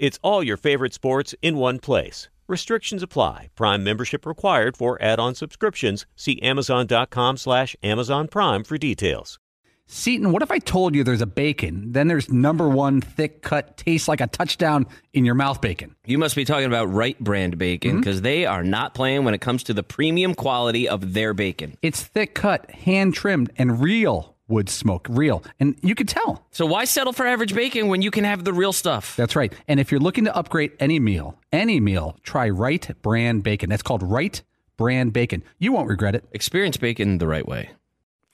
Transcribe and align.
It's 0.00 0.18
all 0.22 0.42
your 0.42 0.56
favorite 0.56 0.94
sports 0.94 1.34
in 1.42 1.58
one 1.58 1.78
place. 1.78 2.30
Restrictions 2.48 3.02
apply. 3.02 3.50
Prime 3.54 3.84
membership 3.84 4.24
required 4.24 4.74
for 4.74 4.96
add-on 5.02 5.34
subscriptions. 5.34 6.06
See 6.16 6.40
Amazon.com 6.40 7.36
slash 7.36 7.76
Amazon 7.82 8.26
Prime 8.26 8.64
for 8.64 8.78
details. 8.78 9.38
Seton, 9.86 10.32
what 10.32 10.40
if 10.40 10.50
I 10.50 10.58
told 10.58 10.94
you 10.94 11.04
there's 11.04 11.20
a 11.20 11.26
bacon, 11.26 11.92
then 11.92 12.08
there's 12.08 12.32
number 12.32 12.66
one 12.66 13.02
thick 13.02 13.42
cut, 13.42 13.76
tastes 13.76 14.08
like 14.08 14.22
a 14.22 14.26
touchdown 14.26 14.86
in 15.12 15.26
your 15.26 15.34
mouth 15.34 15.60
bacon? 15.60 15.94
You 16.06 16.16
must 16.16 16.34
be 16.34 16.46
talking 16.46 16.64
about 16.64 16.86
Wright 16.86 17.18
Brand 17.18 17.58
bacon 17.58 17.98
because 17.98 18.16
mm-hmm. 18.18 18.24
they 18.24 18.46
are 18.46 18.64
not 18.64 18.94
playing 18.94 19.24
when 19.24 19.34
it 19.34 19.42
comes 19.42 19.64
to 19.64 19.74
the 19.74 19.82
premium 19.82 20.34
quality 20.34 20.88
of 20.88 21.12
their 21.12 21.34
bacon. 21.34 21.76
It's 21.82 22.02
thick 22.02 22.34
cut, 22.34 22.70
hand 22.70 23.12
trimmed, 23.12 23.52
and 23.58 23.82
real 23.82 24.36
wood 24.50 24.68
smoke, 24.68 25.06
real. 25.08 25.42
And 25.58 25.76
you 25.82 25.94
could 25.94 26.08
tell. 26.08 26.44
So 26.50 26.66
why 26.66 26.84
settle 26.84 27.12
for 27.12 27.26
average 27.26 27.54
bacon 27.54 27.88
when 27.88 28.02
you 28.02 28.10
can 28.10 28.24
have 28.24 28.44
the 28.44 28.52
real 28.52 28.72
stuff? 28.72 29.16
That's 29.16 29.36
right. 29.36 29.52
And 29.68 29.80
if 29.80 29.90
you're 29.90 30.00
looking 30.00 30.24
to 30.24 30.36
upgrade 30.36 30.72
any 30.80 30.98
meal, 30.98 31.38
any 31.52 31.80
meal, 31.80 32.16
try 32.22 32.48
Wright 32.48 32.90
Brand 33.02 33.42
Bacon. 33.42 33.70
That's 33.70 33.82
called 33.82 34.02
Wright 34.02 34.42
Brand 34.76 35.12
Bacon. 35.12 35.42
You 35.58 35.72
won't 35.72 35.88
regret 35.88 36.14
it. 36.14 36.24
Experience 36.32 36.76
bacon 36.76 37.18
the 37.18 37.26
right 37.26 37.46
way. 37.46 37.70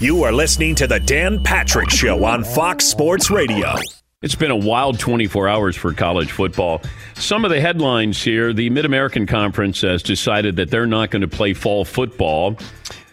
You 0.00 0.24
are 0.24 0.32
listening 0.32 0.74
to 0.76 0.88
The 0.88 0.98
Dan 0.98 1.42
Patrick 1.42 1.88
Show 1.88 2.24
on 2.24 2.42
Fox 2.42 2.84
Sports 2.84 3.30
Radio. 3.30 3.74
It's 4.22 4.34
been 4.34 4.50
a 4.50 4.56
wild 4.56 4.98
24 4.98 5.48
hours 5.48 5.76
for 5.76 5.92
college 5.92 6.32
football. 6.32 6.82
Some 7.14 7.44
of 7.44 7.52
the 7.52 7.60
headlines 7.60 8.20
here 8.20 8.52
the 8.52 8.70
Mid 8.70 8.84
American 8.86 9.24
Conference 9.26 9.82
has 9.82 10.02
decided 10.02 10.56
that 10.56 10.70
they're 10.70 10.86
not 10.86 11.10
going 11.10 11.22
to 11.22 11.28
play 11.28 11.54
fall 11.54 11.84
football. 11.84 12.58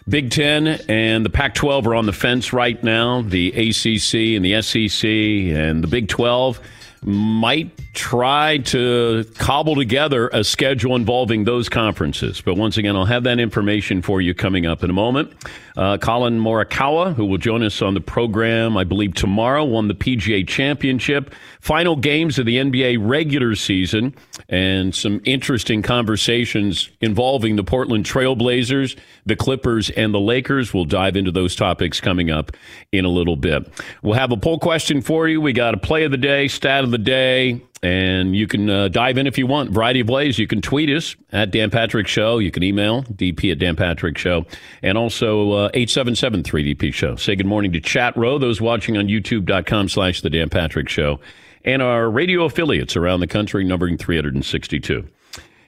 Big 0.08 0.30
Ten 0.30 0.66
and 0.88 1.24
the 1.24 1.30
Pac 1.30 1.54
12 1.54 1.86
are 1.86 1.94
on 1.94 2.06
the 2.06 2.12
fence 2.12 2.52
right 2.52 2.82
now. 2.82 3.22
The 3.22 3.50
ACC 3.50 4.34
and 4.36 4.44
the 4.44 4.60
SEC 4.60 5.08
and 5.08 5.84
the 5.84 5.88
Big 5.88 6.08
12 6.08 6.60
might 7.04 7.91
try 7.92 8.56
to 8.56 9.24
cobble 9.36 9.74
together 9.74 10.28
a 10.28 10.42
schedule 10.42 10.96
involving 10.96 11.44
those 11.44 11.68
conferences. 11.68 12.40
But 12.40 12.56
once 12.56 12.78
again, 12.78 12.96
I'll 12.96 13.04
have 13.04 13.24
that 13.24 13.38
information 13.38 14.00
for 14.00 14.22
you 14.22 14.32
coming 14.32 14.64
up 14.64 14.82
in 14.82 14.88
a 14.88 14.94
moment. 14.94 15.32
Uh, 15.76 15.98
Collin 15.98 16.40
Morikawa, 16.40 17.14
who 17.14 17.26
will 17.26 17.38
join 17.38 17.62
us 17.62 17.82
on 17.82 17.92
the 17.92 18.00
program, 18.00 18.78
I 18.78 18.84
believe 18.84 19.14
tomorrow, 19.14 19.64
won 19.64 19.88
the 19.88 19.94
PGA 19.94 20.46
Championship. 20.46 21.34
Final 21.60 21.96
games 21.96 22.38
of 22.38 22.46
the 22.46 22.56
NBA 22.56 22.96
regular 23.00 23.54
season, 23.54 24.14
and 24.48 24.94
some 24.94 25.20
interesting 25.24 25.82
conversations 25.82 26.90
involving 27.02 27.56
the 27.56 27.64
Portland 27.64 28.06
Trailblazers, 28.06 28.98
the 29.26 29.36
Clippers, 29.36 29.90
and 29.90 30.14
the 30.14 30.20
Lakers. 30.20 30.72
We'll 30.72 30.86
dive 30.86 31.16
into 31.16 31.30
those 31.30 31.54
topics 31.54 32.00
coming 32.00 32.30
up 32.30 32.52
in 32.90 33.04
a 33.04 33.08
little 33.08 33.36
bit. 33.36 33.70
We'll 34.02 34.14
have 34.14 34.32
a 34.32 34.36
poll 34.36 34.58
question 34.58 35.02
for 35.02 35.28
you. 35.28 35.40
We 35.40 35.52
got 35.52 35.74
a 35.74 35.78
play 35.78 36.04
of 36.04 36.10
the 36.10 36.16
day, 36.16 36.48
stat 36.48 36.84
of 36.84 36.90
the 36.90 36.98
day, 36.98 37.62
and 37.82 38.36
you 38.36 38.46
can 38.46 38.70
uh, 38.70 38.88
dive 38.88 39.18
in 39.18 39.26
if 39.26 39.36
you 39.36 39.46
want. 39.46 39.70
Variety 39.70 40.00
of 40.00 40.08
ways. 40.08 40.38
You 40.38 40.46
can 40.46 40.62
tweet 40.62 40.88
us 40.88 41.16
at 41.32 41.50
Dan 41.50 41.70
Patrick 41.70 42.06
Show. 42.06 42.38
You 42.38 42.50
can 42.50 42.62
email 42.62 43.02
dp 43.02 43.50
at 43.50 43.58
Dan 43.58 43.74
Patrick 43.74 44.16
Show. 44.16 44.46
And 44.82 44.96
also 44.96 45.52
uh, 45.52 45.70
877 45.74 46.44
3DP 46.44 46.94
Show. 46.94 47.16
Say 47.16 47.34
good 47.34 47.46
morning 47.46 47.72
to 47.72 47.80
Chat 47.80 48.16
Row, 48.16 48.38
those 48.38 48.60
watching 48.60 48.96
on 48.96 49.08
youtube.com 49.08 49.88
slash 49.88 50.20
The 50.20 50.30
Dan 50.30 50.48
Patrick 50.48 50.88
Show. 50.88 51.18
And 51.64 51.82
our 51.82 52.08
radio 52.08 52.44
affiliates 52.44 52.96
around 52.96 53.20
the 53.20 53.26
country, 53.26 53.64
numbering 53.64 53.96
362. 53.96 55.06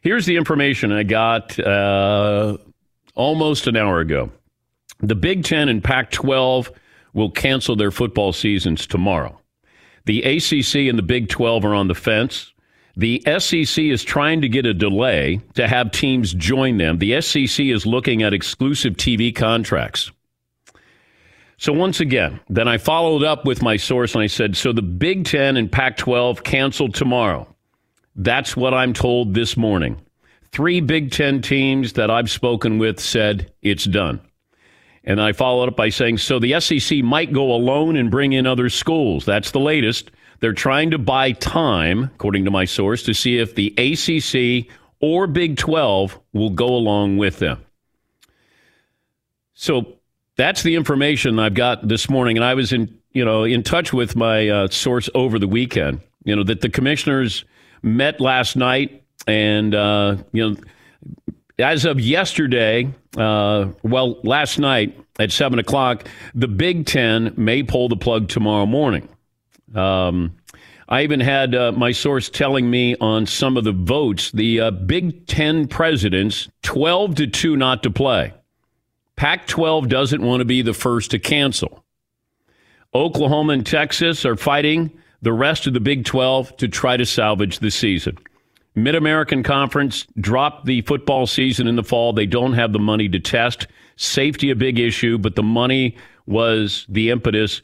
Here's 0.01 0.27
the 0.27 0.37
information 0.37 0.93
I 0.93 1.03
got 1.03 1.59
uh, 1.59 2.59
almost 3.15 3.67
an 3.67 3.77
hour 3.77 4.01
ago. 4.01 4.31
The 5.01 5.15
Big 5.15 5.45
Ten 5.45 5.69
and 5.69 5.83
Pac 5.83 6.11
12 6.13 6.71
will 7.13 7.31
cancel 7.31 7.75
their 7.75 7.91
football 7.91 8.33
seasons 8.33 8.87
tomorrow. 8.87 9.41
The 10.07 10.23
ACC 10.23 10.89
and 10.89 10.99
the 10.99 11.03
Big 11.03 11.29
12 11.29 11.65
are 11.65 11.75
on 11.75 11.89
the 11.89 11.95
fence. 11.95 12.53
The 12.97 13.23
SEC 13.39 13.85
is 13.85 14.05
trying 14.05 14.43
to 14.43 14.49
get 14.49 14.67
a 14.67 14.75
delay 14.75 15.41
to 15.55 15.67
have 15.67 15.91
teams 15.91 16.33
join 16.33 16.79
them. 16.79 16.99
The 16.99 17.21
SEC 17.21 17.67
is 17.67 17.87
looking 17.87 18.23
at 18.23 18.33
exclusive 18.33 18.95
TV 18.95 19.35
contracts. 19.35 20.13
So, 21.57 21.73
once 21.73 22.01
again, 22.01 22.41
then 22.49 22.69
I 22.69 22.79
followed 22.79 23.25
up 23.25 23.45
with 23.45 23.63
my 23.63 23.77
source 23.77 24.15
and 24.15 24.23
I 24.23 24.27
said, 24.27 24.57
So 24.57 24.73
the 24.73 24.83
Big 24.83 25.25
10 25.25 25.57
and 25.57 25.71
Pac 25.71 25.97
12 25.97 26.45
canceled 26.45 26.95
tomorrow. 26.95 27.49
That's 28.17 28.57
what 28.57 28.75
I'm 28.75 28.93
told 28.93 29.35
this 29.35 29.57
morning. 29.57 30.01
Three 30.53 30.81
Big 30.81 31.11
Ten 31.11 31.43
teams 31.43 31.95
that 31.95 32.11
I've 32.11 32.31
spoken 32.31 32.79
with 32.79 33.01
said 33.01 33.53
it's 33.63 33.85
done. 33.85 34.21
And 35.05 35.21
I 35.21 35.33
followed 35.33 35.69
up 35.69 35.77
by 35.77 35.91
saying, 35.91 36.19
so 36.19 36.39
the 36.39 36.59
SEC 36.61 37.03
might 37.05 37.33
go 37.33 37.53
alone 37.53 37.97
and 37.97 38.11
bring 38.11 38.33
in 38.33 38.47
other 38.47 38.71
schools. 38.71 39.25
That's 39.25 39.51
the 39.51 39.61
latest. 39.61 40.11
They're 40.41 40.53
trying 40.53 40.91
to 40.93 40.99
buy 40.99 41.33
time, 41.33 42.05
according 42.15 42.45
to 42.47 42.51
my 42.51 42.65
source, 42.65 43.03
to 43.05 43.15
see 43.15 43.39
if 43.39 43.55
the 43.55 43.75
ACC 43.77 44.75
or 45.01 45.27
Big 45.27 45.59
12 45.59 46.19
will 46.33 46.51
go 46.51 46.69
along 46.69 47.19
with 47.19 47.39
them. 47.39 47.65
So 49.55 49.99
that's 50.37 50.63
the 50.63 50.75
information 50.75 51.39
I've 51.39 51.55
got 51.55 51.87
this 51.87 52.09
morning. 52.09 52.37
And 52.37 52.45
I 52.45 52.55
was 52.55 52.73
in, 52.73 52.99
you 53.13 53.25
know, 53.25 53.45
in 53.45 53.63
touch 53.63 53.93
with 53.93 54.17
my 54.17 54.49
uh, 54.49 54.69
source 54.69 55.09
over 55.15 55.39
the 55.39 55.47
weekend, 55.47 56.01
you 56.25 56.35
know, 56.35 56.43
that 56.45 56.63
the 56.63 56.71
commissioners 56.71 57.45
met 57.83 58.21
last 58.21 58.57
night 58.57 59.05
and, 59.27 59.75
uh, 59.75 60.17
you 60.33 60.51
know, 60.51 60.57
as 61.59 61.85
of 61.85 62.01
yesterday, 62.01 62.93
uh, 63.17 63.69
well, 63.83 64.21
last 64.23 64.59
night 64.59 64.99
at 65.19 65.31
7 65.31 65.59
o'clock, 65.59 66.09
the 66.35 66.49
Big 66.49 66.87
Ten 66.87 67.33
may 67.37 67.63
pull 67.63 67.89
the 67.89 67.97
plug 67.97 68.29
tomorrow 68.29 68.67
morning. 68.67 69.09
Um, 69.75 70.37
I 70.89 71.03
even 71.03 71.21
had 71.21 71.55
uh, 71.55 71.73
my 71.73 71.93
source 71.93 72.29
telling 72.29 72.71
me 72.71 72.97
on 73.01 73.27
some 73.27 73.57
of 73.57 73.65
the 73.65 73.73
votes 73.73 74.31
the 74.33 74.61
uh, 74.61 74.71
Big 74.71 75.27
Ten 75.27 75.67
presidents 75.67 76.49
12 76.63 77.15
to 77.17 77.27
2 77.27 77.57
not 77.57 77.83
to 77.85 77.91
play. 77.91 78.35
Pac 79.17 79.47
12 79.47 79.89
doesn't 79.89 80.23
want 80.23 80.41
to 80.41 80.45
be 80.45 80.63
the 80.63 80.75
first 80.75 81.13
to 81.13 81.19
cancel. 81.19 81.85
Oklahoma 82.95 83.55
and 83.55 83.67
Texas 83.67 84.25
are 84.25 84.37
fighting 84.37 84.91
the 85.23 85.33
rest 85.33 85.67
of 85.67 85.73
the 85.73 85.81
Big 85.81 86.05
12 86.05 86.57
to 86.59 86.69
try 86.69 86.97
to 86.97 87.07
salvage 87.07 87.61
the 87.61 87.71
season. 87.71 88.19
Mid 88.75 88.95
American 88.95 89.43
Conference 89.43 90.07
dropped 90.19 90.67
the 90.67 90.81
football 90.83 91.27
season 91.27 91.69
in 91.69 91.77
the 91.77 91.85
fall. 91.85 92.13
They 92.13 92.27
don't 92.27 92.55
have 92.55 92.73
the 92.73 92.79
money 92.79 93.09
to 93.09 93.21
test. 93.21 93.69
Safety, 93.97 94.51
a 94.51 94.57
big 94.57 94.79
issue, 94.81 95.17
but 95.19 95.37
the 95.37 95.43
money 95.43 95.97
was 96.27 96.85
the 96.89 97.11
impetus. 97.11 97.63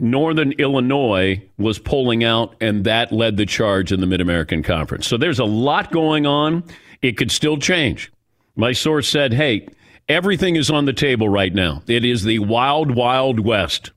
Northern 0.00 0.52
Illinois 0.52 1.42
was 1.58 1.78
pulling 1.78 2.24
out, 2.24 2.54
and 2.60 2.84
that 2.84 3.12
led 3.12 3.36
the 3.36 3.46
charge 3.46 3.92
in 3.92 4.00
the 4.00 4.06
Mid 4.06 4.20
American 4.20 4.62
Conference. 4.62 5.06
So 5.06 5.16
there's 5.16 5.38
a 5.38 5.44
lot 5.44 5.92
going 5.92 6.26
on. 6.26 6.64
It 7.02 7.16
could 7.16 7.30
still 7.30 7.58
change. 7.58 8.10
My 8.56 8.72
source 8.72 9.08
said, 9.08 9.34
hey, 9.34 9.68
everything 10.08 10.56
is 10.56 10.70
on 10.70 10.86
the 10.86 10.92
table 10.92 11.28
right 11.28 11.54
now. 11.54 11.82
It 11.86 12.04
is 12.04 12.24
the 12.24 12.38
wild, 12.38 12.90
wild 12.94 13.40
west. 13.40 13.92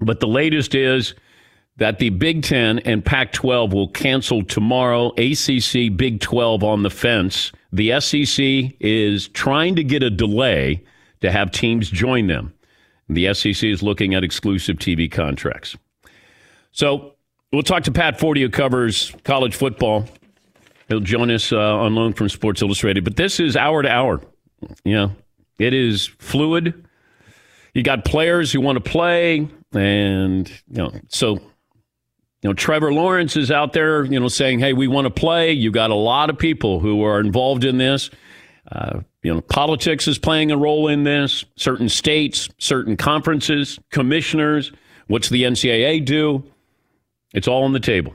But 0.00 0.20
the 0.20 0.28
latest 0.28 0.74
is 0.74 1.14
that 1.76 1.98
the 1.98 2.10
Big 2.10 2.42
Ten 2.42 2.78
and 2.80 3.04
Pac 3.04 3.32
12 3.32 3.72
will 3.72 3.88
cancel 3.88 4.44
tomorrow. 4.44 5.12
ACC, 5.16 5.96
Big 5.96 6.20
12 6.20 6.62
on 6.62 6.82
the 6.82 6.90
fence. 6.90 7.52
The 7.72 7.98
SEC 8.00 8.74
is 8.80 9.28
trying 9.28 9.76
to 9.76 9.84
get 9.84 10.02
a 10.02 10.10
delay 10.10 10.84
to 11.20 11.30
have 11.30 11.50
teams 11.50 11.90
join 11.90 12.26
them. 12.26 12.52
The 13.08 13.32
SEC 13.34 13.64
is 13.64 13.82
looking 13.82 14.14
at 14.14 14.24
exclusive 14.24 14.76
TV 14.76 15.10
contracts. 15.10 15.76
So 16.72 17.14
We'll 17.52 17.62
talk 17.62 17.82
to 17.82 17.92
Pat 17.92 18.18
Forde, 18.18 18.40
who 18.40 18.48
covers 18.48 19.12
college 19.24 19.54
football. 19.54 20.06
He'll 20.88 21.00
join 21.00 21.30
us 21.30 21.52
uh, 21.52 21.58
on 21.58 21.94
loan 21.94 22.14
from 22.14 22.30
Sports 22.30 22.62
Illustrated. 22.62 23.04
But 23.04 23.16
this 23.16 23.38
is 23.38 23.58
hour 23.58 23.82
to 23.82 23.90
hour. 23.90 24.22
You 24.84 24.94
know, 24.94 25.12
it 25.58 25.74
is 25.74 26.06
fluid. 26.18 26.86
You 27.74 27.82
got 27.82 28.06
players 28.06 28.52
who 28.52 28.62
want 28.62 28.82
to 28.82 28.90
play, 28.90 29.48
and 29.74 30.48
you 30.48 30.78
know, 30.78 30.92
so 31.08 31.40
you 32.42 32.50
know, 32.50 32.54
Trevor 32.54 32.92
Lawrence 32.92 33.36
is 33.36 33.50
out 33.50 33.72
there, 33.72 34.04
you 34.04 34.18
know, 34.18 34.28
saying, 34.28 34.58
"Hey, 34.58 34.72
we 34.72 34.88
want 34.88 35.06
to 35.06 35.10
play." 35.10 35.52
You 35.52 35.70
got 35.70 35.90
a 35.90 35.96
lot 35.96 36.28
of 36.28 36.38
people 36.38 36.80
who 36.80 37.04
are 37.04 37.20
involved 37.20 37.64
in 37.64 37.78
this. 37.78 38.10
Uh, 38.70 39.00
you 39.22 39.32
know, 39.32 39.40
politics 39.40 40.08
is 40.08 40.18
playing 40.18 40.50
a 40.50 40.56
role 40.56 40.88
in 40.88 41.04
this. 41.04 41.44
Certain 41.56 41.88
states, 41.88 42.48
certain 42.58 42.96
conferences, 42.96 43.78
commissioners. 43.90 44.72
What's 45.06 45.28
the 45.28 45.44
NCAA 45.44 46.04
do? 46.04 46.42
It's 47.32 47.46
all 47.46 47.64
on 47.64 47.72
the 47.72 47.80
table. 47.80 48.14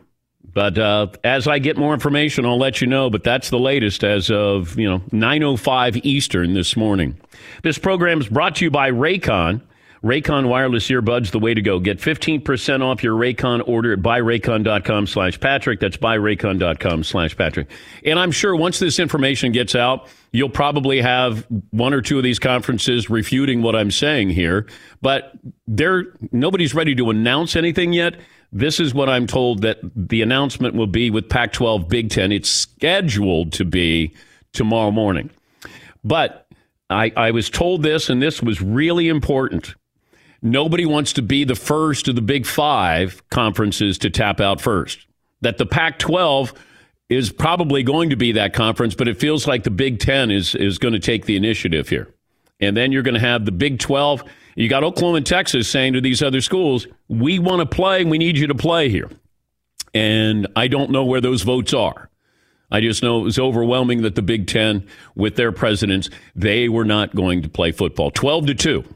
But 0.54 0.78
uh, 0.78 1.08
as 1.24 1.48
I 1.48 1.60
get 1.60 1.78
more 1.78 1.94
information, 1.94 2.46
I'll 2.46 2.58
let 2.58 2.82
you 2.82 2.88
know. 2.88 3.10
But 3.10 3.24
that's 3.24 3.50
the 3.50 3.60
latest 3.60 4.04
as 4.04 4.30
of 4.30 4.78
you 4.78 4.90
know 4.90 5.00
9:05 5.12 6.02
Eastern 6.04 6.54
this 6.54 6.76
morning. 6.76 7.16
This 7.64 7.78
program 7.78 8.20
is 8.20 8.28
brought 8.28 8.56
to 8.58 8.66
you 8.66 8.72
by 8.72 8.92
Raycon. 8.92 9.62
Raycon 10.04 10.48
wireless 10.48 10.88
earbuds, 10.90 11.32
the 11.32 11.40
way 11.40 11.54
to 11.54 11.62
go. 11.62 11.80
Get 11.80 12.00
15% 12.00 12.82
off 12.82 13.04
your 13.04 13.16
Raycon 13.16 13.68
order 13.68 13.94
at 13.94 14.00
buyraycon.com 14.00 15.08
slash 15.08 15.40
Patrick. 15.40 15.80
That's 15.80 15.98
buyraycon.com 15.98 17.04
slash 17.04 17.36
Patrick. 17.36 17.70
And 18.06 18.20
I'm 18.20 18.32
sure 18.32 18.56
once 18.56 18.80
this 18.80 19.00
information 19.00 19.52
gets 19.52 19.76
out, 19.76 20.08
you'll 20.32 20.50
probably 20.50 21.02
have 21.02 21.46
one 21.72 21.94
or 21.94 22.02
two 22.02 22.18
of 22.18 22.24
these 22.24 22.40
conferences 22.40 23.10
refuting 23.10 23.62
what 23.62 23.76
I'm 23.76 23.92
saying 23.92 24.30
here. 24.30 24.68
But 25.02 25.34
there, 25.68 26.06
nobody's 26.32 26.74
ready 26.74 26.96
to 26.96 27.10
announce 27.10 27.56
anything 27.56 27.94
yet. 27.94 28.16
This 28.52 28.80
is 28.80 28.94
what 28.94 29.10
I'm 29.10 29.28
told 29.28 29.62
that 29.64 29.80
the 29.84 30.22
announcement 30.22 30.76
will 30.76 30.88
be 30.88 31.10
with 31.10 31.28
Pac 31.28 31.52
12 31.54 31.90
Big 31.90 32.10
Ten. 32.10 32.32
It's 32.32 32.50
scheduled 32.50 33.52
to 33.54 33.66
be 33.66 34.14
tomorrow 34.54 34.92
morning. 34.92 35.30
But 36.04 36.48
I, 36.90 37.12
I 37.18 37.32
was 37.32 37.50
told 37.50 37.84
this, 37.84 38.10
and 38.10 38.22
this 38.22 38.42
was 38.42 38.62
really 38.62 39.10
important. 39.10 39.76
Nobody 40.42 40.86
wants 40.86 41.14
to 41.14 41.22
be 41.22 41.44
the 41.44 41.56
first 41.56 42.08
of 42.08 42.16
the 42.16 42.22
Big 42.22 42.46
Five 42.46 43.28
conferences 43.30 43.98
to 44.00 44.10
tap 44.10 44.40
out 44.40 44.62
first. 44.62 45.06
That 45.42 45.58
the 45.58 45.66
Pac 45.66 46.00
12 46.00 46.54
is 47.10 47.32
probably 47.32 47.84
going 47.84 48.10
to 48.10 48.16
be 48.16 48.34
that 48.34 48.54
conference, 48.54 48.96
but 48.96 49.08
it 49.08 49.20
feels 49.20 49.48
like 49.48 49.64
the 49.64 49.72
Big 49.72 50.00
Ten 50.00 50.32
is, 50.32 50.56
is 50.56 50.78
going 50.78 50.94
to 50.94 51.00
take 51.00 51.26
the 51.26 51.36
initiative 51.36 51.90
here. 51.90 52.14
And 52.60 52.76
then 52.76 52.92
you're 52.92 53.04
going 53.04 53.14
to 53.14 53.20
have 53.20 53.46
the 53.46 53.52
Big 53.52 53.80
12 53.80 54.24
you 54.58 54.68
got 54.68 54.84
Oklahoma 54.84 55.18
and 55.18 55.26
Texas 55.26 55.70
saying 55.70 55.94
to 55.94 56.02
these 56.02 56.24
other 56.24 56.42
schools, 56.42 56.88
we 57.08 57.38
want 57.38 57.60
to 57.60 57.66
play, 57.68 58.04
we 58.04 58.18
need 58.18 58.40
you 58.40 58.48
to 58.48 58.56
play 58.56 58.90
here. 58.90 59.08
And 59.94 60.48
I 60.56 60.68
don't 60.68 60.90
know 60.90 61.06
where 61.06 61.22
those 61.22 61.44
votes 61.44 61.76
are. 61.76 62.10
I 62.72 62.82
just 62.82 63.04
know 63.04 63.20
it 63.20 63.24
was 63.24 63.38
overwhelming 63.38 64.02
that 64.02 64.16
the 64.16 64.24
Big 64.24 64.48
Ten, 64.48 64.88
with 65.14 65.36
their 65.36 65.52
presidents, 65.52 66.10
they 66.36 66.70
were 66.70 66.86
not 66.86 67.16
going 67.16 67.44
to 67.44 67.50
play 67.50 67.72
football. 67.72 68.10
12 68.10 68.48
to 68.48 68.56
2. 68.56 68.96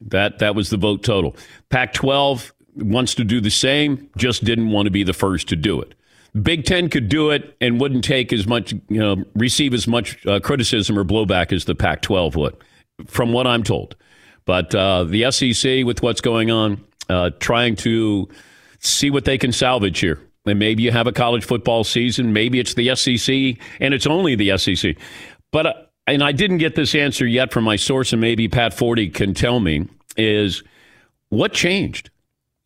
That, 0.00 0.38
that 0.38 0.54
was 0.54 0.70
the 0.70 0.76
vote 0.76 1.02
total. 1.02 1.36
Pac 1.70 1.92
12 1.92 2.52
wants 2.76 3.14
to 3.16 3.24
do 3.24 3.40
the 3.40 3.50
same, 3.50 4.08
just 4.16 4.44
didn't 4.44 4.70
want 4.70 4.86
to 4.86 4.90
be 4.90 5.02
the 5.02 5.12
first 5.12 5.48
to 5.48 5.56
do 5.56 5.80
it. 5.80 5.94
Big 6.42 6.64
Ten 6.64 6.88
could 6.88 7.08
do 7.08 7.30
it 7.30 7.56
and 7.60 7.80
wouldn't 7.80 8.04
take 8.04 8.32
as 8.32 8.46
much, 8.46 8.72
you 8.72 9.00
know, 9.00 9.24
receive 9.34 9.74
as 9.74 9.88
much 9.88 10.24
uh, 10.26 10.40
criticism 10.40 10.98
or 10.98 11.04
blowback 11.04 11.52
as 11.52 11.64
the 11.64 11.74
Pac 11.74 12.02
12 12.02 12.36
would, 12.36 12.56
from 13.06 13.32
what 13.32 13.46
I'm 13.46 13.62
told. 13.62 13.96
But 14.44 14.74
uh, 14.74 15.04
the 15.04 15.30
SEC, 15.30 15.84
with 15.84 16.02
what's 16.02 16.20
going 16.20 16.50
on, 16.50 16.84
uh, 17.08 17.30
trying 17.40 17.76
to 17.76 18.28
see 18.78 19.10
what 19.10 19.24
they 19.24 19.38
can 19.38 19.52
salvage 19.52 19.98
here. 20.00 20.20
And 20.46 20.58
maybe 20.58 20.82
you 20.82 20.92
have 20.92 21.06
a 21.06 21.12
college 21.12 21.44
football 21.44 21.84
season. 21.84 22.32
Maybe 22.32 22.58
it's 22.58 22.74
the 22.74 22.94
SEC, 22.94 23.62
and 23.80 23.94
it's 23.94 24.06
only 24.06 24.34
the 24.34 24.56
SEC. 24.56 24.96
But 25.50 25.66
uh, 25.66 25.72
and 26.12 26.22
I 26.22 26.32
didn't 26.32 26.58
get 26.58 26.74
this 26.74 26.94
answer 26.94 27.26
yet 27.26 27.52
from 27.52 27.64
my 27.64 27.76
source, 27.76 28.12
and 28.12 28.20
maybe 28.20 28.48
Pat 28.48 28.72
Forde 28.72 29.12
can 29.14 29.34
tell 29.34 29.60
me 29.60 29.88
is 30.16 30.62
what 31.28 31.52
changed. 31.52 32.10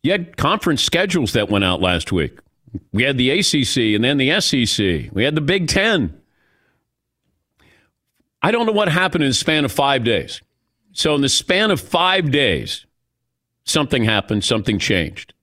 You 0.01 0.11
had 0.11 0.37
conference 0.37 0.83
schedules 0.83 1.33
that 1.33 1.49
went 1.49 1.63
out 1.63 1.81
last 1.81 2.11
week. 2.11 2.39
We 2.91 3.03
had 3.03 3.17
the 3.17 3.29
ACC 3.29 3.95
and 3.95 4.03
then 4.03 4.17
the 4.17 4.39
SEC. 4.41 5.11
We 5.13 5.23
had 5.23 5.35
the 5.35 5.41
Big 5.41 5.67
Ten. 5.67 6.19
I 8.41 8.51
don't 8.51 8.65
know 8.65 8.71
what 8.73 8.89
happened 8.89 9.23
in 9.23 9.29
the 9.29 9.35
span 9.35 9.63
of 9.63 9.71
five 9.71 10.03
days. 10.03 10.41
So, 10.91 11.15
in 11.15 11.21
the 11.21 11.29
span 11.29 11.71
of 11.71 11.79
five 11.79 12.31
days, 12.31 12.85
something 13.63 14.03
happened, 14.03 14.43
something 14.43 14.79
changed. 14.79 15.33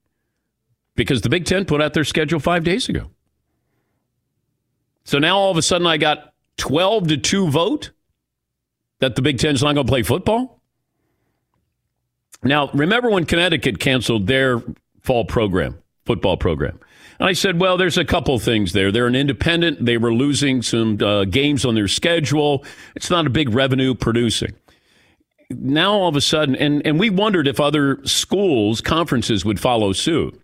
Because 0.95 1.21
the 1.21 1.29
Big 1.29 1.45
Ten 1.45 1.65
put 1.65 1.81
out 1.81 1.93
their 1.93 2.03
schedule 2.03 2.39
five 2.39 2.63
days 2.63 2.89
ago. 2.89 3.09
So 5.03 5.19
now 5.19 5.37
all 5.37 5.51
of 5.51 5.57
a 5.57 5.61
sudden 5.61 5.87
I 5.87 5.97
got 5.97 6.30
12 6.57 7.07
to 7.07 7.17
2 7.17 7.49
vote 7.49 7.91
that 8.99 9.15
the 9.15 9.21
Big 9.21 9.39
Ten's 9.39 9.63
not 9.63 9.73
going 9.73 9.85
to 9.85 9.91
play 9.91 10.03
football. 10.03 10.61
Now, 12.43 12.69
remember 12.73 13.09
when 13.09 13.25
Connecticut 13.25 13.79
canceled 13.79 14.27
their 14.27 14.63
fall 15.01 15.25
program, 15.25 15.81
football 16.05 16.37
program? 16.37 16.79
And 17.19 17.29
I 17.29 17.33
said, 17.33 17.59
well, 17.59 17.77
there's 17.77 17.97
a 17.97 18.05
couple 18.05 18.37
things 18.39 18.73
there. 18.73 18.91
They're 18.91 19.07
an 19.07 19.15
independent. 19.15 19.85
They 19.85 19.97
were 19.97 20.13
losing 20.13 20.61
some 20.63 20.99
uh, 21.01 21.25
games 21.25 21.65
on 21.65 21.75
their 21.75 21.87
schedule. 21.87 22.65
It's 22.95 23.11
not 23.11 23.27
a 23.27 23.29
big 23.29 23.49
revenue 23.49 23.93
producing 23.93 24.55
now 25.59 25.93
all 25.93 26.07
of 26.07 26.15
a 26.15 26.21
sudden, 26.21 26.55
and, 26.55 26.85
and 26.85 26.99
we 26.99 27.09
wondered 27.09 27.47
if 27.47 27.59
other 27.59 27.99
schools, 28.05 28.81
conferences 28.81 29.45
would 29.45 29.59
follow 29.59 29.93
suit. 29.93 30.40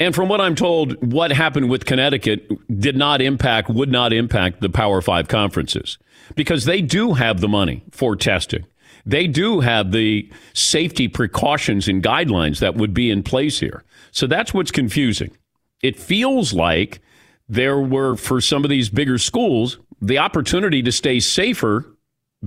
And 0.00 0.14
from 0.14 0.30
what 0.30 0.40
I'm 0.40 0.54
told, 0.54 1.12
what 1.12 1.30
happened 1.30 1.68
with 1.68 1.84
Connecticut 1.84 2.50
did 2.80 2.96
not 2.96 3.20
impact, 3.20 3.68
would 3.68 3.92
not 3.92 4.14
impact 4.14 4.62
the 4.62 4.70
Power 4.70 5.02
Five 5.02 5.28
conferences 5.28 5.98
because 6.34 6.64
they 6.64 6.80
do 6.80 7.12
have 7.12 7.40
the 7.40 7.48
money 7.48 7.84
for 7.90 8.16
testing. 8.16 8.64
They 9.04 9.26
do 9.26 9.60
have 9.60 9.92
the 9.92 10.30
safety 10.54 11.06
precautions 11.06 11.86
and 11.86 12.02
guidelines 12.02 12.60
that 12.60 12.76
would 12.76 12.94
be 12.94 13.10
in 13.10 13.22
place 13.22 13.60
here. 13.60 13.84
So 14.10 14.26
that's 14.26 14.54
what's 14.54 14.70
confusing. 14.70 15.36
It 15.82 15.98
feels 15.98 16.52
like 16.54 17.00
there 17.48 17.78
were, 17.78 18.16
for 18.16 18.40
some 18.40 18.64
of 18.64 18.70
these 18.70 18.88
bigger 18.88 19.18
schools, 19.18 19.78
the 20.00 20.18
opportunity 20.18 20.82
to 20.82 20.92
stay 20.92 21.20
safer 21.20 21.86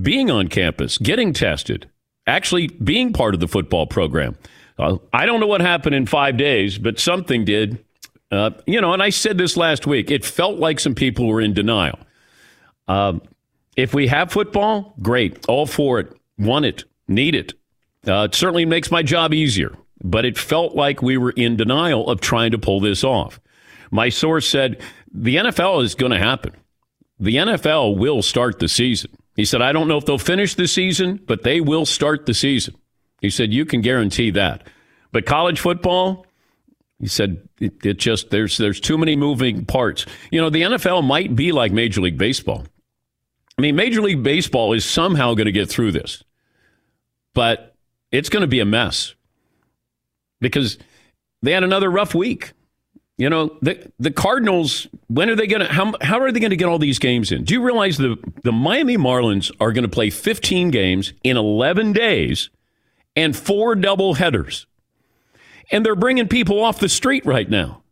being 0.01 0.31
on 0.31 0.47
campus, 0.47 0.97
getting 0.97 1.33
tested, 1.33 1.89
actually 2.25 2.67
being 2.67 3.13
part 3.13 3.33
of 3.35 3.39
the 3.39 3.47
football 3.47 3.85
program. 3.85 4.35
Uh, 4.77 4.97
I 5.11 5.25
don't 5.25 5.39
know 5.39 5.47
what 5.47 5.61
happened 5.61 5.95
in 5.95 6.05
five 6.05 6.37
days, 6.37 6.77
but 6.77 6.99
something 6.99 7.45
did. 7.45 7.83
Uh, 8.31 8.51
you 8.65 8.81
know, 8.81 8.93
and 8.93 9.03
I 9.03 9.09
said 9.09 9.37
this 9.37 9.55
last 9.55 9.85
week. 9.85 10.09
It 10.09 10.25
felt 10.25 10.57
like 10.57 10.79
some 10.79 10.95
people 10.95 11.27
were 11.27 11.41
in 11.41 11.53
denial. 11.53 11.99
Uh, 12.87 13.19
if 13.75 13.93
we 13.93 14.07
have 14.07 14.31
football, 14.31 14.95
great. 15.01 15.47
All 15.47 15.65
for 15.65 15.99
it. 15.99 16.13
Want 16.37 16.65
it. 16.65 16.83
Need 17.07 17.35
it. 17.35 17.53
Uh, 18.07 18.23
it 18.23 18.35
certainly 18.35 18.65
makes 18.65 18.91
my 18.91 19.03
job 19.03 19.33
easier. 19.33 19.75
But 20.03 20.25
it 20.25 20.37
felt 20.37 20.75
like 20.75 21.01
we 21.01 21.17
were 21.17 21.31
in 21.31 21.55
denial 21.55 22.09
of 22.09 22.19
trying 22.19 22.51
to 22.51 22.57
pull 22.57 22.79
this 22.79 23.03
off. 23.03 23.39
My 23.91 24.09
source 24.09 24.49
said 24.49 24.81
the 25.11 25.37
NFL 25.37 25.83
is 25.83 25.95
going 25.95 26.11
to 26.11 26.17
happen. 26.17 26.53
The 27.19 27.35
NFL 27.35 27.97
will 27.97 28.21
start 28.21 28.59
the 28.59 28.67
season. 28.67 29.11
He 29.35 29.45
said, 29.45 29.61
I 29.61 29.71
don't 29.71 29.87
know 29.87 29.97
if 29.97 30.05
they'll 30.05 30.17
finish 30.17 30.55
the 30.55 30.67
season, 30.67 31.21
but 31.25 31.43
they 31.43 31.61
will 31.61 31.85
start 31.85 32.25
the 32.25 32.33
season. 32.33 32.75
He 33.23 33.29
said, 33.29 33.53
You 33.53 33.65
can 33.65 33.81
guarantee 33.81 34.29
that. 34.31 34.67
But 35.13 35.25
college 35.25 35.59
football, 35.59 36.27
he 36.99 37.07
said, 37.07 37.47
it, 37.59 37.85
it, 37.85 37.97
just, 37.97 38.29
there's, 38.29 38.57
there's 38.57 38.79
too 38.79 38.97
many 38.97 39.15
moving 39.15 39.65
parts. 39.65 40.05
You 40.29 40.41
know, 40.41 40.49
the 40.49 40.63
NFL 40.63 41.05
might 41.05 41.35
be 41.35 41.51
like 41.51 41.71
Major 41.71 42.01
League 42.01 42.17
Baseball. 42.17 42.65
I 43.57 43.61
mean, 43.61 43.75
Major 43.75 44.01
League 44.01 44.23
Baseball 44.23 44.73
is 44.73 44.83
somehow 44.83 45.35
going 45.35 45.45
to 45.45 45.51
get 45.53 45.69
through 45.69 45.93
this, 45.93 46.23
but 47.33 47.75
it's 48.11 48.29
going 48.29 48.41
to 48.41 48.47
be 48.47 48.59
a 48.59 48.65
mess 48.65 49.15
because 50.41 50.77
they 51.41 51.51
had 51.53 51.63
another 51.63 51.89
rough 51.89 52.13
week. 52.13 52.51
You 53.15 53.29
know, 53.29 53.57
the 53.61 53.91
the 53.99 54.09
Cardinals, 54.09 54.87
when 55.07 55.29
are 55.29 55.35
they 55.35 55.45
going 55.45 55.61
to 55.61 55.71
how 55.71 55.93
how 56.01 56.19
are 56.19 56.31
they 56.31 56.39
going 56.39 56.49
to 56.49 56.57
get 56.57 56.67
all 56.67 56.79
these 56.79 56.97
games 56.97 57.31
in? 57.31 57.43
Do 57.43 57.53
you 57.53 57.61
realize 57.61 57.97
the 57.97 58.17
the 58.41 58.51
Miami 58.51 58.97
Marlins 58.97 59.51
are 59.59 59.71
going 59.71 59.83
to 59.83 59.89
play 59.89 60.09
15 60.09 60.71
games 60.71 61.13
in 61.23 61.37
11 61.37 61.93
days 61.93 62.49
and 63.15 63.35
four 63.35 63.75
double 63.75 64.15
headers. 64.15 64.65
And 65.71 65.85
they're 65.85 65.95
bringing 65.95 66.27
people 66.27 66.61
off 66.61 66.79
the 66.79 66.89
street 66.89 67.25
right 67.25 67.49
now. 67.49 67.83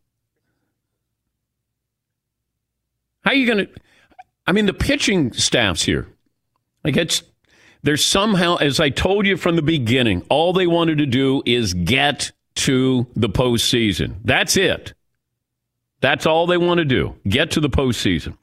How 3.23 3.31
are 3.31 3.35
you 3.35 3.45
going 3.45 3.65
to 3.65 3.71
I 4.47 4.51
mean 4.51 4.65
the 4.65 4.73
pitching 4.73 5.31
staffs 5.33 5.83
here. 5.83 6.07
Like 6.83 6.97
it's 6.97 7.23
there's 7.83 8.05
somehow 8.05 8.57
as 8.57 8.79
I 8.79 8.89
told 8.89 9.25
you 9.25 9.37
from 9.37 9.55
the 9.55 9.61
beginning, 9.61 10.25
all 10.29 10.53
they 10.53 10.67
wanted 10.67 10.97
to 10.99 11.05
do 11.05 11.41
is 11.45 11.73
get 11.73 12.31
to 12.55 13.07
the 13.15 13.29
postseason. 13.29 14.15
That's 14.23 14.57
it. 14.57 14.93
That's 16.01 16.25
all 16.25 16.47
they 16.47 16.57
want 16.57 16.79
to 16.79 16.85
do 16.85 17.15
get 17.27 17.51
to 17.51 17.59
the 17.59 17.69
postseason. 17.69 18.37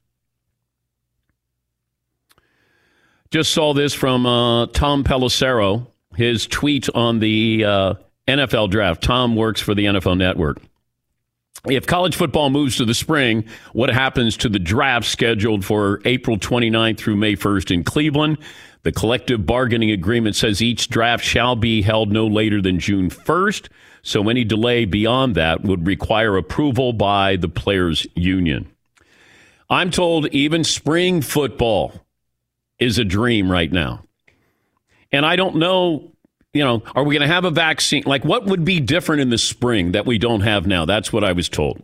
Just 3.31 3.53
saw 3.53 3.75
this 3.75 3.93
from 3.93 4.25
uh, 4.25 4.67
Tom 4.69 5.05
Pelissero, 5.05 5.87
his 6.19 6.49
tweet 6.49 6.89
on 6.97 7.21
the 7.21 7.65
uh, 7.65 7.95
NFL 8.27 8.71
draft. 8.71 9.05
Tom 9.05 9.37
works 9.37 9.61
for 9.61 9.73
the 9.73 9.85
NFL 9.85 10.19
Network. 10.19 10.61
if 11.71 11.87
college 11.87 12.17
football 12.17 12.51
moves 12.51 12.77
to 12.77 12.85
the 12.85 12.95
spring, 12.95 13.45
what 13.73 13.89
happens 13.89 14.37
to 14.39 14.49
the 14.49 14.59
draft 14.59 15.07
scheduled 15.07 15.65
for 15.65 16.01
April 16.05 16.37
29th 16.37 16.99
through 16.99 17.17
May 17.17 17.37
1st 17.37 17.71
in 17.71 17.85
Cleveland? 17.85 18.39
The 18.83 18.91
collective 18.91 19.47
bargaining 19.47 19.93
agreement 19.93 20.35
says 20.35 20.61
each 20.61 20.89
draft 20.89 21.25
shall 21.25 21.55
be 21.55 21.83
held 21.83 22.11
no 22.11 22.27
later 22.27 22.61
than 22.61 22.81
June 22.81 23.11
1st. 23.11 23.69
So 24.03 24.29
any 24.29 24.43
delay 24.43 24.87
beyond 24.87 25.37
that 25.37 25.63
would 25.63 25.87
require 25.87 26.37
approval 26.37 26.93
by 26.93 27.37
the 27.37 27.49
players' 27.49 28.09
union. 28.17 28.69
I'm 29.71 29.93
told 29.93 30.27
even 30.29 30.65
spring 30.65 31.23
football 31.23 31.93
is 32.81 32.99
a 32.99 33.05
dream 33.05 33.53
right 33.53 33.71
now. 33.71 34.03
And 35.13 35.25
I 35.25 35.37
don't 35.37 35.57
know, 35.57 36.13
you 36.53 36.65
know, 36.65 36.83
are 36.95 37.05
we 37.05 37.15
going 37.15 37.27
to 37.27 37.33
have 37.33 37.45
a 37.45 37.51
vaccine? 37.51 38.03
Like, 38.07 38.25
what 38.25 38.47
would 38.47 38.65
be 38.65 38.81
different 38.81 39.23
in 39.23 39.31
the 39.31 39.39
spring 39.39 39.93
that 39.93 40.07
we 40.07 40.19
don't 40.19 40.41
have 40.41 40.67
now? 40.67 40.85
That's 40.85 41.13
what 41.13 41.25
I 41.25 41.33
was 41.33 41.49
told. 41.49 41.83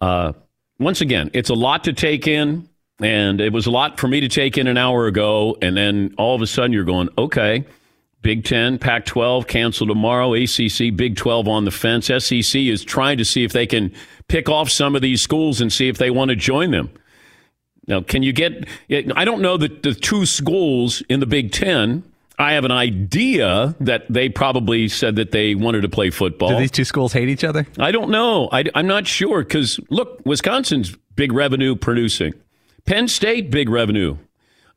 Uh, 0.00 0.32
once 0.78 1.00
again, 1.00 1.30
it's 1.32 1.50
a 1.50 1.54
lot 1.54 1.84
to 1.84 1.92
take 1.92 2.26
in. 2.26 2.68
And 2.98 3.40
it 3.40 3.52
was 3.52 3.66
a 3.66 3.70
lot 3.70 4.00
for 4.00 4.08
me 4.08 4.20
to 4.20 4.28
take 4.28 4.56
in 4.56 4.66
an 4.66 4.78
hour 4.78 5.06
ago. 5.06 5.56
And 5.60 5.76
then 5.76 6.14
all 6.16 6.34
of 6.34 6.40
a 6.40 6.46
sudden 6.46 6.72
you're 6.72 6.84
going, 6.84 7.10
okay, 7.18 7.66
Big 8.22 8.44
10, 8.44 8.78
Pac 8.78 9.04
12 9.04 9.46
cancel 9.46 9.86
tomorrow, 9.86 10.32
ACC, 10.34 10.96
Big 10.96 11.16
12 11.16 11.46
on 11.46 11.64
the 11.64 11.70
fence. 11.70 12.06
SEC 12.06 12.60
is 12.60 12.84
trying 12.84 13.18
to 13.18 13.24
see 13.24 13.44
if 13.44 13.52
they 13.52 13.66
can 13.66 13.92
pick 14.28 14.48
off 14.48 14.70
some 14.70 14.96
of 14.96 15.02
these 15.02 15.20
schools 15.20 15.60
and 15.60 15.72
see 15.72 15.88
if 15.88 15.98
they 15.98 16.10
want 16.10 16.30
to 16.30 16.36
join 16.36 16.70
them. 16.70 16.90
Now, 17.86 18.00
can 18.00 18.22
you 18.22 18.32
get, 18.32 18.66
I 18.90 19.24
don't 19.24 19.42
know 19.42 19.56
that 19.58 19.82
the 19.82 19.94
two 19.94 20.26
schools 20.26 21.02
in 21.08 21.20
the 21.20 21.26
Big 21.26 21.52
10 21.52 22.02
I 22.38 22.52
have 22.52 22.64
an 22.64 22.72
idea 22.72 23.74
that 23.80 24.04
they 24.10 24.28
probably 24.28 24.88
said 24.88 25.16
that 25.16 25.30
they 25.30 25.54
wanted 25.54 25.82
to 25.82 25.88
play 25.88 26.10
football. 26.10 26.50
Do 26.50 26.58
these 26.58 26.70
two 26.70 26.84
schools 26.84 27.12
hate 27.12 27.28
each 27.28 27.44
other? 27.44 27.66
I 27.78 27.92
don't 27.92 28.10
know. 28.10 28.48
I, 28.52 28.64
am 28.74 28.86
not 28.86 29.06
sure 29.06 29.42
because 29.42 29.80
look, 29.88 30.20
Wisconsin's 30.26 30.94
big 31.14 31.32
revenue 31.32 31.76
producing. 31.76 32.34
Penn 32.84 33.08
State, 33.08 33.50
big 33.50 33.70
revenue. 33.70 34.18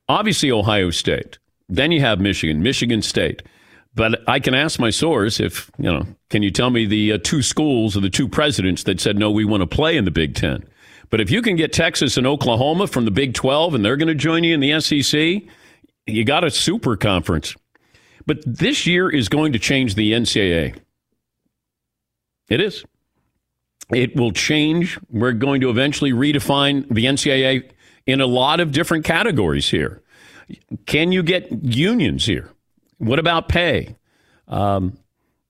Obviously, 0.07 0.51
Ohio 0.51 0.89
State. 0.89 1.37
Then 1.67 1.91
you 1.91 1.99
have 1.99 2.19
Michigan, 2.19 2.63
Michigan 2.63 3.01
State. 3.01 3.43
But 3.93 4.21
I 4.27 4.39
can 4.39 4.53
ask 4.53 4.79
my 4.79 4.91
source 4.91 5.39
if, 5.39 5.69
you 5.77 5.91
know, 5.91 6.05
can 6.29 6.41
you 6.41 6.51
tell 6.51 6.69
me 6.69 6.85
the 6.85 7.13
uh, 7.13 7.17
two 7.21 7.41
schools 7.41 7.97
or 7.97 7.99
the 7.99 8.09
two 8.09 8.27
presidents 8.27 8.83
that 8.83 9.01
said, 9.01 9.17
no, 9.17 9.29
we 9.29 9.45
want 9.45 9.61
to 9.61 9.67
play 9.67 9.97
in 9.97 10.05
the 10.05 10.11
Big 10.11 10.35
Ten? 10.35 10.63
But 11.09 11.19
if 11.19 11.31
you 11.31 11.41
can 11.41 11.55
get 11.55 11.73
Texas 11.73 12.15
and 12.15 12.25
Oklahoma 12.25 12.87
from 12.87 13.05
the 13.05 13.11
Big 13.11 13.33
12 13.33 13.73
and 13.73 13.83
they're 13.83 13.97
going 13.97 14.07
to 14.07 14.15
join 14.15 14.43
you 14.43 14.53
in 14.53 14.59
the 14.59 14.79
SEC, 14.79 15.41
you 16.09 16.23
got 16.23 16.43
a 16.43 16.51
super 16.51 16.95
conference. 16.95 17.55
But 18.25 18.39
this 18.45 18.85
year 18.85 19.09
is 19.09 19.29
going 19.29 19.53
to 19.53 19.59
change 19.59 19.95
the 19.95 20.11
NCAA. 20.11 20.77
It 22.49 22.61
is. 22.61 22.83
It 23.91 24.15
will 24.15 24.31
change. 24.31 24.99
We're 25.09 25.33
going 25.33 25.61
to 25.61 25.69
eventually 25.69 26.11
redefine 26.11 26.87
the 26.89 27.05
NCAA 27.05 27.71
in 28.05 28.21
a 28.21 28.25
lot 28.25 28.59
of 28.59 28.71
different 28.71 29.05
categories 29.05 29.69
here. 29.69 30.01
Can 30.85 31.11
you 31.11 31.23
get 31.23 31.51
unions 31.63 32.25
here? 32.25 32.51
What 32.97 33.19
about 33.19 33.49
pay? 33.49 33.95
Um, 34.47 34.97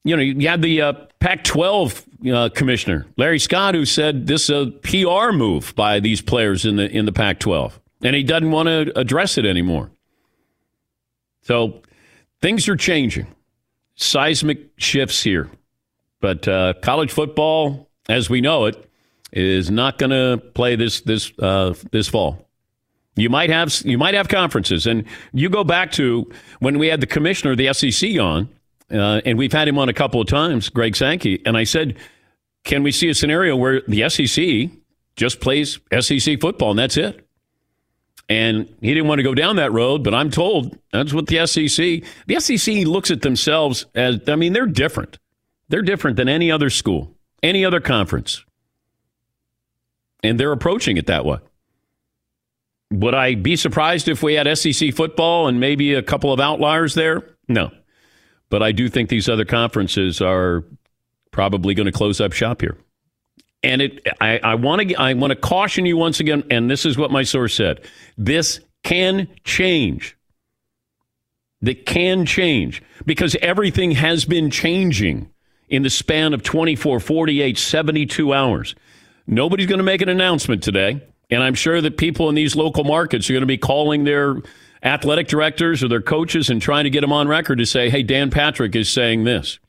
you 0.04 0.16
know, 0.16 0.22
you 0.22 0.48
had 0.48 0.62
the 0.62 0.82
uh, 0.82 0.94
Pac 1.20 1.44
12 1.44 2.06
uh, 2.34 2.50
commissioner, 2.56 3.06
Larry 3.18 3.40
Scott, 3.40 3.76
who 3.76 3.86
said 3.86 4.28
this 4.28 4.50
is 4.50 4.68
a 4.68 4.72
PR 4.72 5.34
move 5.34 5.74
by 5.76 6.00
these 6.00 6.22
players 6.22 6.66
in 6.66 6.78
the, 6.78 6.90
in 6.90 7.06
the 7.06 7.12
Pac 7.12 7.40
12, 7.40 7.80
and 8.04 8.16
he 8.16 8.24
doesn't 8.24 8.52
want 8.52 8.68
to 8.68 8.98
address 8.98 9.38
it 9.38 9.46
anymore. 9.46 9.92
So 11.42 11.82
things 12.42 12.68
are 12.68 12.76
changing, 12.76 13.28
seismic 13.96 14.70
shifts 14.78 15.24
here. 15.24 15.50
But 16.22 16.48
uh, 16.48 16.74
college 16.82 17.12
football, 17.12 17.90
as 18.10 18.30
we 18.30 18.42
know 18.42 18.66
it, 18.66 18.90
is 19.32 19.72
not 19.72 19.98
going 19.98 20.10
to 20.10 20.44
play 20.54 20.76
this 20.76 21.02
this 21.02 21.32
uh, 21.40 21.74
this 21.92 22.08
fall. 22.08 22.46
You 23.16 23.30
might 23.30 23.50
have 23.50 23.74
you 23.86 23.98
might 23.98 24.16
have 24.16 24.28
conferences, 24.28 24.88
and 24.88 25.06
you 25.34 25.50
go 25.50 25.64
back 25.64 25.92
to 25.94 26.30
when 26.60 26.80
we 26.80 26.88
had 26.88 27.02
the 27.02 27.08
commissioner 27.08 27.52
of 27.52 27.58
the 27.58 27.74
SEC 27.74 28.20
on, 28.20 28.50
uh, 28.92 29.22
and 29.26 29.38
we've 29.38 29.54
had 29.54 29.68
him 29.68 29.78
on 29.78 29.90
a 29.90 29.94
couple 29.94 30.20
of 30.20 30.28
times, 30.28 30.70
Greg 30.70 30.96
Sankey, 30.96 31.42
and 31.46 31.56
I 31.58 31.64
said, 31.64 31.98
can 32.64 32.84
we 32.84 32.92
see 32.92 33.10
a 33.10 33.16
scenario 33.16 33.56
where 33.56 33.82
the 33.88 34.10
SEC 34.10 34.70
just 35.16 35.40
plays 35.40 35.80
SEC 36.00 36.40
football 36.40 36.72
and 36.72 36.80
that's 36.80 36.98
it? 36.98 37.28
And 38.30 38.72
he 38.80 38.94
didn't 38.94 39.08
want 39.08 39.18
to 39.20 39.24
go 39.24 39.34
down 39.34 39.56
that 39.56 39.74
road, 39.74 40.04
but 40.04 40.14
I'm 40.14 40.30
told 40.30 40.78
that's 40.94 41.14
what 41.14 41.26
the 41.26 41.48
SEC. 41.48 42.04
The 42.28 42.40
SEC 42.40 42.86
looks 42.86 43.10
at 43.10 43.24
themselves 43.24 43.88
as 43.96 44.20
I 44.28 44.36
mean 44.36 44.54
they're 44.54 44.68
different. 44.68 45.18
They're 45.68 45.82
different 45.82 46.16
than 46.16 46.30
any 46.30 46.52
other 46.52 46.70
school, 46.70 47.16
any 47.42 47.66
other 47.66 47.80
conference, 47.80 48.46
and 50.24 50.40
they're 50.40 50.52
approaching 50.52 50.98
it 50.98 51.08
that 51.08 51.26
way. 51.26 51.40
Would 52.92 53.14
I 53.14 53.36
be 53.36 53.56
surprised 53.56 54.08
if 54.08 54.24
we 54.24 54.36
had 54.36 54.58
SEC 54.58 54.94
football 54.94 55.48
and 55.48 55.60
maybe 55.60 55.94
a 55.94 56.02
couple 56.02 56.34
of 56.34 56.40
outliers 56.40 56.96
there? 56.96 57.24
No. 57.48 57.72
But 58.50 58.64
I 58.64 58.72
do 58.72 58.90
think 58.90 59.10
these 59.10 59.30
other 59.30 59.46
conferences 59.46 60.22
are 60.22 60.64
probably 61.32 61.76
going 61.76 61.86
to 61.86 61.92
close 61.92 62.20
up 62.20 62.34
shop 62.34 62.62
here. 62.62 62.78
And 63.62 63.82
it, 63.82 64.08
I 64.22 64.56
want 64.56 64.88
to, 64.88 64.96
I 64.96 65.14
want 65.14 65.32
to 65.32 65.36
caution 65.36 65.86
you 65.86 65.98
once 65.98 66.20
again. 66.20 66.44
And 66.50 66.72
this 66.72 66.86
is 66.86 66.98
what 66.98 67.12
my 67.12 67.24
source 67.24 67.54
said: 67.54 67.82
this 68.18 68.62
can 68.84 69.28
change. 69.44 70.16
That 71.62 71.86
can 71.86 72.26
change 72.26 72.82
because 73.06 73.36
everything 73.42 73.92
has 73.92 74.24
been 74.24 74.50
changing 74.50 75.30
in 75.68 75.84
the 75.84 75.90
span 75.90 76.34
of 76.34 76.42
24, 76.42 77.02
48, 77.02 77.58
72 77.58 78.34
hours. 78.34 78.76
Nobody's 79.28 79.68
going 79.68 79.80
to 79.80 79.84
make 79.84 80.02
an 80.02 80.10
announcement 80.10 80.64
today. 80.64 81.02
And 81.30 81.44
I'm 81.44 81.54
sure 81.54 81.82
that 81.82 81.98
people 81.98 82.30
in 82.30 82.36
these 82.36 82.56
local 82.56 82.84
markets 82.84 83.30
are 83.30 83.34
going 83.34 83.42
to 83.42 83.48
be 83.48 83.58
calling 83.58 84.04
their 84.04 84.38
athletic 84.82 85.28
directors 85.28 85.84
or 85.84 85.88
their 85.88 86.02
coaches 86.02 86.50
and 86.50 86.62
trying 86.62 86.86
to 86.86 86.90
get 86.90 87.02
them 87.02 87.12
on 87.12 87.28
record 87.28 87.60
to 87.60 87.66
say, 87.66 87.90
hey, 87.90 88.04
Dan 88.04 88.32
Patrick 88.32 88.76
is 88.76 88.90
saying 88.90 89.26
this. 89.26 89.60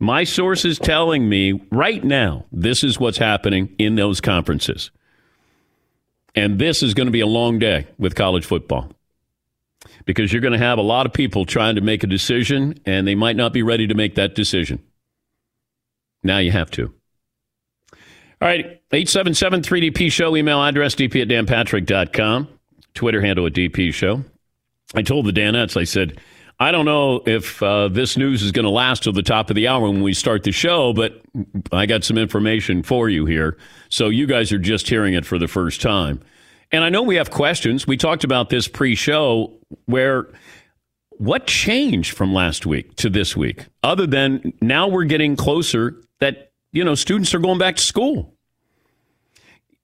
My 0.00 0.24
source 0.24 0.64
is 0.64 0.78
telling 0.78 1.28
me 1.28 1.62
right 1.70 2.02
now 2.02 2.46
this 2.50 2.82
is 2.82 2.98
what's 2.98 3.18
happening 3.18 3.74
in 3.78 3.96
those 3.96 4.22
conferences. 4.22 4.90
And 6.34 6.58
this 6.58 6.82
is 6.82 6.94
going 6.94 7.06
to 7.06 7.12
be 7.12 7.20
a 7.20 7.26
long 7.26 7.58
day 7.58 7.86
with 7.98 8.14
college 8.14 8.46
football 8.46 8.90
because 10.06 10.32
you're 10.32 10.40
going 10.40 10.52
to 10.54 10.58
have 10.58 10.78
a 10.78 10.82
lot 10.82 11.04
of 11.04 11.12
people 11.12 11.44
trying 11.44 11.74
to 11.74 11.82
make 11.82 12.02
a 12.02 12.06
decision 12.06 12.80
and 12.86 13.06
they 13.06 13.14
might 13.14 13.36
not 13.36 13.52
be 13.52 13.62
ready 13.62 13.86
to 13.86 13.94
make 13.94 14.14
that 14.14 14.34
decision. 14.34 14.82
Now 16.22 16.38
you 16.38 16.50
have 16.50 16.70
to. 16.72 16.94
All 18.42 18.48
right, 18.48 18.80
877 18.90 19.60
3DP 19.60 20.10
Show, 20.10 20.34
email 20.34 20.62
address 20.62 20.94
dp 20.94 21.20
at 21.20 21.28
danpatrick.com, 21.28 22.48
Twitter 22.94 23.20
handle 23.20 23.44
at 23.44 23.52
DP 23.52 23.92
Show. 23.92 24.24
I 24.94 25.02
told 25.02 25.26
the 25.26 25.32
Danettes, 25.32 25.76
I 25.76 25.84
said, 25.84 26.18
I 26.60 26.72
don't 26.72 26.84
know 26.84 27.22
if 27.26 27.62
uh, 27.62 27.88
this 27.88 28.18
news 28.18 28.42
is 28.42 28.52
going 28.52 28.64
to 28.64 28.70
last 28.70 29.02
till 29.02 29.14
the 29.14 29.22
top 29.22 29.48
of 29.48 29.56
the 29.56 29.66
hour 29.66 29.88
when 29.88 30.02
we 30.02 30.12
start 30.12 30.42
the 30.42 30.52
show, 30.52 30.92
but 30.92 31.22
I 31.72 31.86
got 31.86 32.04
some 32.04 32.18
information 32.18 32.82
for 32.82 33.08
you 33.08 33.24
here. 33.24 33.56
So 33.88 34.10
you 34.10 34.26
guys 34.26 34.52
are 34.52 34.58
just 34.58 34.86
hearing 34.86 35.14
it 35.14 35.24
for 35.24 35.38
the 35.38 35.48
first 35.48 35.80
time. 35.80 36.20
And 36.70 36.84
I 36.84 36.90
know 36.90 37.02
we 37.02 37.16
have 37.16 37.30
questions. 37.30 37.86
We 37.86 37.96
talked 37.96 38.24
about 38.24 38.50
this 38.50 38.68
pre 38.68 38.94
show 38.94 39.58
where 39.86 40.28
what 41.12 41.46
changed 41.46 42.14
from 42.14 42.34
last 42.34 42.66
week 42.66 42.94
to 42.96 43.08
this 43.08 43.34
week, 43.34 43.66
other 43.82 44.06
than 44.06 44.52
now 44.60 44.86
we're 44.86 45.04
getting 45.04 45.36
closer 45.36 46.00
that 46.20 46.50
you 46.72 46.84
know, 46.84 46.94
students 46.94 47.34
are 47.34 47.38
going 47.38 47.58
back 47.58 47.76
to 47.76 47.82
school. 47.82 48.34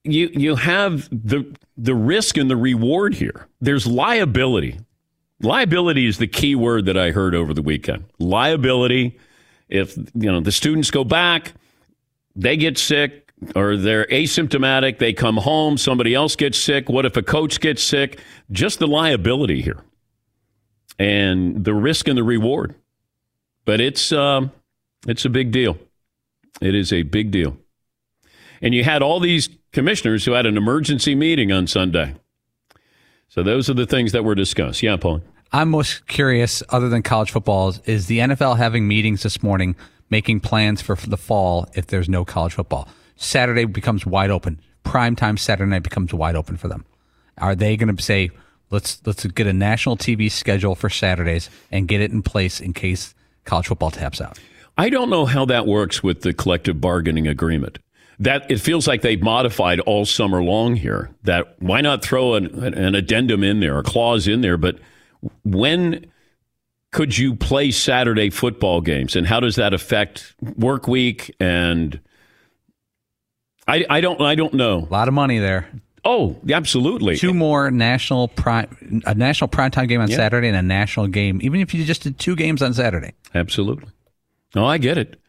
You 0.03 0.29
you 0.33 0.55
have 0.55 1.09
the 1.09 1.53
the 1.75 1.95
risk 1.95 2.37
and 2.37 2.49
the 2.49 2.55
reward 2.55 3.13
here. 3.15 3.47
There's 3.59 3.85
liability. 3.85 4.79
Liability 5.41 6.05
is 6.07 6.17
the 6.17 6.27
key 6.27 6.55
word 6.55 6.85
that 6.85 6.97
I 6.97 7.11
heard 7.11 7.35
over 7.35 7.53
the 7.53 7.61
weekend. 7.61 8.05
Liability. 8.19 9.19
If 9.69 9.95
you 9.97 10.31
know 10.31 10.39
the 10.39 10.51
students 10.51 10.89
go 10.91 11.03
back, 11.03 11.53
they 12.35 12.57
get 12.57 12.77
sick 12.77 13.31
or 13.55 13.77
they're 13.77 14.05
asymptomatic, 14.05 14.97
they 14.97 15.13
come 15.13 15.37
home, 15.37 15.77
somebody 15.77 16.15
else 16.15 16.35
gets 16.35 16.57
sick. 16.57 16.89
What 16.89 17.05
if 17.05 17.17
a 17.17 17.21
coach 17.21 17.59
gets 17.59 17.83
sick? 17.83 18.19
Just 18.51 18.79
the 18.79 18.87
liability 18.87 19.61
here, 19.61 19.83
and 20.97 21.63
the 21.63 21.73
risk 21.73 22.07
and 22.07 22.17
the 22.17 22.23
reward. 22.23 22.73
But 23.65 23.79
it's 23.79 24.11
um, 24.11 24.51
it's 25.07 25.25
a 25.25 25.29
big 25.29 25.51
deal. 25.51 25.77
It 26.61 26.73
is 26.73 26.91
a 26.91 27.03
big 27.03 27.29
deal. 27.29 27.57
And 28.61 28.73
you 28.73 28.83
had 28.83 29.03
all 29.03 29.19
these 29.19 29.49
commissioners 29.71 30.25
who 30.25 30.31
had 30.31 30.47
an 30.47 30.57
emergency 30.57 31.13
meeting 31.13 31.51
on 31.51 31.67
Sunday. 31.67 32.15
So 33.29 33.43
those 33.43 33.69
are 33.69 33.73
the 33.73 33.85
things 33.85 34.11
that 34.13 34.23
were 34.23 34.35
discussed. 34.35 34.81
Yeah, 34.81 34.97
Paul. 34.97 35.21
I'm 35.51 35.69
most 35.69 36.07
curious, 36.07 36.61
other 36.69 36.89
than 36.89 37.03
college 37.03 37.31
football, 37.31 37.73
is 37.85 38.07
the 38.07 38.19
NFL 38.19 38.57
having 38.57 38.87
meetings 38.87 39.23
this 39.23 39.41
morning, 39.41 39.75
making 40.09 40.41
plans 40.41 40.81
for 40.81 40.95
the 40.95 41.17
fall 41.17 41.67
if 41.73 41.87
there's 41.87 42.09
no 42.09 42.25
college 42.25 42.53
football. 42.53 42.87
Saturday 43.15 43.65
becomes 43.65 44.05
wide 44.05 44.29
open. 44.29 44.59
Prime 44.83 45.15
time 45.15 45.37
Saturday 45.37 45.69
night 45.69 45.83
becomes 45.83 46.13
wide 46.13 46.35
open 46.35 46.57
for 46.57 46.67
them. 46.67 46.85
Are 47.37 47.55
they 47.55 47.77
going 47.77 47.95
to 47.95 48.01
say, 48.01 48.29
let's 48.69 49.01
let's 49.05 49.25
get 49.25 49.47
a 49.47 49.53
national 49.53 49.97
TV 49.97 50.31
schedule 50.31 50.75
for 50.75 50.89
Saturdays 50.89 51.49
and 51.71 51.87
get 51.87 52.01
it 52.01 52.11
in 52.11 52.23
place 52.23 52.59
in 52.59 52.73
case 52.73 53.13
college 53.45 53.67
football 53.67 53.91
taps 53.91 54.21
out? 54.21 54.39
I 54.77 54.89
don't 54.89 55.09
know 55.09 55.25
how 55.25 55.45
that 55.45 55.65
works 55.65 56.03
with 56.03 56.21
the 56.21 56.33
collective 56.33 56.79
bargaining 56.79 57.27
agreement. 57.27 57.79
That 58.19 58.49
it 58.49 58.59
feels 58.59 58.87
like 58.87 59.01
they've 59.01 59.21
modified 59.21 59.79
all 59.81 60.05
summer 60.05 60.43
long 60.43 60.75
here. 60.75 61.11
That 61.23 61.55
why 61.61 61.81
not 61.81 62.03
throw 62.03 62.33
an, 62.35 62.63
an 62.73 62.95
addendum 62.95 63.43
in 63.43 63.59
there, 63.59 63.77
a 63.77 63.83
clause 63.83 64.27
in 64.27 64.41
there? 64.41 64.57
But 64.57 64.79
when 65.43 66.05
could 66.91 67.17
you 67.17 67.35
play 67.35 67.71
Saturday 67.71 68.29
football 68.29 68.81
games, 68.81 69.15
and 69.15 69.27
how 69.27 69.39
does 69.39 69.55
that 69.57 69.73
affect 69.73 70.35
work 70.41 70.87
week? 70.87 71.35
And 71.39 71.99
I, 73.67 73.85
I 73.89 74.01
don't, 74.01 74.21
I 74.21 74.35
don't 74.35 74.53
know. 74.53 74.79
A 74.89 74.93
lot 74.93 75.07
of 75.07 75.13
money 75.13 75.39
there. 75.39 75.67
Oh, 76.05 76.39
absolutely. 76.49 77.17
Two 77.17 77.33
more 77.33 77.69
national 77.69 78.29
prime, 78.29 79.03
a 79.05 79.13
national 79.13 79.49
primetime 79.49 79.89
game 79.89 79.99
on 79.99 80.09
Yeah. 80.09 80.15
Saturday 80.15 80.47
and 80.47 80.55
a 80.55 80.61
national 80.61 81.07
game. 81.07 81.39
Even 81.43 81.59
if 81.59 81.73
you 81.73 81.83
just 81.83 82.03
did 82.03 82.17
two 82.17 82.35
games 82.35 82.61
on 82.61 82.73
Saturday. 82.73 83.11
Absolutely. 83.35 83.89
No, 84.55 84.65
I 84.65 84.77
get 84.77 84.97
it. 84.97 85.19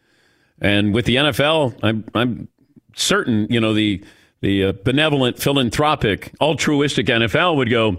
And 0.61 0.95
with 0.95 1.05
the 1.07 1.17
NFL, 1.17 1.79
I'm 1.83 2.05
I'm 2.15 2.49
certain 2.97 3.47
you 3.51 3.61
know 3.61 3.75
the 3.75 4.03
the 4.41 4.65
uh, 4.67 4.73
benevolent, 4.85 5.39
philanthropic, 5.39 6.33
altruistic 6.41 7.07
NFL 7.07 7.57
would 7.57 7.71
go, 7.71 7.97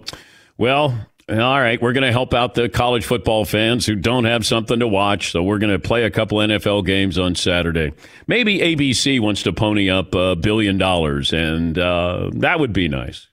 well, 0.58 1.08
all 1.30 1.60
right, 1.60 1.80
we're 1.82 1.94
going 1.94 2.06
to 2.06 2.12
help 2.12 2.34
out 2.34 2.56
the 2.56 2.70
college 2.70 3.06
football 3.06 3.46
fans 3.46 3.86
who 3.86 3.96
don't 3.96 4.26
have 4.26 4.46
something 4.46 4.80
to 4.80 4.88
watch, 4.88 5.32
so 5.32 5.44
we're 5.44 5.60
going 5.60 5.74
to 5.74 5.80
play 5.80 6.04
a 6.04 6.10
couple 6.10 6.40
NFL 6.40 6.86
games 6.86 7.20
on 7.20 7.36
Saturday. 7.36 7.94
Maybe 8.26 8.60
ABC 8.60 9.20
wants 9.20 9.44
to 9.44 9.54
pony 9.54 9.90
up 9.90 10.16
a 10.16 10.36
billion 10.36 10.78
dollars, 10.78 11.32
and 11.32 11.78
uh, 11.78 12.32
that 12.34 12.60
would 12.60 12.74
be 12.74 12.88
nice. 12.88 13.28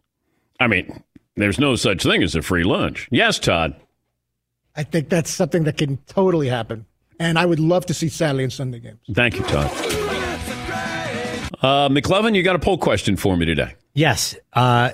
I 0.60 0.66
mean, 0.66 1.02
there's 1.36 1.58
no 1.58 1.76
such 1.76 2.02
thing 2.02 2.22
as 2.22 2.34
a 2.34 2.42
free 2.42 2.64
lunch. 2.64 3.08
Yes, 3.10 3.38
Todd. 3.38 3.76
I 4.74 4.82
think 4.82 5.08
that's 5.08 5.30
something 5.30 5.64
that 5.64 5.78
can 5.78 5.96
totally 6.06 6.48
happen. 6.48 6.84
And 7.18 7.38
I 7.38 7.46
would 7.46 7.60
love 7.60 7.86
to 7.86 7.94
see 7.94 8.08
Saturday 8.10 8.44
and 8.44 8.52
Sunday 8.52 8.80
games. 8.80 9.00
Thank 9.14 9.36
you, 9.36 9.44
Todd. 9.44 10.05
Uh, 11.62 11.88
McLovin, 11.88 12.34
you 12.34 12.42
got 12.42 12.56
a 12.56 12.58
poll 12.58 12.78
question 12.78 13.16
for 13.16 13.36
me 13.36 13.46
today. 13.46 13.74
Yes. 13.94 14.36
Uh, 14.52 14.90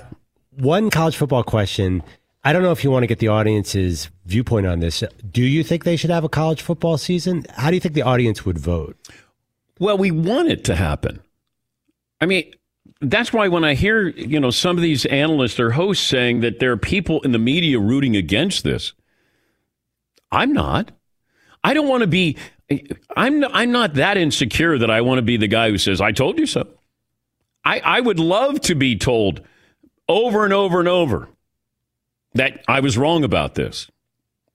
one 0.57 0.89
college 0.89 1.15
football 1.15 1.43
question. 1.43 2.03
I 2.43 2.53
don't 2.53 2.61
know 2.61 2.71
if 2.71 2.83
you 2.83 2.91
want 2.91 3.03
to 3.03 3.07
get 3.07 3.19
the 3.19 3.29
audience's 3.29 4.09
viewpoint 4.25 4.67
on 4.67 4.79
this. 4.79 5.03
Do 5.31 5.41
you 5.41 5.63
think 5.63 5.83
they 5.83 5.95
should 5.95 6.09
have 6.09 6.23
a 6.23 6.29
college 6.29 6.61
football 6.61 6.97
season? 6.97 7.45
How 7.55 7.69
do 7.69 7.75
you 7.75 7.79
think 7.79 7.95
the 7.95 8.01
audience 8.01 8.45
would 8.45 8.57
vote? 8.57 8.97
Well, 9.79 9.97
we 9.97 10.11
want 10.11 10.49
it 10.49 10.63
to 10.65 10.75
happen. 10.75 11.21
I 12.21 12.25
mean, 12.25 12.53
that's 13.01 13.33
why 13.33 13.47
when 13.47 13.63
I 13.63 13.73
hear, 13.73 14.09
you 14.09 14.39
know, 14.39 14.51
some 14.51 14.77
of 14.77 14.81
these 14.81 15.05
analysts 15.05 15.59
or 15.59 15.71
hosts 15.71 16.05
saying 16.05 16.41
that 16.41 16.59
there 16.59 16.71
are 16.71 16.77
people 16.77 17.21
in 17.21 17.31
the 17.31 17.39
media 17.39 17.79
rooting 17.79 18.15
against 18.15 18.63
this, 18.63 18.93
I'm 20.31 20.53
not. 20.53 20.91
I 21.63 21.73
don't 21.73 21.87
want 21.87 22.01
to 22.01 22.07
be 22.07 22.37
I'm 23.15 23.43
I'm 23.45 23.71
not 23.71 23.95
that 23.95 24.17
insecure 24.17 24.77
that 24.77 24.89
I 24.89 25.01
want 25.01 25.19
to 25.19 25.23
be 25.23 25.37
the 25.37 25.47
guy 25.47 25.69
who 25.69 25.77
says 25.77 26.01
I 26.01 26.11
told 26.11 26.39
you 26.39 26.45
so. 26.45 26.67
I 27.65 27.79
I 27.79 27.99
would 27.99 28.19
love 28.19 28.61
to 28.61 28.75
be 28.75 28.97
told 28.97 29.41
over 30.07 30.43
and 30.43 30.53
over 30.53 30.79
and 30.79 30.87
over 30.87 31.29
that 32.33 32.63
I 32.67 32.79
was 32.79 32.97
wrong 32.97 33.23
about 33.23 33.55
this 33.55 33.89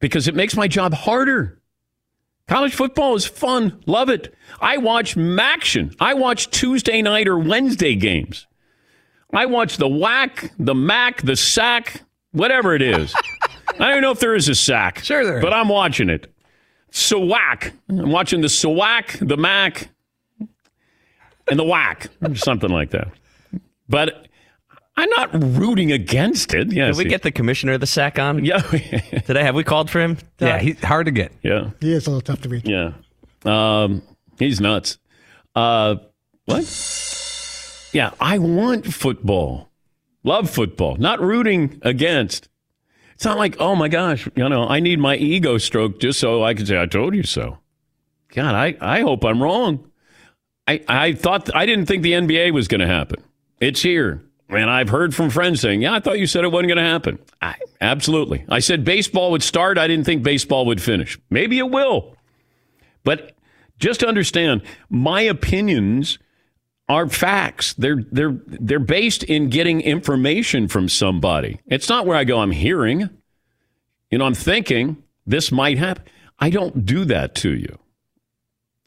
because 0.00 0.28
it 0.28 0.34
makes 0.34 0.56
my 0.56 0.68
job 0.68 0.94
harder. 0.94 1.60
College 2.46 2.74
football 2.74 3.14
is 3.14 3.26
fun. 3.26 3.82
Love 3.86 4.08
it. 4.08 4.34
I 4.60 4.78
watch 4.78 5.16
Maction. 5.16 5.94
I 6.00 6.14
watch 6.14 6.50
Tuesday 6.50 7.02
night 7.02 7.28
or 7.28 7.38
Wednesday 7.38 7.94
games. 7.94 8.46
I 9.34 9.44
watch 9.44 9.76
the 9.76 9.88
whack, 9.88 10.52
the 10.58 10.74
mac, 10.74 11.20
the 11.20 11.36
sack, 11.36 12.02
whatever 12.32 12.74
it 12.74 12.80
is. 12.80 13.14
I 13.68 13.78
don't 13.78 13.90
even 13.90 14.02
know 14.02 14.12
if 14.12 14.20
there 14.20 14.34
is 14.34 14.48
a 14.48 14.54
sack. 14.54 15.00
Sure 15.04 15.24
there 15.24 15.38
is. 15.38 15.44
But 15.44 15.52
I'm 15.52 15.68
watching 15.68 16.08
it. 16.08 16.32
Sawack. 16.90 17.72
I'm 17.88 18.10
watching 18.10 18.40
the 18.40 18.48
Sawack, 18.48 19.18
the 19.20 19.36
mac, 19.36 19.88
and 21.50 21.58
the 21.58 21.64
whack. 21.64 22.08
Something 22.34 22.70
like 22.70 22.90
that. 22.90 23.08
But 23.88 24.26
I'm 24.96 25.08
not 25.10 25.30
rooting 25.32 25.92
against 25.92 26.54
it. 26.54 26.72
Yes. 26.72 26.96
Did 26.96 27.04
we 27.04 27.08
get 27.10 27.22
the 27.22 27.30
commissioner 27.30 27.72
of 27.74 27.80
the 27.80 27.86
SAC 27.86 28.18
on 28.18 28.44
Yeah. 28.44 28.58
today? 28.62 29.42
Have 29.42 29.54
we 29.54 29.64
called 29.64 29.90
for 29.90 30.00
him? 30.00 30.18
Yeah, 30.40 30.58
he's 30.58 30.80
hard 30.82 31.06
to 31.06 31.12
get. 31.12 31.32
yeah. 31.42 31.70
He 31.80 31.92
is 31.92 32.06
a 32.06 32.10
little 32.10 32.20
tough 32.20 32.42
to 32.42 32.48
reach. 32.48 32.64
Yeah. 32.66 32.92
Um, 33.44 34.02
he's 34.38 34.60
nuts. 34.60 34.98
Uh, 35.54 35.96
what? 36.46 36.64
Yeah, 37.92 38.10
I 38.20 38.38
want 38.38 38.92
football. 38.92 39.70
Love 40.24 40.50
football. 40.50 40.96
Not 40.96 41.20
rooting 41.20 41.78
against. 41.82 42.48
It's 43.18 43.24
not 43.24 43.36
like, 43.36 43.56
oh 43.58 43.74
my 43.74 43.88
gosh, 43.88 44.28
you 44.36 44.48
know, 44.48 44.68
I 44.68 44.78
need 44.78 45.00
my 45.00 45.16
ego 45.16 45.58
stroke 45.58 45.98
just 45.98 46.20
so 46.20 46.44
I 46.44 46.54
can 46.54 46.66
say, 46.66 46.80
I 46.80 46.86
told 46.86 47.16
you 47.16 47.24
so. 47.24 47.58
God, 48.28 48.54
I, 48.54 48.76
I 48.80 49.00
hope 49.00 49.24
I'm 49.24 49.42
wrong. 49.42 49.90
I, 50.68 50.84
I 50.86 51.12
thought, 51.14 51.52
I 51.52 51.66
didn't 51.66 51.86
think 51.86 52.04
the 52.04 52.12
NBA 52.12 52.52
was 52.52 52.68
going 52.68 52.80
to 52.80 52.86
happen. 52.86 53.20
It's 53.58 53.82
here. 53.82 54.22
And 54.48 54.70
I've 54.70 54.90
heard 54.90 55.16
from 55.16 55.30
friends 55.30 55.60
saying, 55.60 55.82
yeah, 55.82 55.94
I 55.94 55.98
thought 55.98 56.20
you 56.20 56.28
said 56.28 56.44
it 56.44 56.52
wasn't 56.52 56.68
going 56.68 56.76
to 56.76 56.84
happen. 56.84 57.18
I, 57.42 57.56
absolutely. 57.80 58.44
I 58.48 58.60
said 58.60 58.84
baseball 58.84 59.32
would 59.32 59.42
start. 59.42 59.78
I 59.78 59.88
didn't 59.88 60.04
think 60.04 60.22
baseball 60.22 60.64
would 60.66 60.80
finish. 60.80 61.18
Maybe 61.28 61.58
it 61.58 61.68
will. 61.68 62.14
But 63.02 63.32
just 63.80 64.04
understand, 64.04 64.62
my 64.90 65.22
opinions 65.22 66.20
are 66.88 67.08
facts. 67.08 67.74
They're 67.74 68.04
they're 68.10 68.36
they're 68.46 68.78
based 68.78 69.22
in 69.22 69.50
getting 69.50 69.80
information 69.80 70.68
from 70.68 70.88
somebody. 70.88 71.60
It's 71.66 71.88
not 71.88 72.06
where 72.06 72.16
I 72.16 72.24
go. 72.24 72.40
I'm 72.40 72.50
hearing, 72.50 73.10
you 74.10 74.18
know, 74.18 74.24
I'm 74.24 74.34
thinking 74.34 75.02
this 75.26 75.52
might 75.52 75.78
happen. 75.78 76.04
I 76.38 76.50
don't 76.50 76.86
do 76.86 77.04
that 77.06 77.34
to 77.36 77.54
you. 77.54 77.78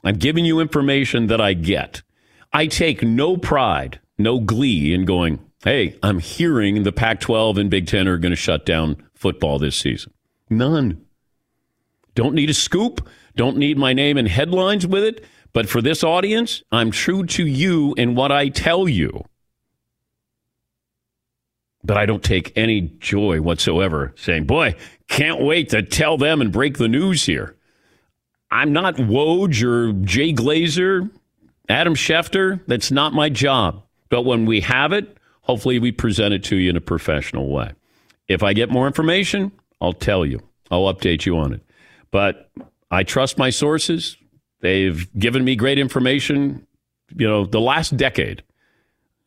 I'm 0.03 0.15
giving 0.15 0.45
you 0.45 0.59
information 0.59 1.27
that 1.27 1.39
I 1.39 1.53
get. 1.53 2.01
I 2.53 2.67
take 2.67 3.03
no 3.03 3.37
pride, 3.37 3.99
no 4.17 4.39
glee 4.39 4.93
in 4.93 5.05
going. 5.05 5.39
Hey, 5.63 5.97
I'm 6.01 6.17
hearing 6.19 6.81
the 6.83 6.91
Pac-12 6.91 7.59
and 7.59 7.69
Big 7.69 7.85
Ten 7.85 8.07
are 8.07 8.17
going 8.17 8.31
to 8.31 8.35
shut 8.35 8.65
down 8.65 9.03
football 9.13 9.59
this 9.59 9.77
season. 9.77 10.11
None. 10.49 11.05
Don't 12.15 12.33
need 12.33 12.49
a 12.49 12.53
scoop. 12.53 13.07
Don't 13.35 13.57
need 13.57 13.77
my 13.77 13.93
name 13.93 14.17
in 14.17 14.25
headlines 14.25 14.87
with 14.87 15.03
it. 15.03 15.23
But 15.53 15.67
for 15.67 15.81
this 15.81 16.03
audience, 16.03 16.63
I'm 16.71 16.91
true 16.91 17.25
to 17.25 17.45
you 17.45 17.93
in 17.97 18.15
what 18.15 18.31
I 18.31 18.49
tell 18.49 18.87
you. 18.87 19.25
But 21.83 21.97
I 21.97 22.05
don't 22.05 22.23
take 22.23 22.53
any 22.55 22.81
joy 22.99 23.41
whatsoever 23.41 24.13
saying, 24.15 24.45
boy, 24.45 24.75
can't 25.07 25.41
wait 25.41 25.69
to 25.69 25.81
tell 25.81 26.17
them 26.17 26.39
and 26.39 26.51
break 26.51 26.77
the 26.77 26.87
news 26.87 27.25
here. 27.25 27.55
I'm 28.51 28.71
not 28.71 28.95
Woj 28.95 29.63
or 29.63 29.93
Jay 30.05 30.33
Glazer, 30.33 31.09
Adam 31.67 31.95
Schefter. 31.95 32.61
That's 32.67 32.91
not 32.91 33.13
my 33.13 33.29
job. 33.29 33.83
But 34.09 34.23
when 34.23 34.45
we 34.45 34.61
have 34.61 34.93
it, 34.93 35.17
hopefully 35.41 35.79
we 35.79 35.91
present 35.91 36.33
it 36.33 36.43
to 36.45 36.55
you 36.55 36.69
in 36.69 36.77
a 36.77 36.81
professional 36.81 37.49
way. 37.49 37.71
If 38.27 38.43
I 38.43 38.53
get 38.53 38.69
more 38.69 38.87
information, 38.87 39.51
I'll 39.79 39.93
tell 39.93 40.25
you. 40.25 40.39
I'll 40.69 40.93
update 40.93 41.25
you 41.25 41.37
on 41.37 41.53
it. 41.53 41.61
But 42.11 42.51
I 42.91 43.03
trust 43.03 43.37
my 43.37 43.49
sources. 43.49 44.17
They've 44.61 45.07
given 45.17 45.43
me 45.43 45.55
great 45.55 45.79
information, 45.79 46.65
you 47.15 47.27
know, 47.27 47.45
the 47.45 47.59
last 47.59 47.97
decade. 47.97 48.43